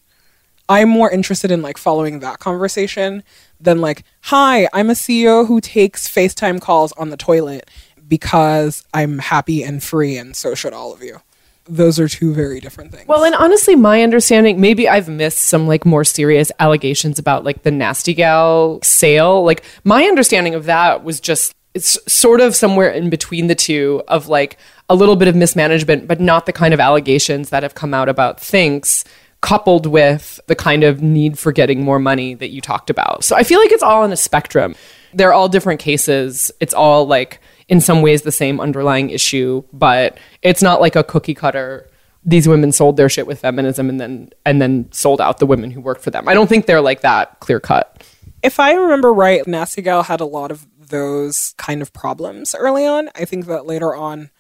I'm 0.69 0.89
more 0.89 1.11
interested 1.11 1.51
in 1.51 1.63
like 1.63 1.79
following 1.79 2.21
that 2.21 2.39
conversation 2.39 3.25
than 3.59 3.81
like, 3.81 4.05
hi, 4.21 4.69
I'm 4.73 4.89
a 4.89 4.93
CEO 4.93 5.49
who 5.49 5.61
takes 5.61 6.09
FaceTime 6.09 6.61
calls 6.61 6.93
on 6.93 7.11
the 7.11 7.17
toilet 7.17 7.69
because 8.11 8.85
I'm 8.93 9.19
happy 9.19 9.63
and 9.63 9.83
free, 9.83 10.19
and 10.19 10.37
so 10.37 10.55
should 10.55 10.75
all 10.75 10.93
of 10.93 11.03
you. 11.03 11.23
Those 11.67 11.99
are 12.01 12.09
two 12.09 12.35
very 12.35 12.59
different 12.61 12.91
things. 12.91 13.07
Well, 13.07 13.25
and 13.25 13.35
honestly, 13.35 13.77
my 13.77 14.03
understanding, 14.03 14.61
maybe 14.61 14.89
I've 14.89 15.09
missed 15.09 15.41
some 15.41 15.67
like 15.69 15.87
more 15.87 16.05
serious 16.05 16.51
allegations 16.59 17.19
about 17.19 17.45
like 17.45 17.63
the 17.63 17.71
Nasty 17.71 18.13
Gal 18.13 18.81
sale. 18.83 19.45
Like 19.45 19.65
my 19.85 20.05
understanding 20.05 20.55
of 20.55 20.65
that 20.65 21.05
was 21.05 21.21
just 21.21 21.55
it's 21.73 21.97
sort 22.13 22.41
of 22.41 22.57
somewhere 22.57 22.91
in 22.91 23.09
between 23.11 23.47
the 23.47 23.55
two 23.55 24.03
of 24.09 24.27
like 24.27 24.59
a 24.89 24.95
little 24.95 25.15
bit 25.15 25.29
of 25.29 25.37
mismanagement, 25.37 26.09
but 26.09 26.21
not 26.21 26.47
the 26.47 26.53
kind 26.53 26.75
of 26.75 26.81
allegations 26.81 27.51
that 27.51 27.63
have 27.63 27.77
come 27.77 27.95
out 27.95 28.09
about 28.09 28.39
Thinx 28.39 29.05
coupled 29.41 29.87
with 29.87 30.41
the 30.49 30.57
kind 30.57 30.83
of 30.83 31.01
need 31.01 31.39
for 31.39 31.53
getting 31.53 31.83
more 31.83 31.99
money 31.99 32.35
that 32.35 32.51
you 32.51 32.61
talked 32.61 32.91
about. 32.91 33.23
So 33.23 33.37
I 33.37 33.45
feel 33.45 33.61
like 33.61 33.71
it's 33.71 33.83
all 33.83 34.03
on 34.03 34.13
a 34.13 34.17
spectrum. 34.17 34.75
They're 35.15 35.33
all 35.33 35.49
different 35.49 35.81
cases. 35.81 36.51
It's 36.61 36.75
all 36.75 37.07
like 37.07 37.41
in 37.71 37.81
some 37.81 38.03
ways 38.03 38.23
the 38.23 38.33
same 38.33 38.61
underlying 38.61 39.11
issue, 39.11 39.63
but 39.73 40.19
it's 40.43 40.61
not 40.61 40.81
like 40.81 40.97
a 40.97 41.05
cookie 41.05 41.35
cutter. 41.35 41.89
These 42.25 42.49
women 42.49 42.73
sold 42.73 42.97
their 42.97 43.09
shit 43.09 43.29
with 43.29 43.39
feminism 43.39 43.89
and 43.89 43.99
then 43.99 44.31
and 44.45 44.61
then 44.61 44.91
sold 44.93 45.21
out 45.21 45.39
the 45.39 45.47
women 45.47 45.71
who 45.71 45.81
worked 45.81 46.03
for 46.03 46.11
them. 46.11 46.29
I 46.29 46.35
don't 46.35 46.49
think 46.49 46.67
they're 46.67 46.83
like 46.83 47.01
that 47.01 47.39
clear 47.41 47.61
cut. 47.61 48.05
if 48.43 48.59
I 48.59 48.73
remember 48.73 49.13
right, 49.13 49.47
Nasty 49.47 49.81
Gal 49.83 50.03
had 50.03 50.21
a 50.21 50.27
lot 50.27 50.51
of 50.51 50.67
those 50.79 51.55
kind 51.57 51.81
of 51.81 51.93
problems 51.93 52.55
early 52.59 52.85
on. 52.85 53.09
I 53.15 53.25
think 53.25 53.47
that 53.47 53.65
later 53.65 53.95
on 53.95 54.31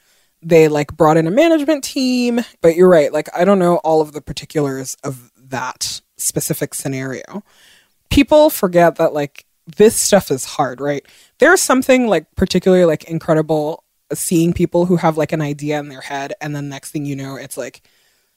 they 0.42 0.68
like 0.68 0.96
brought 0.96 1.16
in 1.16 1.26
a 1.26 1.30
management 1.30 1.84
team, 1.84 2.40
but 2.60 2.74
you're 2.74 2.88
right. 2.88 3.12
Like 3.12 3.28
I 3.34 3.44
don't 3.44 3.60
know 3.60 3.76
all 3.76 4.00
of 4.00 4.12
the 4.12 4.20
particulars 4.20 4.96
of 5.04 5.30
that 5.36 6.00
specific 6.16 6.74
scenario. 6.74 7.44
People 8.10 8.50
forget 8.50 8.96
that 8.96 9.14
like 9.14 9.46
this 9.76 9.96
stuff 9.96 10.30
is 10.30 10.44
hard, 10.44 10.80
right? 10.80 11.04
There's 11.38 11.60
something 11.60 12.06
like 12.06 12.26
particularly 12.36 12.84
like 12.84 13.04
incredible 13.04 13.84
seeing 14.12 14.52
people 14.52 14.86
who 14.86 14.96
have 14.96 15.16
like 15.16 15.32
an 15.32 15.40
idea 15.40 15.78
in 15.78 15.88
their 15.88 16.00
head 16.00 16.32
and 16.40 16.54
then 16.54 16.68
next 16.68 16.90
thing 16.90 17.04
you 17.04 17.14
know 17.14 17.36
it's 17.36 17.56
like 17.56 17.82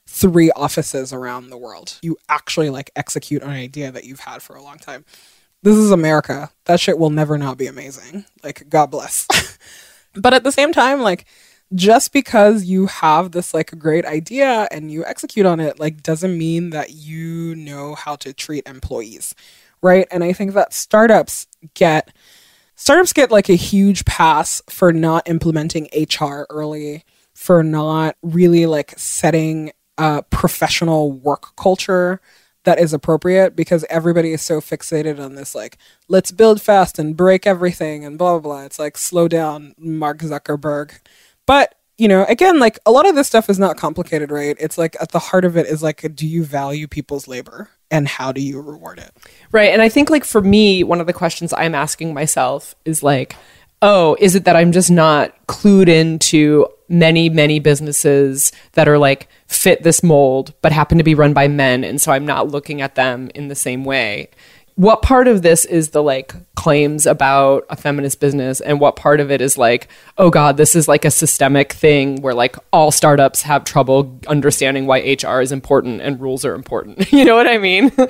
three 0.06 0.50
offices 0.52 1.12
around 1.12 1.50
the 1.50 1.56
world. 1.56 1.98
You 2.02 2.16
actually 2.28 2.70
like 2.70 2.90
execute 2.94 3.42
on 3.42 3.50
an 3.50 3.56
idea 3.56 3.90
that 3.90 4.04
you've 4.04 4.20
had 4.20 4.42
for 4.42 4.56
a 4.56 4.62
long 4.62 4.78
time. 4.78 5.04
This 5.62 5.76
is 5.76 5.90
America. 5.90 6.50
That 6.66 6.78
shit 6.78 6.98
will 6.98 7.10
never 7.10 7.38
not 7.38 7.56
be 7.56 7.66
amazing. 7.66 8.26
Like, 8.42 8.68
God 8.68 8.90
bless. 8.90 9.26
but 10.14 10.34
at 10.34 10.44
the 10.44 10.52
same 10.52 10.72
time, 10.72 11.00
like, 11.00 11.24
just 11.74 12.12
because 12.12 12.64
you 12.66 12.86
have 12.86 13.32
this 13.32 13.54
like 13.54 13.76
great 13.78 14.04
idea 14.04 14.68
and 14.70 14.92
you 14.92 15.04
execute 15.06 15.46
on 15.46 15.60
it, 15.60 15.80
like, 15.80 16.02
doesn't 16.02 16.36
mean 16.36 16.68
that 16.70 16.90
you 16.90 17.54
know 17.54 17.94
how 17.94 18.14
to 18.16 18.34
treat 18.34 18.68
employees, 18.68 19.34
right? 19.84 20.08
And 20.10 20.24
I 20.24 20.32
think 20.32 20.54
that 20.54 20.72
startups 20.72 21.46
get 21.74 22.10
startups 22.74 23.12
get 23.12 23.30
like 23.30 23.50
a 23.50 23.54
huge 23.54 24.06
pass 24.06 24.62
for 24.68 24.92
not 24.92 25.28
implementing 25.28 25.88
HR 25.94 26.46
early, 26.50 27.04
for 27.34 27.62
not 27.62 28.16
really 28.22 28.64
like 28.64 28.98
setting 28.98 29.72
a 29.98 30.22
professional 30.22 31.12
work 31.12 31.54
culture 31.56 32.20
that 32.64 32.80
is 32.80 32.94
appropriate 32.94 33.54
because 33.54 33.84
everybody 33.90 34.32
is 34.32 34.40
so 34.40 34.58
fixated 34.58 35.22
on 35.22 35.34
this 35.34 35.54
like 35.54 35.76
let's 36.08 36.32
build 36.32 36.62
fast 36.62 36.98
and 36.98 37.14
break 37.14 37.46
everything 37.46 38.06
and 38.06 38.16
blah 38.16 38.38
blah 38.38 38.40
blah. 38.40 38.64
It's 38.64 38.78
like 38.78 38.96
slow 38.96 39.28
down, 39.28 39.74
Mark 39.76 40.18
Zuckerberg. 40.20 40.98
But 41.46 41.74
you 41.98 42.08
know, 42.08 42.24
again, 42.24 42.58
like 42.58 42.78
a 42.86 42.90
lot 42.90 43.06
of 43.06 43.14
this 43.16 43.26
stuff 43.26 43.50
is 43.50 43.58
not 43.58 43.76
complicated, 43.76 44.30
right? 44.30 44.56
It's 44.58 44.78
like 44.78 44.96
at 44.98 45.12
the 45.12 45.18
heart 45.18 45.44
of 45.44 45.58
it 45.58 45.66
is 45.66 45.82
like, 45.82 46.14
do 46.14 46.26
you 46.26 46.42
value 46.42 46.88
people's 46.88 47.28
labor 47.28 47.68
and 47.90 48.08
how 48.08 48.32
do 48.32 48.40
you 48.40 48.60
reward 48.60 48.98
it? 48.98 49.12
Right. 49.52 49.72
And 49.72 49.82
I 49.82 49.88
think 49.88 50.10
like 50.10 50.24
for 50.24 50.40
me, 50.40 50.82
one 50.82 51.00
of 51.00 51.06
the 51.06 51.12
questions 51.12 51.52
I'm 51.52 51.74
asking 51.74 52.14
myself 52.14 52.74
is 52.84 53.02
like, 53.02 53.36
oh, 53.82 54.16
is 54.18 54.34
it 54.34 54.44
that 54.44 54.56
I'm 54.56 54.72
just 54.72 54.90
not 54.90 55.46
clued 55.46 55.88
into 55.88 56.66
many, 56.88 57.28
many 57.28 57.58
businesses 57.58 58.52
that 58.72 58.88
are 58.88 58.98
like 58.98 59.28
fit 59.46 59.82
this 59.82 60.02
mold, 60.02 60.54
but 60.62 60.72
happen 60.72 60.98
to 60.98 61.04
be 61.04 61.14
run 61.14 61.32
by 61.32 61.48
men. 61.48 61.84
And 61.84 62.00
so 62.00 62.12
I'm 62.12 62.26
not 62.26 62.48
looking 62.48 62.80
at 62.80 62.94
them 62.94 63.30
in 63.34 63.48
the 63.48 63.54
same 63.54 63.84
way. 63.84 64.30
What 64.76 65.02
part 65.02 65.28
of 65.28 65.42
this 65.42 65.64
is 65.64 65.90
the 65.90 66.02
like 66.02 66.34
claims 66.56 67.06
about 67.06 67.64
a 67.70 67.76
feminist 67.76 68.18
business, 68.18 68.60
and 68.60 68.80
what 68.80 68.96
part 68.96 69.20
of 69.20 69.30
it 69.30 69.40
is 69.40 69.56
like, 69.56 69.88
oh 70.18 70.30
God, 70.30 70.56
this 70.56 70.74
is 70.74 70.88
like 70.88 71.04
a 71.04 71.10
systemic 71.10 71.72
thing 71.72 72.20
where 72.22 72.34
like 72.34 72.56
all 72.72 72.90
startups 72.90 73.42
have 73.42 73.64
trouble 73.64 74.18
understanding 74.26 74.86
why 74.86 74.98
HR 75.00 75.40
is 75.40 75.52
important 75.52 76.00
and 76.00 76.20
rules 76.20 76.44
are 76.44 76.54
important. 76.54 77.12
you 77.12 77.24
know 77.24 77.36
what 77.36 77.46
I 77.46 77.58
mean? 77.58 77.92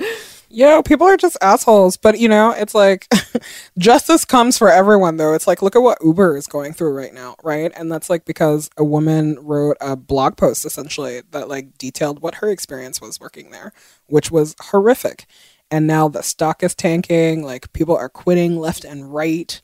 Yeah, 0.55 0.81
people 0.83 1.05
are 1.05 1.17
just 1.17 1.37
assholes. 1.41 1.97
But 1.97 2.17
you 2.17 2.29
know, 2.29 2.51
it's 2.51 2.73
like 2.73 3.13
justice 3.77 4.23
comes 4.23 4.57
for 4.57 4.71
everyone 4.71 5.17
though. 5.17 5.33
It's 5.33 5.47
like 5.47 5.61
look 5.61 5.75
at 5.75 5.81
what 5.81 5.97
Uber 6.01 6.37
is 6.37 6.47
going 6.47 6.71
through 6.71 6.93
right 6.93 7.13
now, 7.13 7.35
right? 7.43 7.73
And 7.75 7.91
that's 7.91 8.09
like 8.09 8.23
because 8.23 8.69
a 8.77 8.83
woman 8.83 9.37
wrote 9.41 9.75
a 9.81 9.97
blog 9.97 10.37
post 10.37 10.65
essentially 10.65 11.21
that 11.31 11.49
like 11.49 11.77
detailed 11.77 12.21
what 12.21 12.35
her 12.35 12.49
experience 12.49 13.01
was 13.01 13.19
working 13.19 13.51
there, 13.51 13.73
which 14.07 14.31
was 14.31 14.55
horrific. 14.61 15.25
And 15.71 15.87
now 15.87 16.07
the 16.07 16.21
stock 16.21 16.63
is 16.63 16.75
tanking, 16.75 17.43
like 17.43 17.73
people 17.73 17.95
are 17.95 18.09
quitting 18.09 18.57
left 18.57 18.83
and 18.83 19.13
right. 19.13 19.59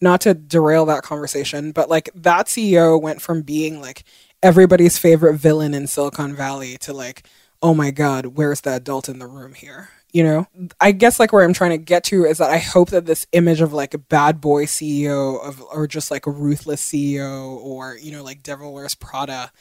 Not 0.00 0.20
to 0.22 0.34
derail 0.34 0.86
that 0.86 1.02
conversation, 1.02 1.72
but 1.72 1.88
like 1.88 2.10
that 2.14 2.46
CEO 2.46 3.00
went 3.00 3.20
from 3.20 3.42
being 3.42 3.80
like 3.80 4.04
everybody's 4.42 4.98
favorite 4.98 5.34
villain 5.34 5.74
in 5.74 5.88
Silicon 5.88 6.36
Valley 6.36 6.76
to 6.78 6.92
like 6.92 7.26
oh 7.62 7.74
my 7.74 7.90
God, 7.90 8.26
where's 8.26 8.60
the 8.60 8.74
adult 8.74 9.08
in 9.08 9.18
the 9.18 9.26
room 9.26 9.54
here? 9.54 9.90
You 10.12 10.24
know, 10.24 10.46
I 10.80 10.92
guess 10.92 11.20
like 11.20 11.32
where 11.32 11.44
I'm 11.44 11.52
trying 11.52 11.72
to 11.72 11.78
get 11.78 12.04
to 12.04 12.24
is 12.24 12.38
that 12.38 12.50
I 12.50 12.58
hope 12.58 12.90
that 12.90 13.04
this 13.04 13.26
image 13.32 13.60
of 13.60 13.74
like 13.74 13.92
a 13.92 13.98
bad 13.98 14.40
boy 14.40 14.64
CEO 14.64 15.44
of, 15.44 15.62
or 15.62 15.86
just 15.86 16.10
like 16.10 16.26
a 16.26 16.30
ruthless 16.30 16.82
CEO 16.82 17.56
or, 17.58 17.96
you 17.98 18.12
know, 18.12 18.22
like 18.22 18.42
Devil 18.42 18.72
Wears 18.72 18.94
Prada 18.94 19.52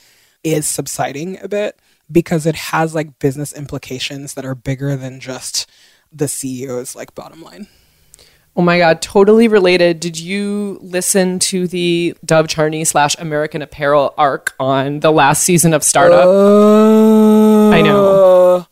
is 0.44 0.68
subsiding 0.68 1.42
a 1.42 1.50
bit 1.50 1.78
because 2.12 2.45
it 2.45 2.55
has 2.55 2.95
like 2.95 3.20
business 3.20 3.53
implications 3.53 4.34
that 4.34 4.45
are 4.45 4.55
bigger 4.55 4.95
than 4.95 5.20
just 5.20 5.70
the 6.12 6.26
CEO's 6.26 6.95
like 6.95 7.16
bottom 7.16 7.41
line. 7.41 7.68
Oh 8.55 8.62
my 8.64 8.80
god, 8.80 9.01
totally 9.01 9.47
related. 9.47 9.99
Did 9.99 10.20
you 10.20 10.80
listen 10.82 11.38
to 11.39 11.68
the 11.68 12.16
Dov 12.26 12.47
Charney 12.47 12.84
slash 12.86 13.16
American 13.20 13.62
Apparel 13.62 14.16
arc 14.18 14.55
on 14.60 15.01
the 15.01 15.12
last 15.12 15.43
season 15.43 15.74
of 15.74 15.84
Startup? 15.84 16.26
I 16.28 17.82
know. 17.82 18.58
Uh, 18.58 18.64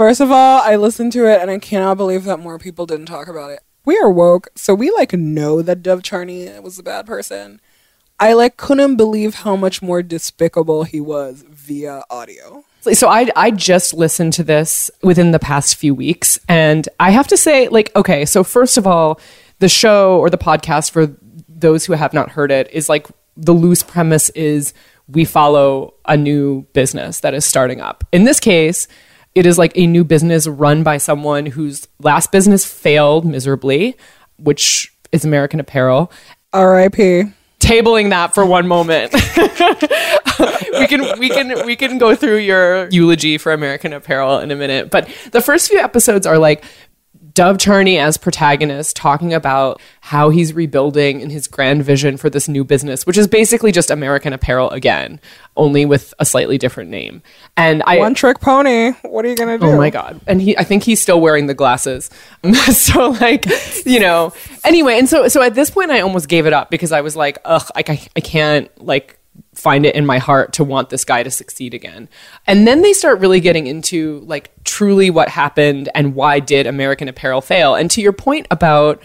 First 0.00 0.22
of 0.22 0.30
all, 0.30 0.62
I 0.62 0.76
listened 0.76 1.12
to 1.12 1.26
it 1.26 1.42
and 1.42 1.50
I 1.50 1.58
cannot 1.58 1.98
believe 1.98 2.24
that 2.24 2.40
more 2.40 2.58
people 2.58 2.86
didn't 2.86 3.04
talk 3.04 3.28
about 3.28 3.50
it. 3.50 3.60
We 3.84 3.98
are 3.98 4.10
woke, 4.10 4.48
so 4.54 4.72
we 4.74 4.90
like 4.90 5.12
know 5.12 5.60
that 5.60 5.82
Dov 5.82 6.02
Charney 6.02 6.48
was 6.60 6.78
a 6.78 6.82
bad 6.82 7.04
person. 7.04 7.60
I 8.20 8.34
like 8.34 8.58
couldn't 8.58 8.96
believe 8.96 9.34
how 9.36 9.56
much 9.56 9.80
more 9.80 10.02
despicable 10.02 10.84
he 10.84 11.00
was 11.00 11.42
via 11.48 12.04
audio. 12.10 12.64
So 12.92 13.08
I 13.08 13.30
I 13.34 13.50
just 13.50 13.94
listened 13.94 14.34
to 14.34 14.44
this 14.44 14.90
within 15.02 15.32
the 15.32 15.38
past 15.38 15.76
few 15.76 15.94
weeks 15.94 16.38
and 16.46 16.86
I 17.00 17.10
have 17.10 17.26
to 17.28 17.36
say 17.36 17.68
like 17.68 17.90
okay, 17.96 18.26
so 18.26 18.44
first 18.44 18.76
of 18.76 18.86
all, 18.86 19.18
the 19.58 19.68
show 19.68 20.18
or 20.18 20.28
the 20.28 20.38
podcast 20.38 20.90
for 20.90 21.16
those 21.48 21.86
who 21.86 21.94
have 21.94 22.12
not 22.12 22.30
heard 22.30 22.50
it 22.50 22.70
is 22.70 22.88
like 22.88 23.06
the 23.36 23.52
loose 23.54 23.82
premise 23.82 24.28
is 24.30 24.74
we 25.08 25.24
follow 25.24 25.94
a 26.04 26.16
new 26.16 26.62
business 26.74 27.20
that 27.20 27.34
is 27.34 27.44
starting 27.44 27.80
up. 27.80 28.04
In 28.12 28.24
this 28.24 28.38
case, 28.38 28.86
it 29.34 29.46
is 29.46 29.58
like 29.58 29.72
a 29.76 29.86
new 29.86 30.04
business 30.04 30.46
run 30.46 30.82
by 30.82 30.98
someone 30.98 31.46
whose 31.46 31.88
last 32.00 32.32
business 32.32 32.64
failed 32.64 33.24
miserably, 33.24 33.96
which 34.38 34.92
is 35.10 35.24
American 35.24 35.58
Apparel. 35.58 36.12
R.I.P. 36.52 37.32
Tabling 37.70 38.10
that 38.10 38.34
for 38.34 38.44
one 38.44 38.66
moment. 38.66 39.12
we 40.80 40.86
can 40.88 41.18
we 41.20 41.28
can 41.28 41.64
we 41.64 41.76
can 41.76 41.98
go 41.98 42.16
through 42.16 42.38
your 42.38 42.88
eulogy 42.88 43.38
for 43.38 43.52
American 43.52 43.92
Apparel 43.92 44.40
in 44.40 44.50
a 44.50 44.56
minute. 44.56 44.90
But 44.90 45.08
the 45.30 45.40
first 45.40 45.68
few 45.68 45.78
episodes 45.78 46.26
are 46.26 46.36
like 46.36 46.64
Dov 47.34 47.58
Charney 47.58 47.98
as 47.98 48.16
protagonist 48.16 48.96
talking 48.96 49.34
about 49.34 49.80
how 50.00 50.30
he's 50.30 50.52
rebuilding 50.52 51.22
and 51.22 51.30
his 51.30 51.46
grand 51.46 51.84
vision 51.84 52.16
for 52.16 52.30
this 52.30 52.48
new 52.48 52.64
business, 52.64 53.06
which 53.06 53.18
is 53.18 53.28
basically 53.28 53.72
just 53.72 53.90
American 53.90 54.32
Apparel 54.32 54.70
again, 54.70 55.20
only 55.56 55.84
with 55.84 56.14
a 56.18 56.24
slightly 56.24 56.58
different 56.58 56.90
name. 56.90 57.22
And 57.56 57.82
I 57.86 57.98
One 57.98 58.14
trick 58.14 58.40
pony. 58.40 58.92
What 59.02 59.24
are 59.24 59.28
you 59.28 59.36
gonna 59.36 59.54
oh 59.54 59.58
do? 59.58 59.66
Oh 59.66 59.76
my 59.76 59.90
god! 59.90 60.20
And 60.26 60.40
he, 60.40 60.56
I 60.56 60.64
think 60.64 60.82
he's 60.82 61.00
still 61.00 61.20
wearing 61.20 61.46
the 61.46 61.54
glasses. 61.54 62.10
so 62.72 63.10
like, 63.10 63.46
you 63.84 64.00
know. 64.00 64.32
Anyway, 64.64 64.98
and 64.98 65.08
so 65.08 65.28
so 65.28 65.42
at 65.42 65.54
this 65.54 65.70
point, 65.70 65.90
I 65.90 66.00
almost 66.00 66.28
gave 66.28 66.46
it 66.46 66.52
up 66.52 66.70
because 66.70 66.92
I 66.92 67.02
was 67.02 67.16
like, 67.16 67.38
ugh, 67.44 67.68
like 67.74 67.90
I, 67.90 68.00
I 68.16 68.20
can't 68.20 68.70
like 68.82 69.19
find 69.54 69.84
it 69.84 69.94
in 69.94 70.06
my 70.06 70.18
heart 70.18 70.52
to 70.54 70.64
want 70.64 70.90
this 70.90 71.04
guy 71.04 71.22
to 71.22 71.30
succeed 71.30 71.74
again. 71.74 72.08
And 72.46 72.66
then 72.66 72.82
they 72.82 72.92
start 72.92 73.20
really 73.20 73.40
getting 73.40 73.66
into 73.66 74.20
like 74.20 74.50
truly 74.64 75.10
what 75.10 75.28
happened 75.28 75.88
and 75.94 76.14
why 76.14 76.40
did 76.40 76.66
American 76.66 77.08
Apparel 77.08 77.40
fail. 77.40 77.74
And 77.74 77.90
to 77.90 78.00
your 78.00 78.12
point 78.12 78.46
about 78.50 79.02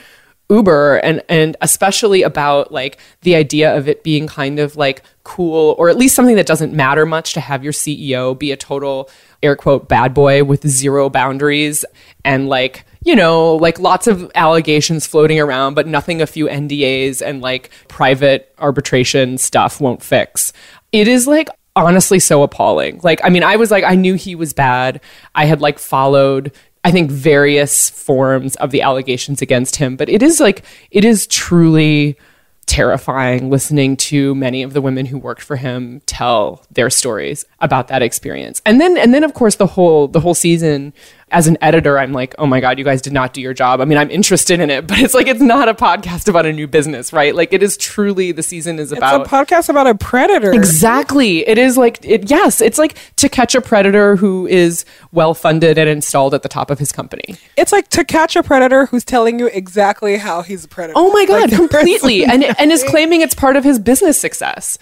Uber 0.49 0.97
and 0.97 1.23
and 1.27 1.57
especially 1.61 2.21
about 2.21 2.71
like 2.71 2.99
the 3.21 3.35
idea 3.35 3.75
of 3.75 3.87
it 3.87 4.03
being 4.03 4.27
kind 4.27 4.59
of 4.59 4.75
like 4.75 5.01
cool 5.23 5.75
or 5.79 5.89
at 5.89 5.97
least 5.97 6.15
something 6.15 6.35
that 6.35 6.45
doesn't 6.45 6.71
matter 6.71 7.03
much 7.05 7.33
to 7.33 7.39
have 7.39 7.63
your 7.63 7.73
CEO 7.73 8.37
be 8.37 8.51
a 8.51 8.57
total 8.57 9.09
air 9.41 9.55
quote 9.55 9.89
bad 9.89 10.13
boy 10.13 10.43
with 10.43 10.67
zero 10.67 11.09
boundaries 11.09 11.83
and 12.23 12.47
like 12.47 12.85
you 13.05 13.15
know 13.15 13.55
like 13.55 13.79
lots 13.79 14.07
of 14.07 14.29
allegations 14.35 15.07
floating 15.07 15.39
around 15.39 15.75
but 15.75 15.87
nothing 15.87 16.21
a 16.21 16.27
few 16.27 16.47
NDAs 16.47 17.21
and 17.25 17.41
like 17.41 17.69
private 17.87 18.53
arbitration 18.57 19.37
stuff 19.37 19.79
won't 19.79 20.03
fix. 20.03 20.51
It 20.91 21.07
is 21.07 21.27
like 21.27 21.49
honestly 21.75 22.19
so 22.19 22.43
appalling. 22.43 22.99
Like 23.03 23.21
I 23.23 23.29
mean 23.29 23.43
I 23.43 23.55
was 23.55 23.71
like 23.71 23.85
I 23.85 23.95
knew 23.95 24.15
he 24.15 24.35
was 24.35 24.51
bad. 24.51 24.99
I 25.33 25.45
had 25.45 25.61
like 25.61 25.79
followed 25.79 26.51
I 26.83 26.91
think 26.91 27.09
various 27.09 27.89
forms 27.89 28.55
of 28.57 28.71
the 28.71 28.81
allegations 28.81 29.41
against 29.41 29.77
him, 29.77 29.95
but 29.95 30.09
it 30.09 30.21
is 30.21 30.39
like 30.39 30.63
it 30.91 31.05
is 31.05 31.25
truly 31.27 32.17
terrifying 32.65 33.49
listening 33.49 33.95
to 33.95 34.33
many 34.35 34.63
of 34.63 34.73
the 34.73 34.81
women 34.81 35.05
who 35.05 35.17
worked 35.17 35.41
for 35.41 35.55
him 35.55 36.01
tell 36.07 36.63
their 36.71 36.89
stories 36.89 37.45
about 37.59 37.87
that 37.89 38.01
experience. 38.01 38.61
And 38.65 38.81
then 38.81 38.97
and 38.97 39.13
then 39.13 39.23
of 39.23 39.33
course 39.33 39.55
the 39.55 39.67
whole 39.67 40.07
the 40.07 40.19
whole 40.19 40.33
season 40.33 40.93
as 41.35 41.47
an 41.47 41.57
editor 41.59 41.99
I'm 41.99 42.13
like, 42.13 42.33
"Oh 42.39 42.45
my 42.45 42.61
god, 42.61 42.79
you 42.79 42.85
guys 42.85 43.01
did 43.01 43.11
not 43.11 43.33
do 43.33 43.41
your 43.41 43.53
job." 43.53 43.81
I 43.81 43.85
mean, 43.85 43.97
I'm 43.97 44.09
interested 44.09 44.61
in 44.61 44.69
it, 44.69 44.87
but 44.87 44.99
it's 44.99 45.13
like 45.13 45.27
it's 45.27 45.41
not 45.41 45.67
a 45.67 45.73
podcast 45.73 46.29
about 46.29 46.45
a 46.45 46.53
new 46.53 46.65
business, 46.65 47.11
right? 47.11 47.35
Like 47.35 47.51
it 47.51 47.61
is 47.61 47.75
truly 47.75 48.31
the 48.31 48.41
season 48.41 48.79
is 48.79 48.93
about 48.93 49.21
It's 49.21 49.29
a 49.29 49.35
podcast 49.35 49.67
about 49.67 49.85
a 49.85 49.95
predator. 49.95 50.53
Exactly. 50.53 51.45
It 51.45 51.57
is 51.57 51.77
like 51.77 51.99
it 52.05 52.29
yes, 52.29 52.61
it's 52.61 52.77
like 52.77 52.95
to 53.17 53.27
catch 53.27 53.53
a 53.53 53.59
predator 53.59 54.15
who 54.15 54.47
is 54.47 54.85
well 55.11 55.33
funded 55.33 55.77
and 55.77 55.89
installed 55.89 56.33
at 56.33 56.41
the 56.41 56.49
top 56.49 56.71
of 56.71 56.79
his 56.79 56.93
company. 56.93 57.35
It's 57.57 57.73
like 57.73 57.89
to 57.89 58.05
catch 58.05 58.37
a 58.37 58.43
predator 58.43 58.85
who's 58.85 59.03
telling 59.03 59.37
you 59.37 59.47
exactly 59.47 60.15
how 60.15 60.41
he's 60.41 60.63
a 60.63 60.69
predator. 60.69 60.93
Oh 60.95 61.11
my 61.11 61.25
god, 61.25 61.51
Like, 61.51 61.59
completely. 61.59 62.23
And 62.23 62.45
and 62.57 62.71
is 62.71 62.83
claiming 62.83 63.19
it's 63.19 63.35
part 63.35 63.57
of 63.57 63.65
his 63.65 63.77
business 63.77 64.17
success. 64.17 64.77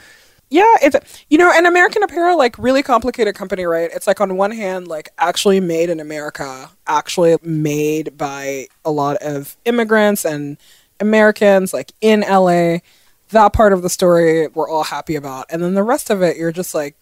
Yeah, 0.54 0.72
it's 0.84 1.26
you 1.30 1.40
know, 1.40 1.52
an 1.52 1.66
American 1.66 2.04
Apparel 2.04 2.38
like 2.38 2.56
really 2.60 2.84
complicated 2.84 3.34
company, 3.34 3.66
right? 3.66 3.90
It's 3.92 4.06
like 4.06 4.22
on 4.22 4.38
one 4.38 4.52
hand, 4.52 4.88
like 4.88 5.10
actually 5.18 5.60
made 5.60 5.90
in 5.90 6.00
America, 6.00 6.70
actually 6.86 7.38
made 7.42 8.16
by 8.18 8.68
a 8.86 8.92
lot 8.92 9.18
of 9.18 9.58
immigrants 9.66 10.24
and 10.26 10.58
Americans, 11.00 11.74
like 11.74 11.92
in 12.02 12.22
LA. 12.22 12.78
That 13.30 13.52
part 13.54 13.74
of 13.74 13.82
the 13.82 13.90
story 13.90 14.48
we're 14.50 14.70
all 14.70 14.84
happy 14.84 15.16
about, 15.16 15.48
and 15.50 15.64
then 15.64 15.74
the 15.74 15.82
rest 15.82 16.12
of 16.12 16.22
it, 16.22 16.38
you're 16.38 16.52
just 16.52 16.76
like 16.76 16.96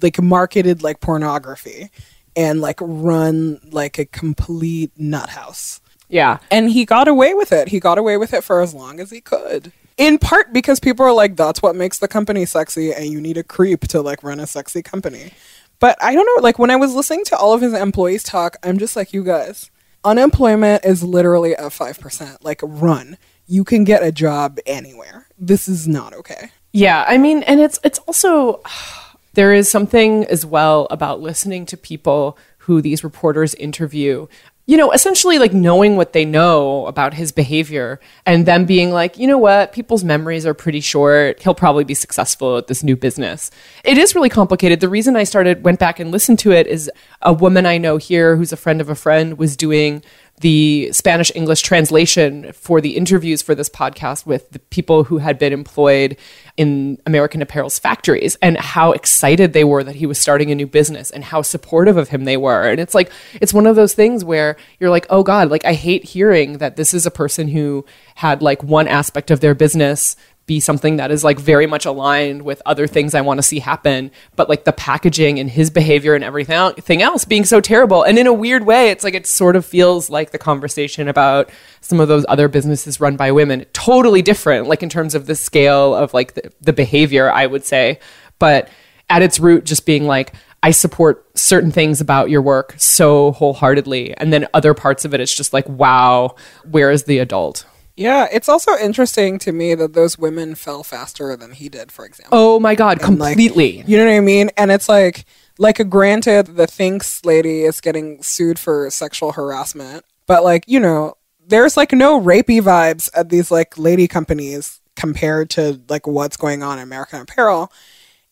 like 0.00 0.20
marketed 0.22 0.82
like 0.82 1.00
pornography 1.00 1.90
and 2.34 2.62
like 2.62 2.78
run 2.80 3.60
like 3.70 3.98
a 3.98 4.06
complete 4.06 4.90
nut 4.96 5.28
house 5.28 5.80
Yeah. 6.08 6.38
and 6.50 6.70
he 6.70 6.84
got 6.86 7.06
away 7.06 7.34
with 7.34 7.52
it. 7.52 7.68
He 7.68 7.80
got 7.80 7.98
away 7.98 8.16
with 8.16 8.32
it 8.34 8.44
for 8.44 8.60
as 8.62 8.72
long 8.74 8.98
as 8.98 9.10
he 9.10 9.20
could. 9.20 9.72
In 9.96 10.18
part 10.18 10.52
because 10.52 10.80
people 10.80 11.06
are 11.06 11.12
like, 11.12 11.36
that's 11.36 11.62
what 11.62 11.76
makes 11.76 11.98
the 11.98 12.08
company 12.08 12.44
sexy, 12.44 12.92
and 12.92 13.06
you 13.06 13.20
need 13.20 13.36
a 13.36 13.44
creep 13.44 13.82
to 13.88 14.00
like 14.00 14.22
run 14.22 14.40
a 14.40 14.46
sexy 14.46 14.82
company. 14.82 15.32
But 15.78 16.02
I 16.02 16.14
don't 16.14 16.26
know, 16.26 16.42
like 16.42 16.58
when 16.58 16.70
I 16.70 16.76
was 16.76 16.94
listening 16.94 17.24
to 17.26 17.36
all 17.36 17.52
of 17.52 17.60
his 17.60 17.74
employees 17.74 18.22
talk, 18.22 18.56
I'm 18.62 18.78
just 18.78 18.96
like, 18.96 19.12
you 19.12 19.22
guys, 19.22 19.70
unemployment 20.04 20.84
is 20.84 21.02
literally 21.02 21.54
at 21.54 21.72
5%. 21.72 22.38
Like, 22.42 22.60
run. 22.62 23.18
You 23.46 23.64
can 23.64 23.84
get 23.84 24.02
a 24.02 24.10
job 24.10 24.58
anywhere. 24.66 25.26
This 25.38 25.68
is 25.68 25.86
not 25.86 26.14
okay. 26.14 26.50
Yeah, 26.72 27.04
I 27.06 27.18
mean, 27.18 27.44
and 27.44 27.60
it's 27.60 27.78
it's 27.84 28.00
also 28.00 28.60
there 29.34 29.52
is 29.52 29.70
something 29.70 30.24
as 30.26 30.44
well 30.44 30.86
about 30.90 31.20
listening 31.20 31.66
to 31.66 31.76
people 31.76 32.36
who 32.58 32.80
these 32.80 33.04
reporters 33.04 33.54
interview. 33.54 34.26
You 34.66 34.78
know, 34.78 34.92
essentially 34.92 35.38
like 35.38 35.52
knowing 35.52 35.96
what 35.96 36.14
they 36.14 36.24
know 36.24 36.86
about 36.86 37.12
his 37.12 37.32
behavior 37.32 38.00
and 38.24 38.46
them 38.46 38.64
being 38.64 38.92
like, 38.92 39.18
you 39.18 39.26
know 39.26 39.36
what, 39.36 39.72
people's 39.72 40.02
memories 40.02 40.46
are 40.46 40.54
pretty 40.54 40.80
short. 40.80 41.42
He'll 41.42 41.54
probably 41.54 41.84
be 41.84 41.92
successful 41.92 42.56
at 42.56 42.66
this 42.66 42.82
new 42.82 42.96
business. 42.96 43.50
It 43.84 43.98
is 43.98 44.14
really 44.14 44.30
complicated. 44.30 44.80
The 44.80 44.88
reason 44.88 45.16
I 45.16 45.24
started 45.24 45.64
went 45.64 45.80
back 45.80 46.00
and 46.00 46.10
listened 46.10 46.38
to 46.40 46.52
it 46.52 46.66
is 46.66 46.90
a 47.20 47.32
woman 47.32 47.66
I 47.66 47.76
know 47.76 47.98
here 47.98 48.36
who's 48.36 48.52
a 48.52 48.56
friend 48.56 48.80
of 48.80 48.88
a 48.88 48.94
friend 48.94 49.36
was 49.36 49.54
doing 49.54 50.02
the 50.40 50.90
Spanish 50.92 51.30
English 51.34 51.62
translation 51.62 52.52
for 52.52 52.80
the 52.80 52.96
interviews 52.96 53.40
for 53.42 53.54
this 53.54 53.68
podcast 53.68 54.26
with 54.26 54.50
the 54.50 54.58
people 54.58 55.04
who 55.04 55.18
had 55.18 55.38
been 55.38 55.52
employed 55.52 56.16
in 56.56 56.98
American 57.04 57.42
Apparel's 57.42 57.78
factories 57.78 58.36
and 58.40 58.56
how 58.56 58.92
excited 58.92 59.52
they 59.52 59.64
were 59.64 59.82
that 59.82 59.96
he 59.96 60.06
was 60.06 60.18
starting 60.18 60.52
a 60.52 60.54
new 60.54 60.66
business 60.66 61.10
and 61.10 61.24
how 61.24 61.42
supportive 61.42 61.96
of 61.96 62.10
him 62.10 62.24
they 62.24 62.36
were. 62.36 62.68
And 62.68 62.80
it's 62.80 62.94
like, 62.94 63.10
it's 63.40 63.52
one 63.52 63.66
of 63.66 63.74
those 63.74 63.94
things 63.94 64.24
where 64.24 64.56
you're 64.78 64.90
like, 64.90 65.06
oh 65.10 65.24
God, 65.24 65.50
like 65.50 65.64
I 65.64 65.74
hate 65.74 66.04
hearing 66.04 66.58
that 66.58 66.76
this 66.76 66.94
is 66.94 67.06
a 67.06 67.10
person 67.10 67.48
who 67.48 67.84
had 68.14 68.40
like 68.40 68.62
one 68.62 68.86
aspect 68.86 69.32
of 69.32 69.40
their 69.40 69.54
business 69.54 70.16
be 70.46 70.60
something 70.60 70.96
that 70.96 71.10
is 71.10 71.24
like 71.24 71.38
very 71.38 71.66
much 71.66 71.86
aligned 71.86 72.42
with 72.42 72.60
other 72.66 72.86
things 72.86 73.14
I 73.14 73.22
want 73.22 73.38
to 73.38 73.42
see 73.42 73.60
happen, 73.60 74.10
but 74.36 74.48
like 74.48 74.64
the 74.64 74.72
packaging 74.72 75.38
and 75.38 75.48
his 75.48 75.70
behavior 75.70 76.14
and 76.14 76.22
everything 76.22 77.02
else 77.02 77.24
being 77.24 77.44
so 77.44 77.60
terrible. 77.60 78.02
And 78.02 78.18
in 78.18 78.26
a 78.26 78.32
weird 78.32 78.66
way, 78.66 78.90
it's 78.90 79.04
like 79.04 79.14
it 79.14 79.26
sort 79.26 79.56
of 79.56 79.64
feels 79.64 80.10
like 80.10 80.32
the 80.32 80.38
conversation 80.38 81.08
about 81.08 81.50
some 81.80 81.98
of 81.98 82.08
those 82.08 82.26
other 82.28 82.48
businesses 82.48 83.00
run 83.00 83.16
by 83.16 83.32
women. 83.32 83.64
Totally 83.72 84.20
different, 84.20 84.68
like 84.68 84.82
in 84.82 84.90
terms 84.90 85.14
of 85.14 85.26
the 85.26 85.34
scale 85.34 85.94
of 85.94 86.12
like 86.12 86.34
the, 86.34 86.52
the 86.60 86.72
behavior, 86.72 87.30
I 87.30 87.46
would 87.46 87.64
say. 87.64 87.98
But 88.38 88.68
at 89.08 89.22
its 89.22 89.40
root, 89.40 89.64
just 89.64 89.86
being 89.86 90.04
like, 90.04 90.34
I 90.62 90.70
support 90.70 91.26
certain 91.38 91.70
things 91.70 92.00
about 92.00 92.30
your 92.30 92.40
work 92.42 92.74
so 92.78 93.32
wholeheartedly. 93.32 94.16
And 94.16 94.32
then 94.32 94.46
other 94.54 94.74
parts 94.74 95.04
of 95.04 95.14
it, 95.14 95.20
it's 95.20 95.34
just 95.34 95.52
like, 95.52 95.68
wow, 95.68 96.36
where 96.70 96.90
is 96.90 97.04
the 97.04 97.18
adult? 97.18 97.66
Yeah, 97.96 98.26
it's 98.32 98.48
also 98.48 98.76
interesting 98.76 99.38
to 99.40 99.52
me 99.52 99.74
that 99.76 99.92
those 99.92 100.18
women 100.18 100.54
fell 100.56 100.82
faster 100.82 101.36
than 101.36 101.52
he 101.52 101.68
did, 101.68 101.92
for 101.92 102.04
example. 102.04 102.36
Oh 102.36 102.58
my 102.58 102.74
god, 102.74 103.00
And, 103.02 103.18
like, 103.18 103.34
completely. 103.36 103.84
you 103.86 103.96
know 103.96 104.04
what 104.06 104.14
I 104.14 104.20
mean? 104.20 104.50
And 104.56 104.72
it's 104.72 104.88
like, 104.88 105.24
like, 105.58 105.78
a 105.78 105.84
granted, 105.84 106.56
the 106.56 106.66
Thinx 106.66 107.24
lady 107.24 107.62
is 107.62 107.80
getting 107.80 108.20
sued 108.22 108.58
for 108.58 108.90
sexual 108.90 109.32
harassment, 109.32 110.04
but 110.26 110.42
like, 110.42 110.64
you 110.66 110.80
know, 110.80 111.14
there's 111.46 111.76
like 111.76 111.92
no 111.92 112.20
rapey 112.20 112.60
vibes 112.60 113.10
at 113.14 113.28
these 113.28 113.50
like 113.50 113.76
lady 113.78 114.08
companies 114.08 114.80
compared 114.96 115.50
to 115.50 115.80
like 115.88 116.06
what's 116.06 116.36
going 116.36 116.62
on 116.62 116.78
in 116.78 116.82
American 116.84 117.20
Apparel. 117.20 117.70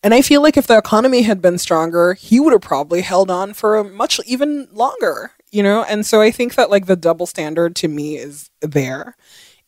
And 0.01 0.13
I 0.13 0.21
feel 0.21 0.41
like 0.41 0.57
if 0.57 0.67
the 0.67 0.77
economy 0.77 1.21
had 1.21 1.41
been 1.41 1.57
stronger, 1.57 2.15
he 2.15 2.39
would 2.39 2.51
have 2.51 2.61
probably 2.61 3.01
held 3.01 3.29
on 3.31 3.53
for 3.53 3.77
a 3.77 3.83
much 3.83 4.19
even 4.25 4.67
longer, 4.73 5.31
you 5.51 5.63
know? 5.63 5.83
And 5.83 6.05
so 6.05 6.19
I 6.21 6.31
think 6.31 6.55
that 6.55 6.69
like 6.69 6.87
the 6.87 6.95
double 6.97 7.25
standard 7.25 7.75
to 7.77 7.87
me 7.87 8.17
is 8.17 8.49
there 8.61 9.15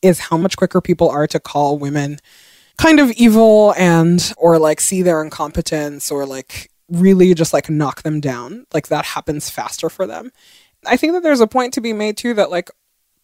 is 0.05 0.19
how 0.19 0.37
much 0.37 0.57
quicker 0.57 0.81
people 0.81 1.09
are 1.09 1.27
to 1.27 1.39
call 1.39 1.77
women 1.77 2.19
kind 2.77 2.99
of 2.99 3.11
evil 3.11 3.73
and 3.77 4.33
or 4.37 4.59
like 4.59 4.79
see 4.79 5.01
their 5.01 5.21
incompetence 5.21 6.11
or 6.11 6.25
like 6.25 6.69
really 6.89 7.33
just 7.33 7.53
like 7.53 7.69
knock 7.69 8.03
them 8.03 8.19
down. 8.19 8.65
Like 8.73 8.87
that 8.87 9.05
happens 9.05 9.49
faster 9.49 9.89
for 9.89 10.05
them. 10.05 10.31
I 10.85 10.97
think 10.97 11.13
that 11.13 11.23
there's 11.23 11.41
a 11.41 11.47
point 11.47 11.73
to 11.73 11.81
be 11.81 11.93
made 11.93 12.17
too 12.17 12.33
that 12.35 12.51
like 12.51 12.69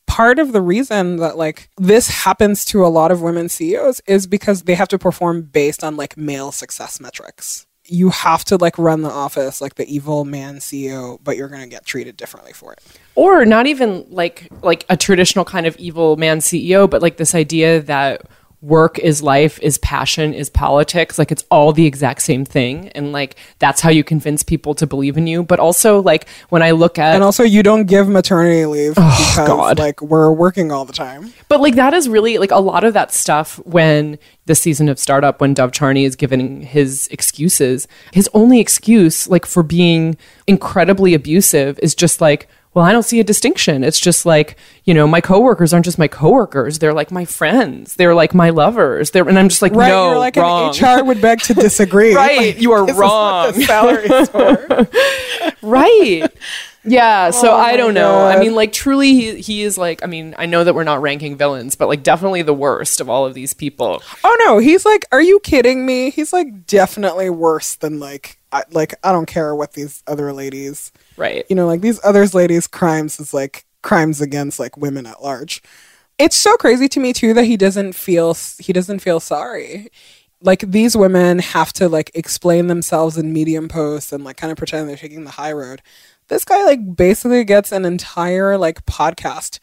part 0.08 0.40
of 0.40 0.52
the 0.52 0.62
reason 0.62 1.18
that 1.18 1.38
like 1.38 1.70
this 1.78 2.10
happens 2.10 2.66
to 2.66 2.86
a 2.86 2.88
lot 2.88 3.12
of 3.12 3.22
women 3.22 3.50
CEOs 3.50 4.02
is 4.08 4.28
because 4.28 4.64
they 4.64 4.76
have 4.76 4.90
to 4.90 5.00
perform 5.00 5.44
based 5.44 5.84
on 5.84 5.96
like 5.96 6.18
male 6.18 6.52
success 6.52 7.00
metrics. 7.00 7.66
You 7.86 8.10
have 8.10 8.46
to 8.46 8.58
like 8.58 8.78
run 8.78 9.02
the 9.02 9.10
office 9.10 9.60
like 9.60 9.76
the 9.76 9.94
evil 9.94 10.24
man 10.24 10.58
CEO, 10.58 11.20
but 11.24 11.36
you're 11.36 11.48
going 11.50 11.64
to 11.64 11.68
get 11.68 11.86
treated 11.86 12.16
differently 12.16 12.54
for 12.54 12.74
it. 12.74 12.80
or 13.16 13.46
not 13.46 13.68
even 13.68 14.06
like 14.10 14.48
like 14.62 14.86
a 14.90 14.96
traditional 14.96 15.46
kind 15.46 15.66
of 15.66 15.76
evil 15.78 16.16
man 16.16 16.40
CEO, 16.40 16.90
but 16.90 17.02
like 17.02 17.18
this 17.18 17.34
idea 17.36 17.82
that 17.82 18.22
work 18.62 19.00
is 19.00 19.24
life, 19.24 19.60
is 19.62 19.78
passion, 19.80 20.34
is 20.34 20.50
politics. 20.50 21.18
Like 21.18 21.32
it's 21.32 21.44
all 21.50 21.74
the 21.74 21.86
exact 21.86 22.22
same 22.22 22.46
thing, 22.46 22.90
and 22.90 23.12
like 23.12 23.36
that's 23.60 23.82
how 23.82 23.90
you 23.90 24.04
convince 24.04 24.44
people 24.44 24.76
to 24.76 24.88
believe 24.88 25.18
in 25.18 25.28
you. 25.28 25.44
But 25.44 25.60
also, 25.60 26.02
like 26.02 26.28
when 26.50 26.62
I 26.62 26.72
look 26.72 27.00
at 27.00 27.16
And 27.16 27.24
also 27.24 27.44
you 27.44 27.64
don't 27.64 27.86
give 27.86 28.08
maternity 28.08 28.66
leave 28.66 28.94
oh, 28.98 29.34
because 29.36 29.48
God. 29.48 29.80
like 29.80 30.02
we're 30.02 30.32
working 30.32 30.72
all 30.72 30.86
the 30.86 30.94
time. 30.94 31.34
But 31.48 31.62
like 31.62 31.76
that 31.76 31.94
is 31.94 32.08
really 32.08 32.38
like 32.38 32.52
a 32.52 32.60
lot 32.60 32.84
of 32.84 32.94
that 32.94 33.12
stuff 33.12 33.58
when 33.66 34.20
the 34.46 34.56
season 34.56 34.90
of 34.90 35.00
startup 35.00 35.42
when 35.42 35.54
Dov 35.54 35.72
Charney 35.72 36.06
is 36.06 36.16
giving 36.16 36.62
his 36.62 37.08
excuses, 37.08 37.88
his 38.12 38.30
only 38.34 38.60
excuse 38.60 39.28
like 39.28 39.46
for 39.46 39.64
being 39.64 40.18
incredibly 40.48 41.14
abusive 41.14 41.80
is 41.82 41.96
just 41.96 42.22
like 42.22 42.48
well, 42.74 42.86
I 42.86 42.92
don't 42.94 43.04
see 43.04 43.20
a 43.20 43.24
distinction. 43.24 43.84
It's 43.84 44.00
just 44.00 44.26
like, 44.26 44.58
you 44.86 44.94
know, 44.94 45.06
my 45.06 45.20
coworkers 45.20 45.74
aren't 45.74 45.84
just 45.86 45.98
my 46.00 46.08
coworkers. 46.08 46.80
They're 46.80 46.94
like 46.94 47.12
my 47.12 47.26
friends. 47.26 47.96
They're 47.96 48.16
like 48.16 48.34
my 48.34 48.50
lovers. 48.50 49.12
They're, 49.12 49.28
and 49.28 49.38
I'm 49.38 49.50
just 49.50 49.62
like, 49.62 49.74
Right, 49.74 49.90
no, 49.90 50.10
you're 50.12 50.20
like 50.20 50.36
wrong. 50.38 50.74
an 50.78 51.00
HR 51.00 51.04
would 51.04 51.22
beg 51.22 51.42
to 51.42 51.54
disagree. 51.54 52.16
Right, 52.22 52.58
you 52.58 52.72
are 52.72 52.86
this 52.86 52.96
is 52.96 53.02
what 53.02 53.54
the 53.54 53.60
wrong. 53.60 53.66
salaries 53.66 54.34
were. 54.34 54.88
right 55.62 56.32
yeah 56.84 57.30
so 57.30 57.52
oh 57.52 57.56
i 57.56 57.78
don't 57.78 57.94
know 57.94 58.26
i 58.26 58.40
mean 58.40 58.56
like 58.56 58.72
truly 58.72 59.14
he, 59.14 59.36
he 59.42 59.62
is 59.62 59.78
like 59.78 60.04
i 60.04 60.08
mean 60.08 60.34
i 60.38 60.46
know 60.46 60.64
that 60.64 60.74
we're 60.74 60.84
not 60.84 61.02
ranking 61.02 61.38
villains 61.38 61.76
but 61.76 61.88
like 61.88 62.02
definitely 62.02 62.42
the 62.42 62.54
worst 62.54 63.00
of 63.00 63.10
all 63.10 63.26
of 63.26 63.34
these 63.34 63.54
people 63.54 64.02
oh 64.24 64.38
no, 64.46 64.58
he's 64.60 64.86
like, 64.86 65.06
are 65.12 65.22
you 65.22 65.40
kidding 65.40 65.86
me? 65.86 66.10
He's 66.10 66.34
like 66.34 66.66
definitely 66.66 67.30
worse 67.30 67.76
than 67.76 68.00
like, 68.00 68.38
I, 68.52 68.64
like 68.72 68.94
I 69.04 69.12
don't 69.12 69.26
care 69.26 69.56
what 69.56 69.74
these 69.74 70.04
other 70.08 70.34
ladies, 70.34 70.92
right 71.18 71.46
you 71.50 71.56
know, 71.56 71.68
like 71.68 71.82
these 71.82 72.00
others 72.04 72.34
ladies' 72.34 72.68
crimes 72.68 73.20
is 73.20 73.34
like 73.34 73.66
crimes 73.82 74.22
against 74.22 74.60
like 74.60 74.78
women 74.78 75.06
at 75.06 75.24
large. 75.24 75.62
It's 76.18 76.36
so 76.36 76.56
crazy 76.58 76.88
to 76.90 77.00
me 77.00 77.14
too 77.14 77.34
that 77.34 77.46
he 77.46 77.58
doesn't 77.58 77.94
feel 77.94 78.36
he 78.60 78.74
doesn't 78.74 79.00
feel 79.00 79.20
sorry. 79.20 79.90
Like 80.44 80.62
these 80.62 80.98
women 80.98 81.40
have 81.40 81.72
to 81.74 81.88
like 81.88 82.12
explain 82.14 82.68
themselves 82.68 83.18
in 83.18 83.32
medium 83.32 83.68
posts 83.68 84.12
and 84.12 84.24
like 84.24 84.38
kind 84.38 84.52
of 84.52 84.58
pretend 84.58 84.90
they're 84.90 84.98
taking 84.98 85.24
the 85.24 85.32
high 85.32 85.52
road. 85.52 85.82
This 86.32 86.46
guy 86.46 86.64
like 86.64 86.96
basically 86.96 87.44
gets 87.44 87.74
an 87.74 87.84
entire 87.84 88.58
like 88.58 88.86
podcast 88.86 89.60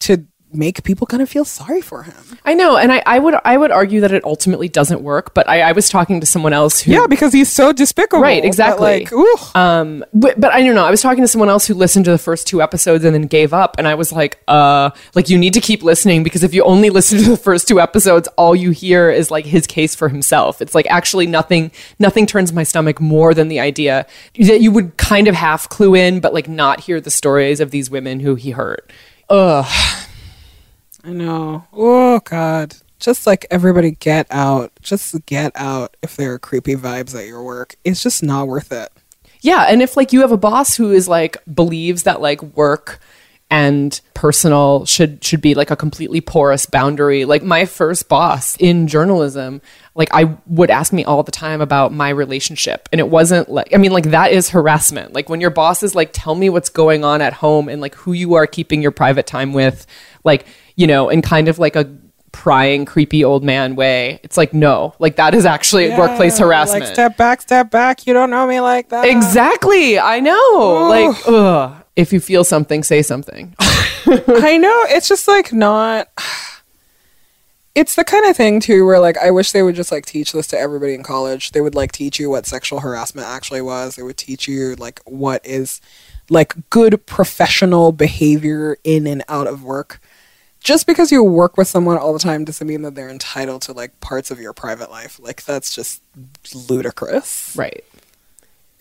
to 0.00 0.26
make 0.52 0.82
people 0.82 1.06
kind 1.06 1.22
of 1.22 1.28
feel 1.28 1.44
sorry 1.44 1.80
for 1.80 2.02
him. 2.02 2.14
i 2.44 2.54
know 2.54 2.76
and 2.76 2.92
I, 2.92 3.02
I 3.06 3.18
would 3.18 3.34
i 3.44 3.56
would 3.56 3.70
argue 3.70 4.00
that 4.00 4.12
it 4.12 4.24
ultimately 4.24 4.68
doesn't 4.68 5.02
work 5.02 5.34
but 5.34 5.48
i, 5.48 5.60
I 5.60 5.72
was 5.72 5.88
talking 5.88 6.20
to 6.20 6.26
someone 6.26 6.52
else 6.52 6.80
who 6.80 6.92
Yeah, 6.92 7.06
because 7.06 7.32
he's 7.32 7.50
so 7.50 7.72
despicable. 7.72 8.22
Right, 8.22 8.42
that, 8.42 8.46
exactly. 8.46 9.08
like. 9.10 9.56
Um, 9.56 10.04
but, 10.14 10.40
but 10.40 10.52
I 10.52 10.62
don't 10.62 10.74
know. 10.74 10.84
I 10.84 10.90
was 10.90 11.02
talking 11.02 11.22
to 11.22 11.28
someone 11.28 11.48
else 11.48 11.66
who 11.66 11.74
listened 11.74 12.04
to 12.06 12.10
the 12.10 12.18
first 12.18 12.46
two 12.46 12.62
episodes 12.62 13.04
and 13.04 13.14
then 13.14 13.22
gave 13.22 13.52
up, 13.52 13.76
and 13.78 13.86
I 13.86 13.94
was 13.94 14.12
like, 14.12 14.40
uh, 14.48 14.90
like 15.14 15.28
you 15.28 15.38
need 15.38 15.54
to 15.54 15.60
keep 15.60 15.82
listening 15.82 16.22
because 16.22 16.42
if 16.42 16.54
you 16.54 16.62
only 16.64 16.90
listen 17.00 17.18
to 17.18 17.30
the 17.30 17.36
first 17.36 17.68
two 17.68 17.80
episodes, 17.80 18.28
all 18.36 18.54
you 18.54 18.70
hear 18.70 19.10
is 19.10 19.30
like 19.30 19.44
his 19.44 19.66
case 19.66 19.94
for 19.94 20.08
himself. 20.08 20.62
It's 20.62 20.74
like 20.74 20.86
actually 20.88 21.26
nothing, 21.26 21.72
nothing 21.98 22.26
turns 22.26 22.52
my 22.52 22.62
stomach 22.62 23.00
more 23.00 23.34
than 23.34 23.48
the 23.48 23.60
idea 23.60 24.06
that 24.34 24.60
you 24.60 24.70
would 24.70 24.96
kind 24.96 25.28
of 25.28 25.34
half 25.34 25.68
clue 25.68 25.94
in, 25.94 26.20
but 26.20 26.32
like 26.34 26.48
not 26.48 26.80
hear 26.80 27.00
the 27.00 27.10
stories 27.10 27.60
of 27.60 27.70
these 27.70 27.90
women 27.90 28.20
who 28.20 28.34
he 28.34 28.50
hurt. 28.50 28.90
Ugh. 29.28 29.66
I 31.04 31.10
know. 31.10 31.66
Oh 31.72 32.20
God. 32.20 32.76
Just 32.98 33.26
like 33.26 33.46
everybody 33.50 33.92
get 33.92 34.26
out. 34.30 34.72
Just 34.82 35.24
get 35.26 35.52
out 35.54 35.96
if 36.02 36.16
there 36.16 36.34
are 36.34 36.38
creepy 36.38 36.74
vibes 36.74 37.18
at 37.18 37.26
your 37.26 37.42
work. 37.42 37.76
It's 37.84 38.02
just 38.02 38.22
not 38.22 38.46
worth 38.46 38.72
it. 38.72 38.90
Yeah, 39.40 39.66
and 39.68 39.80
if 39.80 39.96
like 39.96 40.12
you 40.12 40.20
have 40.20 40.32
a 40.32 40.36
boss 40.36 40.76
who 40.76 40.92
is 40.92 41.08
like 41.08 41.38
believes 41.52 42.02
that 42.02 42.20
like 42.20 42.42
work 42.42 43.00
and 43.50 44.00
personal 44.14 44.84
should 44.84 45.24
should 45.24 45.40
be 45.40 45.54
like 45.54 45.70
a 45.70 45.76
completely 45.76 46.20
porous 46.20 46.66
boundary. 46.66 47.24
Like 47.24 47.42
my 47.42 47.64
first 47.64 48.08
boss 48.08 48.54
in 48.58 48.86
journalism, 48.86 49.62
like 49.94 50.10
I 50.12 50.36
would 50.46 50.70
ask 50.70 50.92
me 50.92 51.04
all 51.04 51.22
the 51.22 51.32
time 51.32 51.60
about 51.60 51.92
my 51.92 52.10
relationship 52.10 52.88
and 52.92 53.00
it 53.00 53.08
wasn't 53.08 53.48
like 53.48 53.74
I 53.74 53.78
mean 53.78 53.92
like 53.92 54.10
that 54.10 54.30
is 54.32 54.50
harassment. 54.50 55.14
Like 55.14 55.28
when 55.28 55.40
your 55.40 55.50
boss 55.50 55.82
is 55.82 55.94
like 55.94 56.10
tell 56.12 56.34
me 56.34 56.50
what's 56.50 56.68
going 56.68 57.02
on 57.02 57.22
at 57.22 57.32
home 57.32 57.68
and 57.68 57.80
like 57.80 57.94
who 57.94 58.12
you 58.12 58.34
are 58.34 58.46
keeping 58.46 58.82
your 58.82 58.92
private 58.92 59.26
time 59.26 59.52
with, 59.52 59.86
like, 60.22 60.46
you 60.76 60.86
know, 60.86 61.08
in 61.08 61.22
kind 61.22 61.48
of 61.48 61.58
like 61.58 61.76
a 61.76 61.90
prying 62.32 62.84
creepy 62.84 63.24
old 63.24 63.44
man 63.44 63.76
way. 63.76 64.20
It's 64.22 64.36
like 64.36 64.54
no, 64.54 64.94
like 64.98 65.16
that 65.16 65.34
is 65.34 65.44
actually 65.44 65.90
workplace 65.90 66.38
harassment. 66.38 66.84
Like 66.84 66.92
step 66.92 67.16
back, 67.16 67.42
step 67.42 67.70
back. 67.70 68.06
You 68.06 68.14
don't 68.14 68.30
know 68.30 68.46
me 68.46 68.60
like 68.60 68.88
that. 68.90 69.06
Exactly. 69.06 69.98
I 69.98 70.20
know. 70.20 70.86
Like, 70.88 71.16
ugh. 71.26 71.76
If 71.96 72.12
you 72.12 72.20
feel 72.20 72.44
something, 72.44 72.82
say 72.82 73.02
something. 73.02 73.54
I 73.58 74.56
know. 74.56 74.84
It's 74.88 75.08
just 75.08 75.28
like 75.28 75.52
not. 75.52 76.08
It's 77.72 77.94
the 77.94 78.02
kind 78.02 78.26
of 78.26 78.36
thing 78.36 78.58
too 78.58 78.84
where 78.84 78.98
like 78.98 79.16
I 79.16 79.30
wish 79.30 79.52
they 79.52 79.62
would 79.62 79.76
just 79.76 79.92
like 79.92 80.04
teach 80.04 80.32
this 80.32 80.48
to 80.48 80.58
everybody 80.58 80.92
in 80.92 81.04
college. 81.04 81.52
They 81.52 81.60
would 81.60 81.76
like 81.76 81.92
teach 81.92 82.18
you 82.18 82.28
what 82.28 82.44
sexual 82.44 82.80
harassment 82.80 83.28
actually 83.28 83.62
was. 83.62 83.94
They 83.94 84.02
would 84.02 84.16
teach 84.16 84.48
you 84.48 84.74
like 84.74 85.00
what 85.04 85.40
is 85.46 85.80
like 86.28 86.68
good 86.70 87.06
professional 87.06 87.92
behavior 87.92 88.76
in 88.82 89.06
and 89.06 89.22
out 89.28 89.46
of 89.46 89.62
work. 89.62 90.00
Just 90.60 90.86
because 90.86 91.10
you 91.10 91.24
work 91.24 91.56
with 91.56 91.68
someone 91.68 91.96
all 91.96 92.12
the 92.12 92.18
time 92.18 92.44
doesn't 92.44 92.66
mean 92.66 92.82
that 92.82 92.94
they're 92.94 93.08
entitled 93.08 93.62
to 93.62 93.72
like 93.72 93.98
parts 94.00 94.30
of 94.30 94.38
your 94.38 94.52
private 94.52 94.90
life. 94.90 95.18
Like 95.18 95.44
that's 95.44 95.74
just 95.74 96.02
ludicrous. 96.68 97.54
right. 97.56 97.84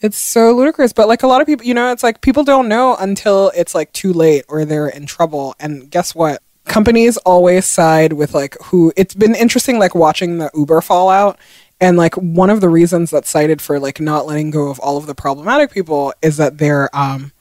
It's 0.02 0.18
so 0.18 0.54
ludicrous, 0.54 0.94
but 0.94 1.10
like 1.10 1.24
a 1.24 1.28
lot 1.28 1.42
of 1.42 1.48
people, 1.48 1.66
you 1.66 1.74
know, 1.74 1.92
it's 1.92 2.04
like 2.04 2.22
people 2.22 2.44
don't 2.46 2.70
know 2.70 2.96
until 2.98 3.52
it's 3.54 3.76
like 3.76 3.92
too 3.92 4.14
late 4.14 4.46
or 4.48 4.64
they're 4.64 4.88
in 4.88 5.06
trouble. 5.06 5.56
And 5.60 5.92
guess 5.92 6.16
what? 6.16 6.42
Companies 6.66 7.18
always 7.18 7.66
side 7.66 8.14
with 8.14 8.34
like 8.34 8.56
who. 8.66 8.94
It's 8.96 9.14
been 9.14 9.36
interesting, 9.36 9.78
like 9.78 9.96
watching 9.96 10.38
the 10.38 10.52
Uber 10.54 10.82
fallout. 10.82 11.38
And 11.82 11.98
like 11.98 12.16
one 12.16 12.50
of 12.50 12.62
the 12.62 12.70
reasons 12.70 13.12
that's 13.12 13.30
cited 13.30 13.62
for 13.62 13.80
like 13.80 14.00
not 14.00 14.26
letting 14.26 14.52
go 14.52 14.70
of 14.70 14.80
all 14.80 14.98
of 14.98 15.06
the 15.06 15.16
problematic 15.16 15.72
people 15.72 16.14
is 16.22 16.38
that 16.38 16.60
they're 16.60 16.94
um 16.96 17.32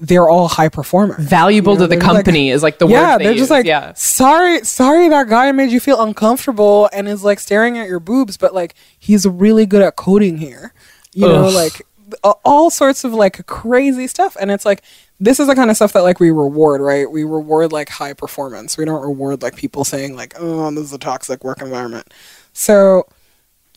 they're 0.00 0.28
all 0.28 0.48
high 0.48 0.68
performers. 0.68 1.24
Valuable 1.24 1.72
You 1.74 1.78
know, 1.80 1.84
to 1.84 1.88
the 1.88 1.96
they're 1.96 2.06
like- 2.08 2.16
company 2.24 2.50
is 2.50 2.62
like 2.62 2.78
the 2.78 2.86
yeah, 2.88 3.12
word 3.12 3.18
they 3.20 3.24
they're 3.24 3.32
use. 3.32 3.40
just 3.42 3.50
like, 3.50 3.66
yeah. 3.66 3.92
sorry, 3.94 4.64
sorry, 4.64 5.08
that 5.08 5.28
guy 5.28 5.50
made 5.52 5.70
you 5.72 5.80
feel 5.80 6.00
uncomfortable 6.02 6.88
and 6.92 7.08
is 7.08 7.24
like 7.24 7.40
staring 7.40 7.78
at 7.78 7.88
your 7.88 8.00
boobs, 8.00 8.36
but 8.36 8.54
like 8.54 8.74
he's 8.98 9.26
really 9.26 9.66
good 9.66 9.82
at 9.82 9.96
coding 9.96 10.38
here, 10.38 10.72
you 11.12 11.26
know, 11.26 11.48
like 11.48 11.82
all 12.44 12.70
sorts 12.70 13.04
of 13.04 13.12
like 13.12 13.44
crazy 13.46 14.06
stuff, 14.06 14.36
and 14.40 14.50
it's 14.50 14.64
like 14.64 14.82
this 15.20 15.40
is 15.40 15.48
the 15.48 15.54
kind 15.56 15.68
of 15.68 15.74
stuff 15.76 15.92
that 15.94 16.02
like 16.04 16.20
we 16.20 16.30
reward, 16.30 16.80
right? 16.80 17.10
We 17.10 17.24
reward 17.24 17.72
like 17.72 17.88
high 17.88 18.12
performance. 18.12 18.78
We 18.78 18.84
don't 18.84 19.02
reward 19.02 19.42
like 19.42 19.56
people 19.56 19.84
saying 19.84 20.14
like, 20.14 20.34
oh, 20.38 20.70
this 20.70 20.84
is 20.84 20.92
a 20.92 20.98
toxic 20.98 21.42
work 21.42 21.60
environment. 21.60 22.14
So 22.52 23.06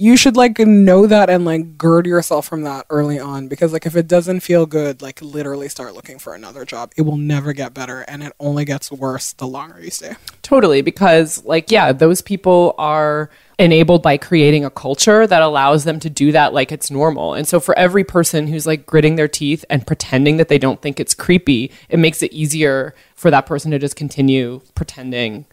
you 0.01 0.17
should 0.17 0.35
like 0.35 0.57
know 0.57 1.05
that 1.05 1.29
and 1.29 1.45
like 1.45 1.77
gird 1.77 2.07
yourself 2.07 2.47
from 2.47 2.63
that 2.63 2.87
early 2.89 3.19
on 3.19 3.47
because 3.47 3.71
like 3.71 3.85
if 3.85 3.95
it 3.95 4.07
doesn't 4.07 4.39
feel 4.39 4.65
good 4.65 4.99
like 4.99 5.21
literally 5.21 5.69
start 5.69 5.93
looking 5.93 6.17
for 6.17 6.33
another 6.33 6.65
job 6.65 6.91
it 6.97 7.03
will 7.03 7.17
never 7.17 7.53
get 7.53 7.71
better 7.71 8.01
and 8.07 8.23
it 8.23 8.33
only 8.39 8.65
gets 8.65 8.91
worse 8.91 9.33
the 9.33 9.47
longer 9.47 9.79
you 9.79 9.91
stay 9.91 10.15
Totally. 10.51 10.81
Because, 10.81 11.45
like, 11.45 11.71
yeah, 11.71 11.93
those 11.93 12.21
people 12.21 12.75
are 12.77 13.29
enabled 13.57 14.03
by 14.03 14.17
creating 14.17 14.65
a 14.65 14.69
culture 14.69 15.25
that 15.25 15.41
allows 15.41 15.85
them 15.85 15.97
to 16.01 16.09
do 16.09 16.33
that 16.33 16.53
like 16.53 16.73
it's 16.73 16.91
normal. 16.91 17.35
And 17.35 17.47
so, 17.47 17.61
for 17.61 17.77
every 17.79 18.03
person 18.03 18.47
who's 18.47 18.67
like 18.67 18.85
gritting 18.85 19.15
their 19.15 19.29
teeth 19.29 19.63
and 19.69 19.87
pretending 19.87 20.35
that 20.35 20.49
they 20.49 20.57
don't 20.57 20.81
think 20.81 20.99
it's 20.99 21.13
creepy, 21.13 21.71
it 21.87 21.99
makes 21.99 22.21
it 22.21 22.33
easier 22.33 22.93
for 23.15 23.31
that 23.31 23.45
person 23.45 23.71
to 23.71 23.79
just 23.79 23.95
continue 23.95 24.59
pretending 24.75 25.45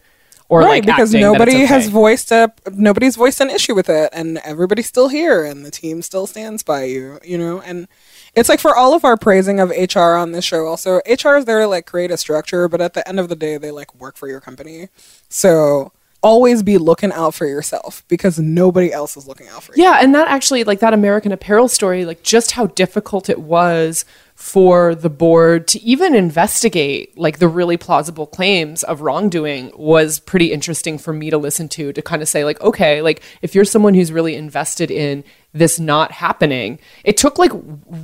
or 0.49 0.59
right 0.59 0.67
like 0.67 0.85
because 0.85 1.13
acting 1.13 1.21
that 1.21 1.33
it's 1.33 1.39
nobody 1.39 1.65
has 1.65 1.87
voiced 1.87 2.31
a 2.31 2.51
nobody's 2.73 3.15
voiced 3.15 3.39
an 3.39 3.49
issue 3.49 3.73
with 3.75 3.89
it 3.89 4.09
and 4.11 4.39
everybody's 4.39 4.87
still 4.87 5.07
here 5.07 5.45
and 5.45 5.65
the 5.65 5.71
team 5.71 6.01
still 6.01 6.27
stands 6.27 6.63
by 6.63 6.83
you 6.83 7.19
you 7.23 7.37
know? 7.37 7.61
And 7.61 7.87
it's 8.35 8.49
like 8.49 8.59
for 8.59 8.75
all 8.75 8.93
of 8.93 9.05
our 9.05 9.15
praising 9.15 9.59
of 9.59 9.69
hr 9.69 9.99
on 9.99 10.31
this 10.31 10.43
show 10.43 10.65
also 10.65 10.97
hr 11.07 11.35
is 11.37 11.45
there 11.45 11.59
to 11.59 11.67
like 11.67 11.85
create 11.85 12.11
a 12.11 12.17
structure 12.17 12.67
but 12.67 12.81
at 12.81 12.93
the 12.93 13.07
end 13.07 13.19
of 13.19 13.29
the 13.29 13.35
day 13.35 13.57
they 13.57 13.71
like 13.71 13.93
work 13.95 14.17
for 14.17 14.27
your 14.27 14.41
company. 14.41 14.89
So 15.29 15.91
always 16.21 16.63
be 16.63 16.77
looking 16.77 17.11
out 17.11 17.33
for 17.33 17.45
yourself 17.45 18.03
because 18.07 18.39
nobody 18.39 18.91
else 18.91 19.15
is 19.15 19.27
looking 19.27 19.47
out 19.47 19.63
for 19.63 19.75
you. 19.75 19.83
Yeah, 19.83 19.99
and 20.01 20.13
that 20.15 20.27
actually, 20.27 20.63
like 20.63 20.79
that 20.79 20.93
American 20.93 21.31
Apparel 21.31 21.67
story, 21.67 22.05
like 22.05 22.23
just 22.23 22.51
how 22.51 22.67
difficult 22.67 23.29
it 23.29 23.39
was 23.39 24.05
for 24.39 24.95
the 24.95 25.09
board 25.09 25.67
to 25.67 25.77
even 25.81 26.15
investigate 26.15 27.15
like 27.17 27.39
the 27.39 27.47
really 27.49 27.75
plausible 27.75 28.25
claims 28.25 28.83
of 28.83 29.01
wrongdoing 29.01 29.69
was 29.75 30.17
pretty 30.17 30.53
interesting 30.53 30.97
for 30.97 31.11
me 31.11 31.29
to 31.29 31.37
listen 31.37 31.67
to 31.67 31.91
to 31.91 32.01
kind 32.01 32.21
of 32.21 32.27
say 32.29 32.45
like 32.45 32.59
okay 32.61 33.01
like 33.01 33.21
if 33.41 33.53
you're 33.53 33.65
someone 33.65 33.93
who's 33.93 34.13
really 34.13 34.35
invested 34.35 34.89
in 34.89 35.25
this 35.51 35.77
not 35.77 36.13
happening 36.13 36.79
it 37.03 37.17
took 37.17 37.37
like 37.37 37.51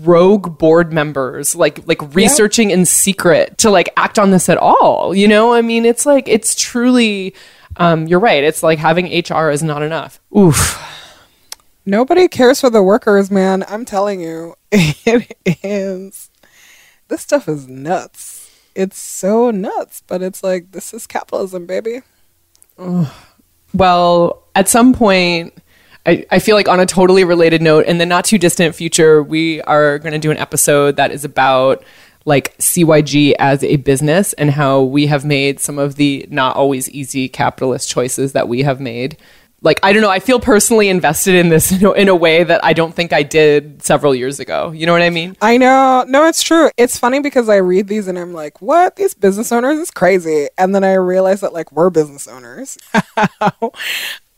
rogue 0.04 0.58
board 0.58 0.92
members 0.92 1.56
like 1.56 1.80
like 1.88 2.02
researching 2.14 2.70
in 2.70 2.86
secret 2.86 3.58
to 3.58 3.70
like 3.70 3.88
act 3.96 4.20
on 4.20 4.32
this 4.32 4.50
at 4.50 4.58
all 4.58 5.16
you 5.16 5.30
know? 5.30 5.54
I 5.54 5.62
mean 5.62 5.86
it's 5.86 6.06
like 6.06 6.28
it's 6.28 6.54
truly 6.54 7.34
um, 7.78 8.08
you're 8.08 8.20
right. 8.20 8.44
It's 8.44 8.64
like 8.64 8.80
having 8.80 9.06
hr 9.08 9.50
is 9.50 9.64
not 9.64 9.82
enough. 9.82 10.20
Oof. 10.36 10.82
Nobody 11.86 12.28
cares 12.28 12.62
for 12.62 12.70
the 12.70 12.82
workers 12.84 13.30
man. 13.30 13.64
I'm 13.68 13.86
telling 13.86 14.22
you. 14.22 14.56
It 14.72 15.36
is. 15.64 16.30
This 17.08 17.22
stuff 17.22 17.48
is 17.48 17.68
nuts. 17.68 18.52
It's 18.74 19.00
so 19.00 19.52
nuts 19.52 20.04
but 20.08 20.22
it's 20.22 20.44
like 20.44 20.72
this 20.72 20.94
is 20.94 21.08
capitalism 21.08 21.66
baby. 21.66 22.02
Well, 23.74 24.44
at 24.56 24.70
some 24.70 24.94
point, 24.94 25.54
I, 26.06 26.26
I 26.32 26.40
feel 26.40 26.56
like 26.56 26.68
on 26.68 26.80
a 26.80 26.86
totally 26.86 27.24
related 27.24 27.62
note, 27.62 27.86
in 27.86 27.98
the 27.98 28.06
not 28.06 28.26
too 28.26 28.38
distant 28.38 28.76
future, 28.76 29.24
we 29.24 29.62
are 29.64 30.00
going 30.00 30.14
to 30.14 30.20
do 30.20 30.32
an 30.32 30.38
episode 30.38 30.98
that 30.98 31.12
is 31.12 31.26
about 31.26 31.84
like 32.26 32.58
CYG 32.58 33.34
as 33.38 33.64
a 33.64 33.78
business 33.78 34.34
and 34.34 34.52
how 34.52 34.82
we 34.82 35.08
have 35.08 35.24
made 35.24 35.60
some 35.60 35.78
of 35.78 35.96
the 35.96 36.28
not 36.30 36.56
always 36.56 36.90
easy 36.90 37.30
capitalist 37.30 37.88
choices 37.88 38.34
that 38.34 38.48
we 38.48 38.64
have 38.64 38.82
made. 38.82 39.18
Like, 39.62 39.80
I 39.84 39.94
don't 39.94 40.02
know, 40.02 40.10
I 40.10 40.20
feel 40.20 40.40
personally 40.40 40.90
invested 40.90 41.36
in 41.36 41.50
this 41.50 41.72
in 41.82 42.10
a, 42.10 42.16
way 42.16 42.44
that 42.44 42.64
I 42.64 42.74
don't 42.74 42.94
think 42.94 43.14
I 43.14 43.24
did 43.24 43.82
several 43.84 44.14
years 44.14 44.40
ago. 44.40 44.72
You 44.72 44.86
know 44.88 44.92
what 44.92 45.04
I 45.04 45.12
mean? 45.12 45.38
I 45.42 45.58
know. 45.58 46.04
No, 46.08 46.28
it's 46.28 46.44
true. 46.44 46.70
It's 46.78 46.98
funny 46.98 47.20
because 47.20 47.48
I 47.48 47.58
read 47.58 47.88
these 47.88 48.08
and 48.08 48.18
I'm 48.18 48.34
like, 48.34 48.62
what? 48.62 48.96
These 48.96 49.14
business 49.14 49.52
owners 49.52 49.78
is 49.78 49.92
crazy. 49.92 50.48
And 50.58 50.74
then 50.74 50.84
I 50.84 50.94
realize 50.94 51.42
that 51.42 51.54
like 51.54 51.72
we're 51.72 51.92
business 51.92 52.28
owners. 52.28 52.78
how, 53.40 53.72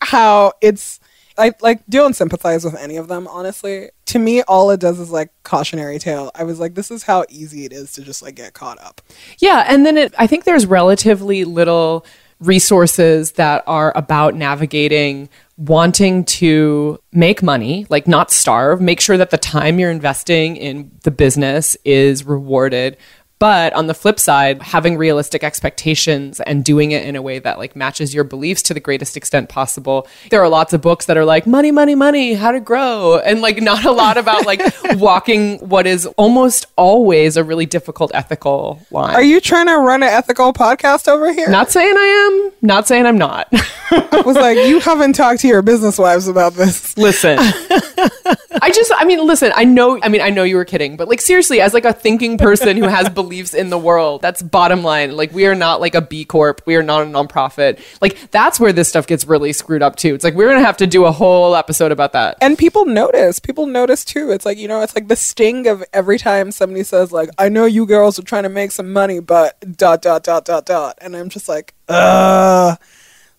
how 0.02 0.54
it's 0.62 1.00
I 1.38 1.54
like 1.62 1.86
don't 1.88 2.16
sympathize 2.16 2.66
with 2.66 2.76
any 2.76 2.98
of 2.98 3.08
them, 3.08 3.28
honestly. 3.28 3.90
To 4.08 4.20
me, 4.20 4.42
all 4.44 4.72
it 4.72 4.80
does 4.80 5.00
is 5.00 5.12
like 5.12 5.32
cautionary 5.44 6.00
tale. 6.00 6.32
I 6.36 6.44
was 6.44 6.60
like, 6.60 6.76
this 6.76 6.92
is 6.92 7.04
how 7.04 7.26
easy 7.30 7.66
it 7.66 7.74
is 7.74 7.92
to 7.94 8.02
just 8.02 8.22
like 8.22 8.36
get 8.36 8.54
caught 8.54 8.80
up. 8.80 9.02
Yeah, 9.40 9.66
and 9.68 9.86
then 9.86 9.98
it, 9.98 10.14
I 10.18 10.28
think 10.28 10.44
there's 10.44 10.66
relatively 10.66 11.44
little 11.44 12.06
resources 12.40 13.34
that 13.34 13.64
are 13.66 13.92
about 13.96 14.36
navigating 14.36 15.30
wanting 15.58 16.24
to 16.24 17.00
make 17.12 17.42
money, 17.42 17.88
like 17.90 18.08
not 18.08 18.30
starve, 18.30 18.80
make 18.80 19.02
sure 19.02 19.18
that 19.18 19.32
the 19.32 19.38
time 19.40 19.80
you're 19.80 19.90
investing 19.90 20.56
in 20.56 20.92
the 21.04 21.10
business 21.10 21.76
is 21.84 22.24
rewarded. 22.26 22.96
But 23.40 23.74
on 23.74 23.88
the 23.88 23.94
flip 23.94 24.20
side, 24.20 24.62
having 24.62 24.98
realistic 24.98 25.44
expectations 25.44 26.40
and 26.42 26.66
doing 26.66 26.92
it 26.92 27.06
in 27.06 27.16
a 27.16 27.22
way 27.22 27.40
that 27.40 27.60
like 27.60 27.76
matches 27.76 28.14
your 28.14 28.24
beliefs 28.24 28.62
to 28.64 28.74
the 28.74 28.80
greatest 28.80 29.16
extent 29.16 29.50
possible. 29.50 30.08
There 30.32 30.42
are 30.42 30.50
lots 30.50 30.74
of 30.74 30.82
books 30.82 31.06
that 31.06 31.18
are 31.18 31.26
like 31.26 31.46
money, 31.46 31.72
money, 31.72 31.94
money, 31.94 32.34
how 32.34 32.52
to 32.52 32.60
grow, 32.60 33.20
and 33.20 33.42
like 33.42 33.62
not 33.62 33.86
a 33.86 33.92
lot 33.92 34.18
about 34.18 34.46
like 34.46 34.62
walking 34.96 35.58
what 35.60 35.86
is 35.86 36.06
almost 36.18 36.66
always 36.76 37.38
a 37.38 37.44
really 37.44 37.66
difficult 37.66 38.12
ethical 38.14 38.82
line. 38.90 39.14
Are 39.16 39.24
you 39.24 39.40
trying 39.40 39.68
to 39.68 39.78
run 39.78 40.02
an 40.02 40.10
ethical 40.10 40.52
podcast 40.54 41.08
over 41.08 41.32
here? 41.32 41.50
Not 41.50 41.70
saying 41.70 41.96
I 41.96 42.52
am, 42.52 42.52
not 42.62 42.88
saying 42.88 43.06
I'm 43.06 43.18
not. 43.18 43.48
I 43.92 44.24
was 44.26 44.36
like, 44.36 44.58
you 44.58 44.80
haven't 44.80 45.14
talked 45.14 45.42
to 45.42 45.48
your 45.48 45.62
business 45.62 45.98
wives 45.98 46.28
about 46.28 46.54
this. 46.54 46.98
listen. 46.98 47.38
I 47.98 48.72
just 48.72 48.92
I 48.96 49.06
mean, 49.06 49.26
listen, 49.26 49.52
I 49.56 49.66
know 49.66 50.00
I 50.02 50.10
mean, 50.10 50.22
I 50.22 50.30
know 50.30 50.44
you 50.44 50.56
were 50.56 50.66
kidding, 50.66 50.98
but 50.98 51.08
like 51.08 51.22
seriously, 51.22 51.62
as 51.62 51.74
like 51.74 51.86
a 51.86 51.94
thinking 51.94 52.38
person 52.38 52.78
who 52.78 52.88
has 52.88 53.10
beliefs 53.10 53.54
in 53.54 53.70
the 53.70 53.78
world, 53.78 54.22
that's 54.22 54.42
bottom 54.42 54.84
line. 54.84 55.16
Like 55.16 55.32
we 55.34 55.46
are 55.48 55.56
not 55.56 55.82
like 55.82 55.96
a 55.96 56.02
B 56.02 56.26
Corp, 56.26 56.62
we 56.66 56.76
are 56.76 56.84
not 56.84 57.02
a 57.04 57.06
nonprofit. 57.06 57.80
Like 58.02 58.32
that's 58.32 58.60
where 58.60 58.74
this 58.74 58.90
stuff 58.90 59.08
gets 59.08 59.26
really 59.26 59.54
screwed 59.54 59.82
up 59.82 59.96
too. 59.96 60.14
It's 60.16 60.24
like 60.24 60.34
we're 60.36 60.48
gonna 60.48 60.66
have 60.66 60.78
to 60.78 60.88
do 60.88 61.06
a 61.06 61.12
whole 61.12 61.56
episode 61.56 61.92
about 61.92 62.14
that. 62.14 62.38
and 62.42 62.58
people 62.58 62.86
notice 62.86 63.40
people 63.40 63.66
notice 63.66 64.04
too 64.06 64.32
it's 64.32 64.46
like 64.46 64.58
you 64.58 64.68
know 64.68 64.82
it's 64.82 64.96
like 64.96 65.08
the 65.08 65.16
sting 65.16 65.68
of 65.68 65.84
every 65.94 66.18
time 66.18 66.52
somebody 66.52 66.84
says 66.84 67.12
like 67.12 67.30
i 67.38 67.50
know 67.50 67.66
you 67.66 67.86
girls 67.86 68.18
are 68.20 68.24
trying 68.24 68.44
to 68.44 68.50
make 68.50 68.72
some 68.72 68.92
money 68.94 69.20
but 69.20 69.58
dot 69.78 70.02
dot 70.02 70.24
dot 70.24 70.46
dot 70.46 70.66
dot 70.66 70.98
and 71.02 71.16
i'm 71.16 71.30
just 71.30 71.48
like 71.48 71.74
uh 71.90 72.76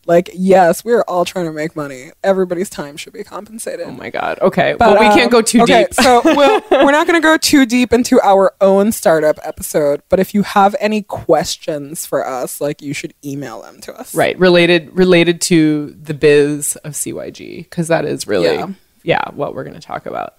like 0.08 0.30
yes 0.34 0.84
we're 0.84 1.02
all 1.02 1.24
trying 1.24 1.44
to 1.44 1.52
make 1.52 1.76
money 1.76 2.10
everybody's 2.24 2.68
time 2.70 2.96
should 2.96 3.12
be 3.12 3.22
compensated 3.22 3.86
Oh 3.86 3.92
my 3.92 4.10
god. 4.10 4.38
Okay. 4.40 4.74
But, 4.78 4.94
But, 4.94 5.00
we 5.00 5.06
um, 5.06 5.12
can't 5.16 5.30
go 5.30 5.40
too 5.42 5.62
okay, 5.62 5.84
deep. 5.84 5.94
so 5.94 6.22
we'll, 6.24 6.60
we're 6.70 6.90
not 6.90 7.06
going 7.06 7.20
to 7.20 7.24
go 7.24 7.36
too 7.36 7.64
deep 7.66 7.92
into 7.92 8.20
our 8.22 8.54
own 8.60 8.90
startup 8.90 9.38
episode, 9.44 10.02
but 10.08 10.18
if 10.18 10.34
you 10.34 10.42
have 10.42 10.74
any 10.80 11.02
questions 11.02 12.06
for 12.06 12.26
us, 12.26 12.60
like 12.60 12.80
you 12.82 12.92
should 12.94 13.14
email 13.24 13.60
them 13.62 13.80
to 13.82 13.94
us. 13.98 14.14
right. 14.14 14.38
Related 14.38 14.90
related 14.96 15.40
to 15.42 15.90
the 16.02 16.14
biz 16.14 16.76
of 16.76 16.92
CYG, 16.94 17.58
because 17.58 17.88
that 17.88 18.04
is 18.06 18.26
really 18.26 18.54
Yeah. 18.54 18.68
yeah, 19.02 19.24
what 19.32 19.54
we're 19.54 19.64
gonna 19.64 19.78
talk 19.80 20.06
about. 20.06 20.37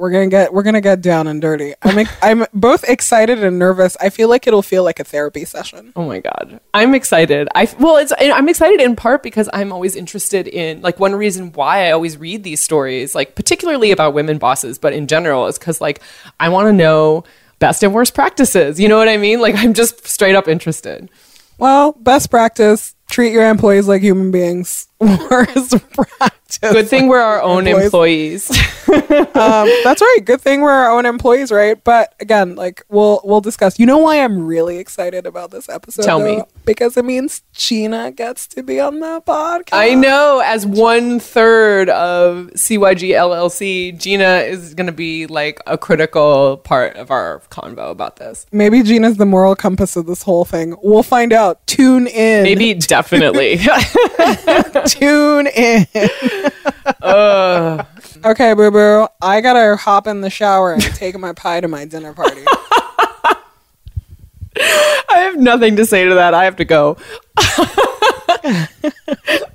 We're 0.00 0.10
gonna 0.10 0.28
get 0.28 0.54
we're 0.54 0.62
gonna 0.62 0.80
get 0.80 1.02
down 1.02 1.26
and 1.26 1.42
dirty. 1.42 1.74
I'm 1.82 2.08
I'm 2.22 2.46
both 2.54 2.88
excited 2.88 3.44
and 3.44 3.58
nervous. 3.58 3.98
I 4.00 4.08
feel 4.08 4.30
like 4.30 4.46
it'll 4.46 4.62
feel 4.62 4.82
like 4.82 4.98
a 4.98 5.04
therapy 5.04 5.44
session. 5.44 5.92
Oh 5.94 6.08
my 6.08 6.20
god, 6.20 6.58
I'm 6.72 6.94
excited. 6.94 7.48
I 7.54 7.68
well, 7.78 7.98
it's 7.98 8.10
I'm 8.18 8.48
excited 8.48 8.80
in 8.80 8.96
part 8.96 9.22
because 9.22 9.50
I'm 9.52 9.72
always 9.72 9.96
interested 9.96 10.48
in 10.48 10.80
like 10.80 10.98
one 10.98 11.14
reason 11.14 11.52
why 11.52 11.88
I 11.88 11.90
always 11.90 12.16
read 12.16 12.44
these 12.44 12.62
stories, 12.62 13.14
like 13.14 13.34
particularly 13.34 13.90
about 13.90 14.14
women 14.14 14.38
bosses, 14.38 14.78
but 14.78 14.94
in 14.94 15.06
general, 15.06 15.46
is 15.48 15.58
because 15.58 15.82
like 15.82 16.00
I 16.40 16.48
want 16.48 16.68
to 16.68 16.72
know 16.72 17.24
best 17.58 17.82
and 17.82 17.92
worst 17.92 18.14
practices. 18.14 18.80
You 18.80 18.88
know 18.88 18.96
what 18.96 19.08
I 19.08 19.18
mean? 19.18 19.42
Like 19.42 19.56
I'm 19.58 19.74
just 19.74 20.06
straight 20.08 20.34
up 20.34 20.48
interested. 20.48 21.10
Well, 21.58 21.92
best 21.92 22.30
practice: 22.30 22.94
treat 23.10 23.32
your 23.32 23.46
employees 23.46 23.86
like 23.86 24.00
human 24.00 24.30
beings. 24.30 24.88
Worst 25.00 25.76
practice. 25.92 26.58
Good 26.60 26.88
thing 26.88 27.08
we're 27.08 27.20
our 27.20 27.40
own 27.42 27.66
Employees. 27.66 28.50
employees. 28.50 28.50
um, 29.36 29.68
that's 29.84 30.02
right. 30.02 30.18
Good 30.24 30.40
thing 30.40 30.60
we're 30.60 30.70
our 30.72 30.90
own 30.90 31.06
employees, 31.06 31.50
right? 31.52 31.82
But 31.82 32.14
again, 32.20 32.54
like 32.56 32.84
we'll 32.88 33.20
we'll 33.24 33.40
discuss. 33.40 33.78
You 33.78 33.86
know 33.86 33.98
why 33.98 34.22
I'm 34.22 34.44
really 34.46 34.78
excited 34.78 35.26
about 35.26 35.52
this 35.52 35.68
episode? 35.68 36.02
Tell 36.02 36.20
me. 36.20 36.42
Because 36.64 36.96
it 36.96 37.04
means 37.04 37.42
Gina 37.52 38.10
gets 38.12 38.46
to 38.48 38.62
be 38.62 38.78
on 38.80 39.00
the 39.00 39.22
podcast. 39.26 39.70
I 39.72 39.94
know. 39.94 40.42
As 40.44 40.66
one 40.66 41.18
third 41.20 41.88
of 41.88 42.50
CYG 42.54 43.10
LLC, 43.10 43.96
Gina 43.98 44.38
is 44.40 44.74
going 44.74 44.86
to 44.86 44.92
be 44.92 45.26
like 45.26 45.60
a 45.66 45.78
critical 45.78 46.58
part 46.58 46.96
of 46.96 47.10
our 47.10 47.40
convo 47.50 47.90
about 47.90 48.16
this. 48.16 48.44
Maybe 48.52 48.82
Gina's 48.82 49.16
the 49.16 49.26
moral 49.26 49.54
compass 49.56 49.96
of 49.96 50.06
this 50.06 50.22
whole 50.22 50.44
thing. 50.44 50.76
We'll 50.82 51.02
find 51.02 51.32
out. 51.32 51.66
Tune 51.66 52.06
in. 52.08 52.42
Maybe 52.42 52.74
definitely. 52.74 53.60
Tune 54.90 55.46
in. 55.46 55.86
okay, 58.24 58.54
boo 58.54 58.70
boo. 58.70 59.06
I 59.22 59.40
gotta 59.40 59.76
hop 59.76 60.06
in 60.06 60.20
the 60.20 60.30
shower 60.30 60.72
and 60.72 60.82
take 60.82 61.18
my 61.18 61.32
pie 61.32 61.60
to 61.60 61.68
my 61.68 61.84
dinner 61.84 62.12
party. 62.12 62.44
I 64.56 65.18
have 65.18 65.36
nothing 65.36 65.76
to 65.76 65.86
say 65.86 66.04
to 66.04 66.14
that. 66.14 66.34
I 66.34 66.44
have 66.44 66.56
to 66.56 66.64
go. 66.64 66.96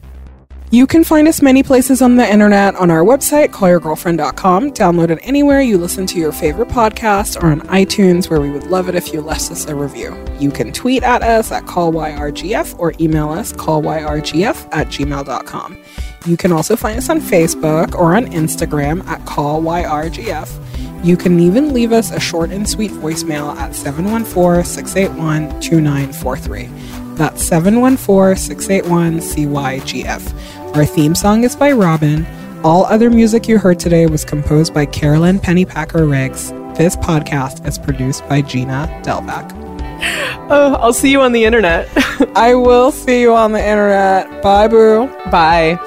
You 0.72 0.88
can 0.88 1.04
find 1.04 1.28
us 1.28 1.44
many 1.44 1.62
places 1.62 2.02
on 2.02 2.16
the 2.16 2.28
internet 2.28 2.76
on 2.76 2.90
our 2.90 3.04
website, 3.04 3.50
callyourgirlfriend.com. 3.50 4.72
Download 4.72 5.10
it 5.12 5.20
anywhere 5.22 5.62
you 5.62 5.78
listen 5.78 6.08
to 6.08 6.20
your 6.20 6.32
favorite 6.32 6.70
podcast 6.70 7.42
or 7.42 7.48
on 7.48 7.62
iTunes, 7.62 8.30
where 8.30 8.42
we 8.42 8.50
would 8.50 8.66
love 8.68 8.90
it 8.90 8.96
if 8.96 9.14
you 9.14 9.22
left 9.22 9.52
us 9.52 9.68
a 9.68 9.76
review. 9.76 10.18
You 10.40 10.50
can 10.50 10.74
tweet 10.74 11.04
at 11.04 11.22
us 11.22 11.52
at 11.52 11.66
callyrgf 11.66 12.80
or 12.80 12.94
email 13.00 13.30
us 13.30 13.54
callyrgf 13.54 14.68
at 14.72 14.88
gmail.com. 14.88 15.78
You 16.26 16.38
can 16.38 16.52
also 16.52 16.76
find 16.76 16.98
us 16.98 17.10
on 17.10 17.22
Facebook 17.22 17.94
or 17.94 18.16
on 18.16 18.26
Instagram 18.26 19.06
at 19.06 19.22
callyrgf. 19.22 21.06
You 21.06 21.16
can 21.16 21.40
even 21.40 21.74
leave 21.74 21.92
us 21.92 22.10
a 22.10 22.20
short 22.20 22.50
and 22.50 22.68
sweet 22.68 22.90
voicemail 22.90 23.56
at 23.56 23.76
714 23.76 24.66
681 24.66 25.62
2943. 25.62 26.70
That's 27.16 27.42
714 27.44 28.36
681 28.36 29.20
CYGF. 29.20 30.34
Our 30.76 30.86
theme 30.86 31.16
song 31.16 31.46
is 31.46 31.56
by 31.56 31.72
Robyn. 31.72 32.26
All 32.66 32.84
other 32.88 33.10
music 33.10 33.48
you 33.48 33.58
heard 33.58 33.80
today 33.80 34.08
was 34.08 34.26
composed 34.26 34.74
by 34.74 34.86
Carolyn 34.86 35.40
Pennypacker 35.40 36.12
Riggs. 36.12 36.50
This 36.78 36.98
podcast 36.98 37.66
is 37.66 37.80
produced 37.80 38.28
by 38.28 38.42
Gina 38.42 38.90
Delvac. 39.02 39.54
Oh, 40.50 40.78
I'll 40.82 40.92
see 40.92 41.10
you 41.10 41.22
on 41.22 41.32
the 41.32 41.46
internet. 41.46 41.88
I 42.36 42.56
will 42.56 42.92
see 42.92 43.22
you 43.22 43.34
on 43.34 43.54
the 43.54 43.66
internet. 43.66 44.44
Bye, 44.44 44.68
boo. 44.68 45.08
Bye. 45.32 45.80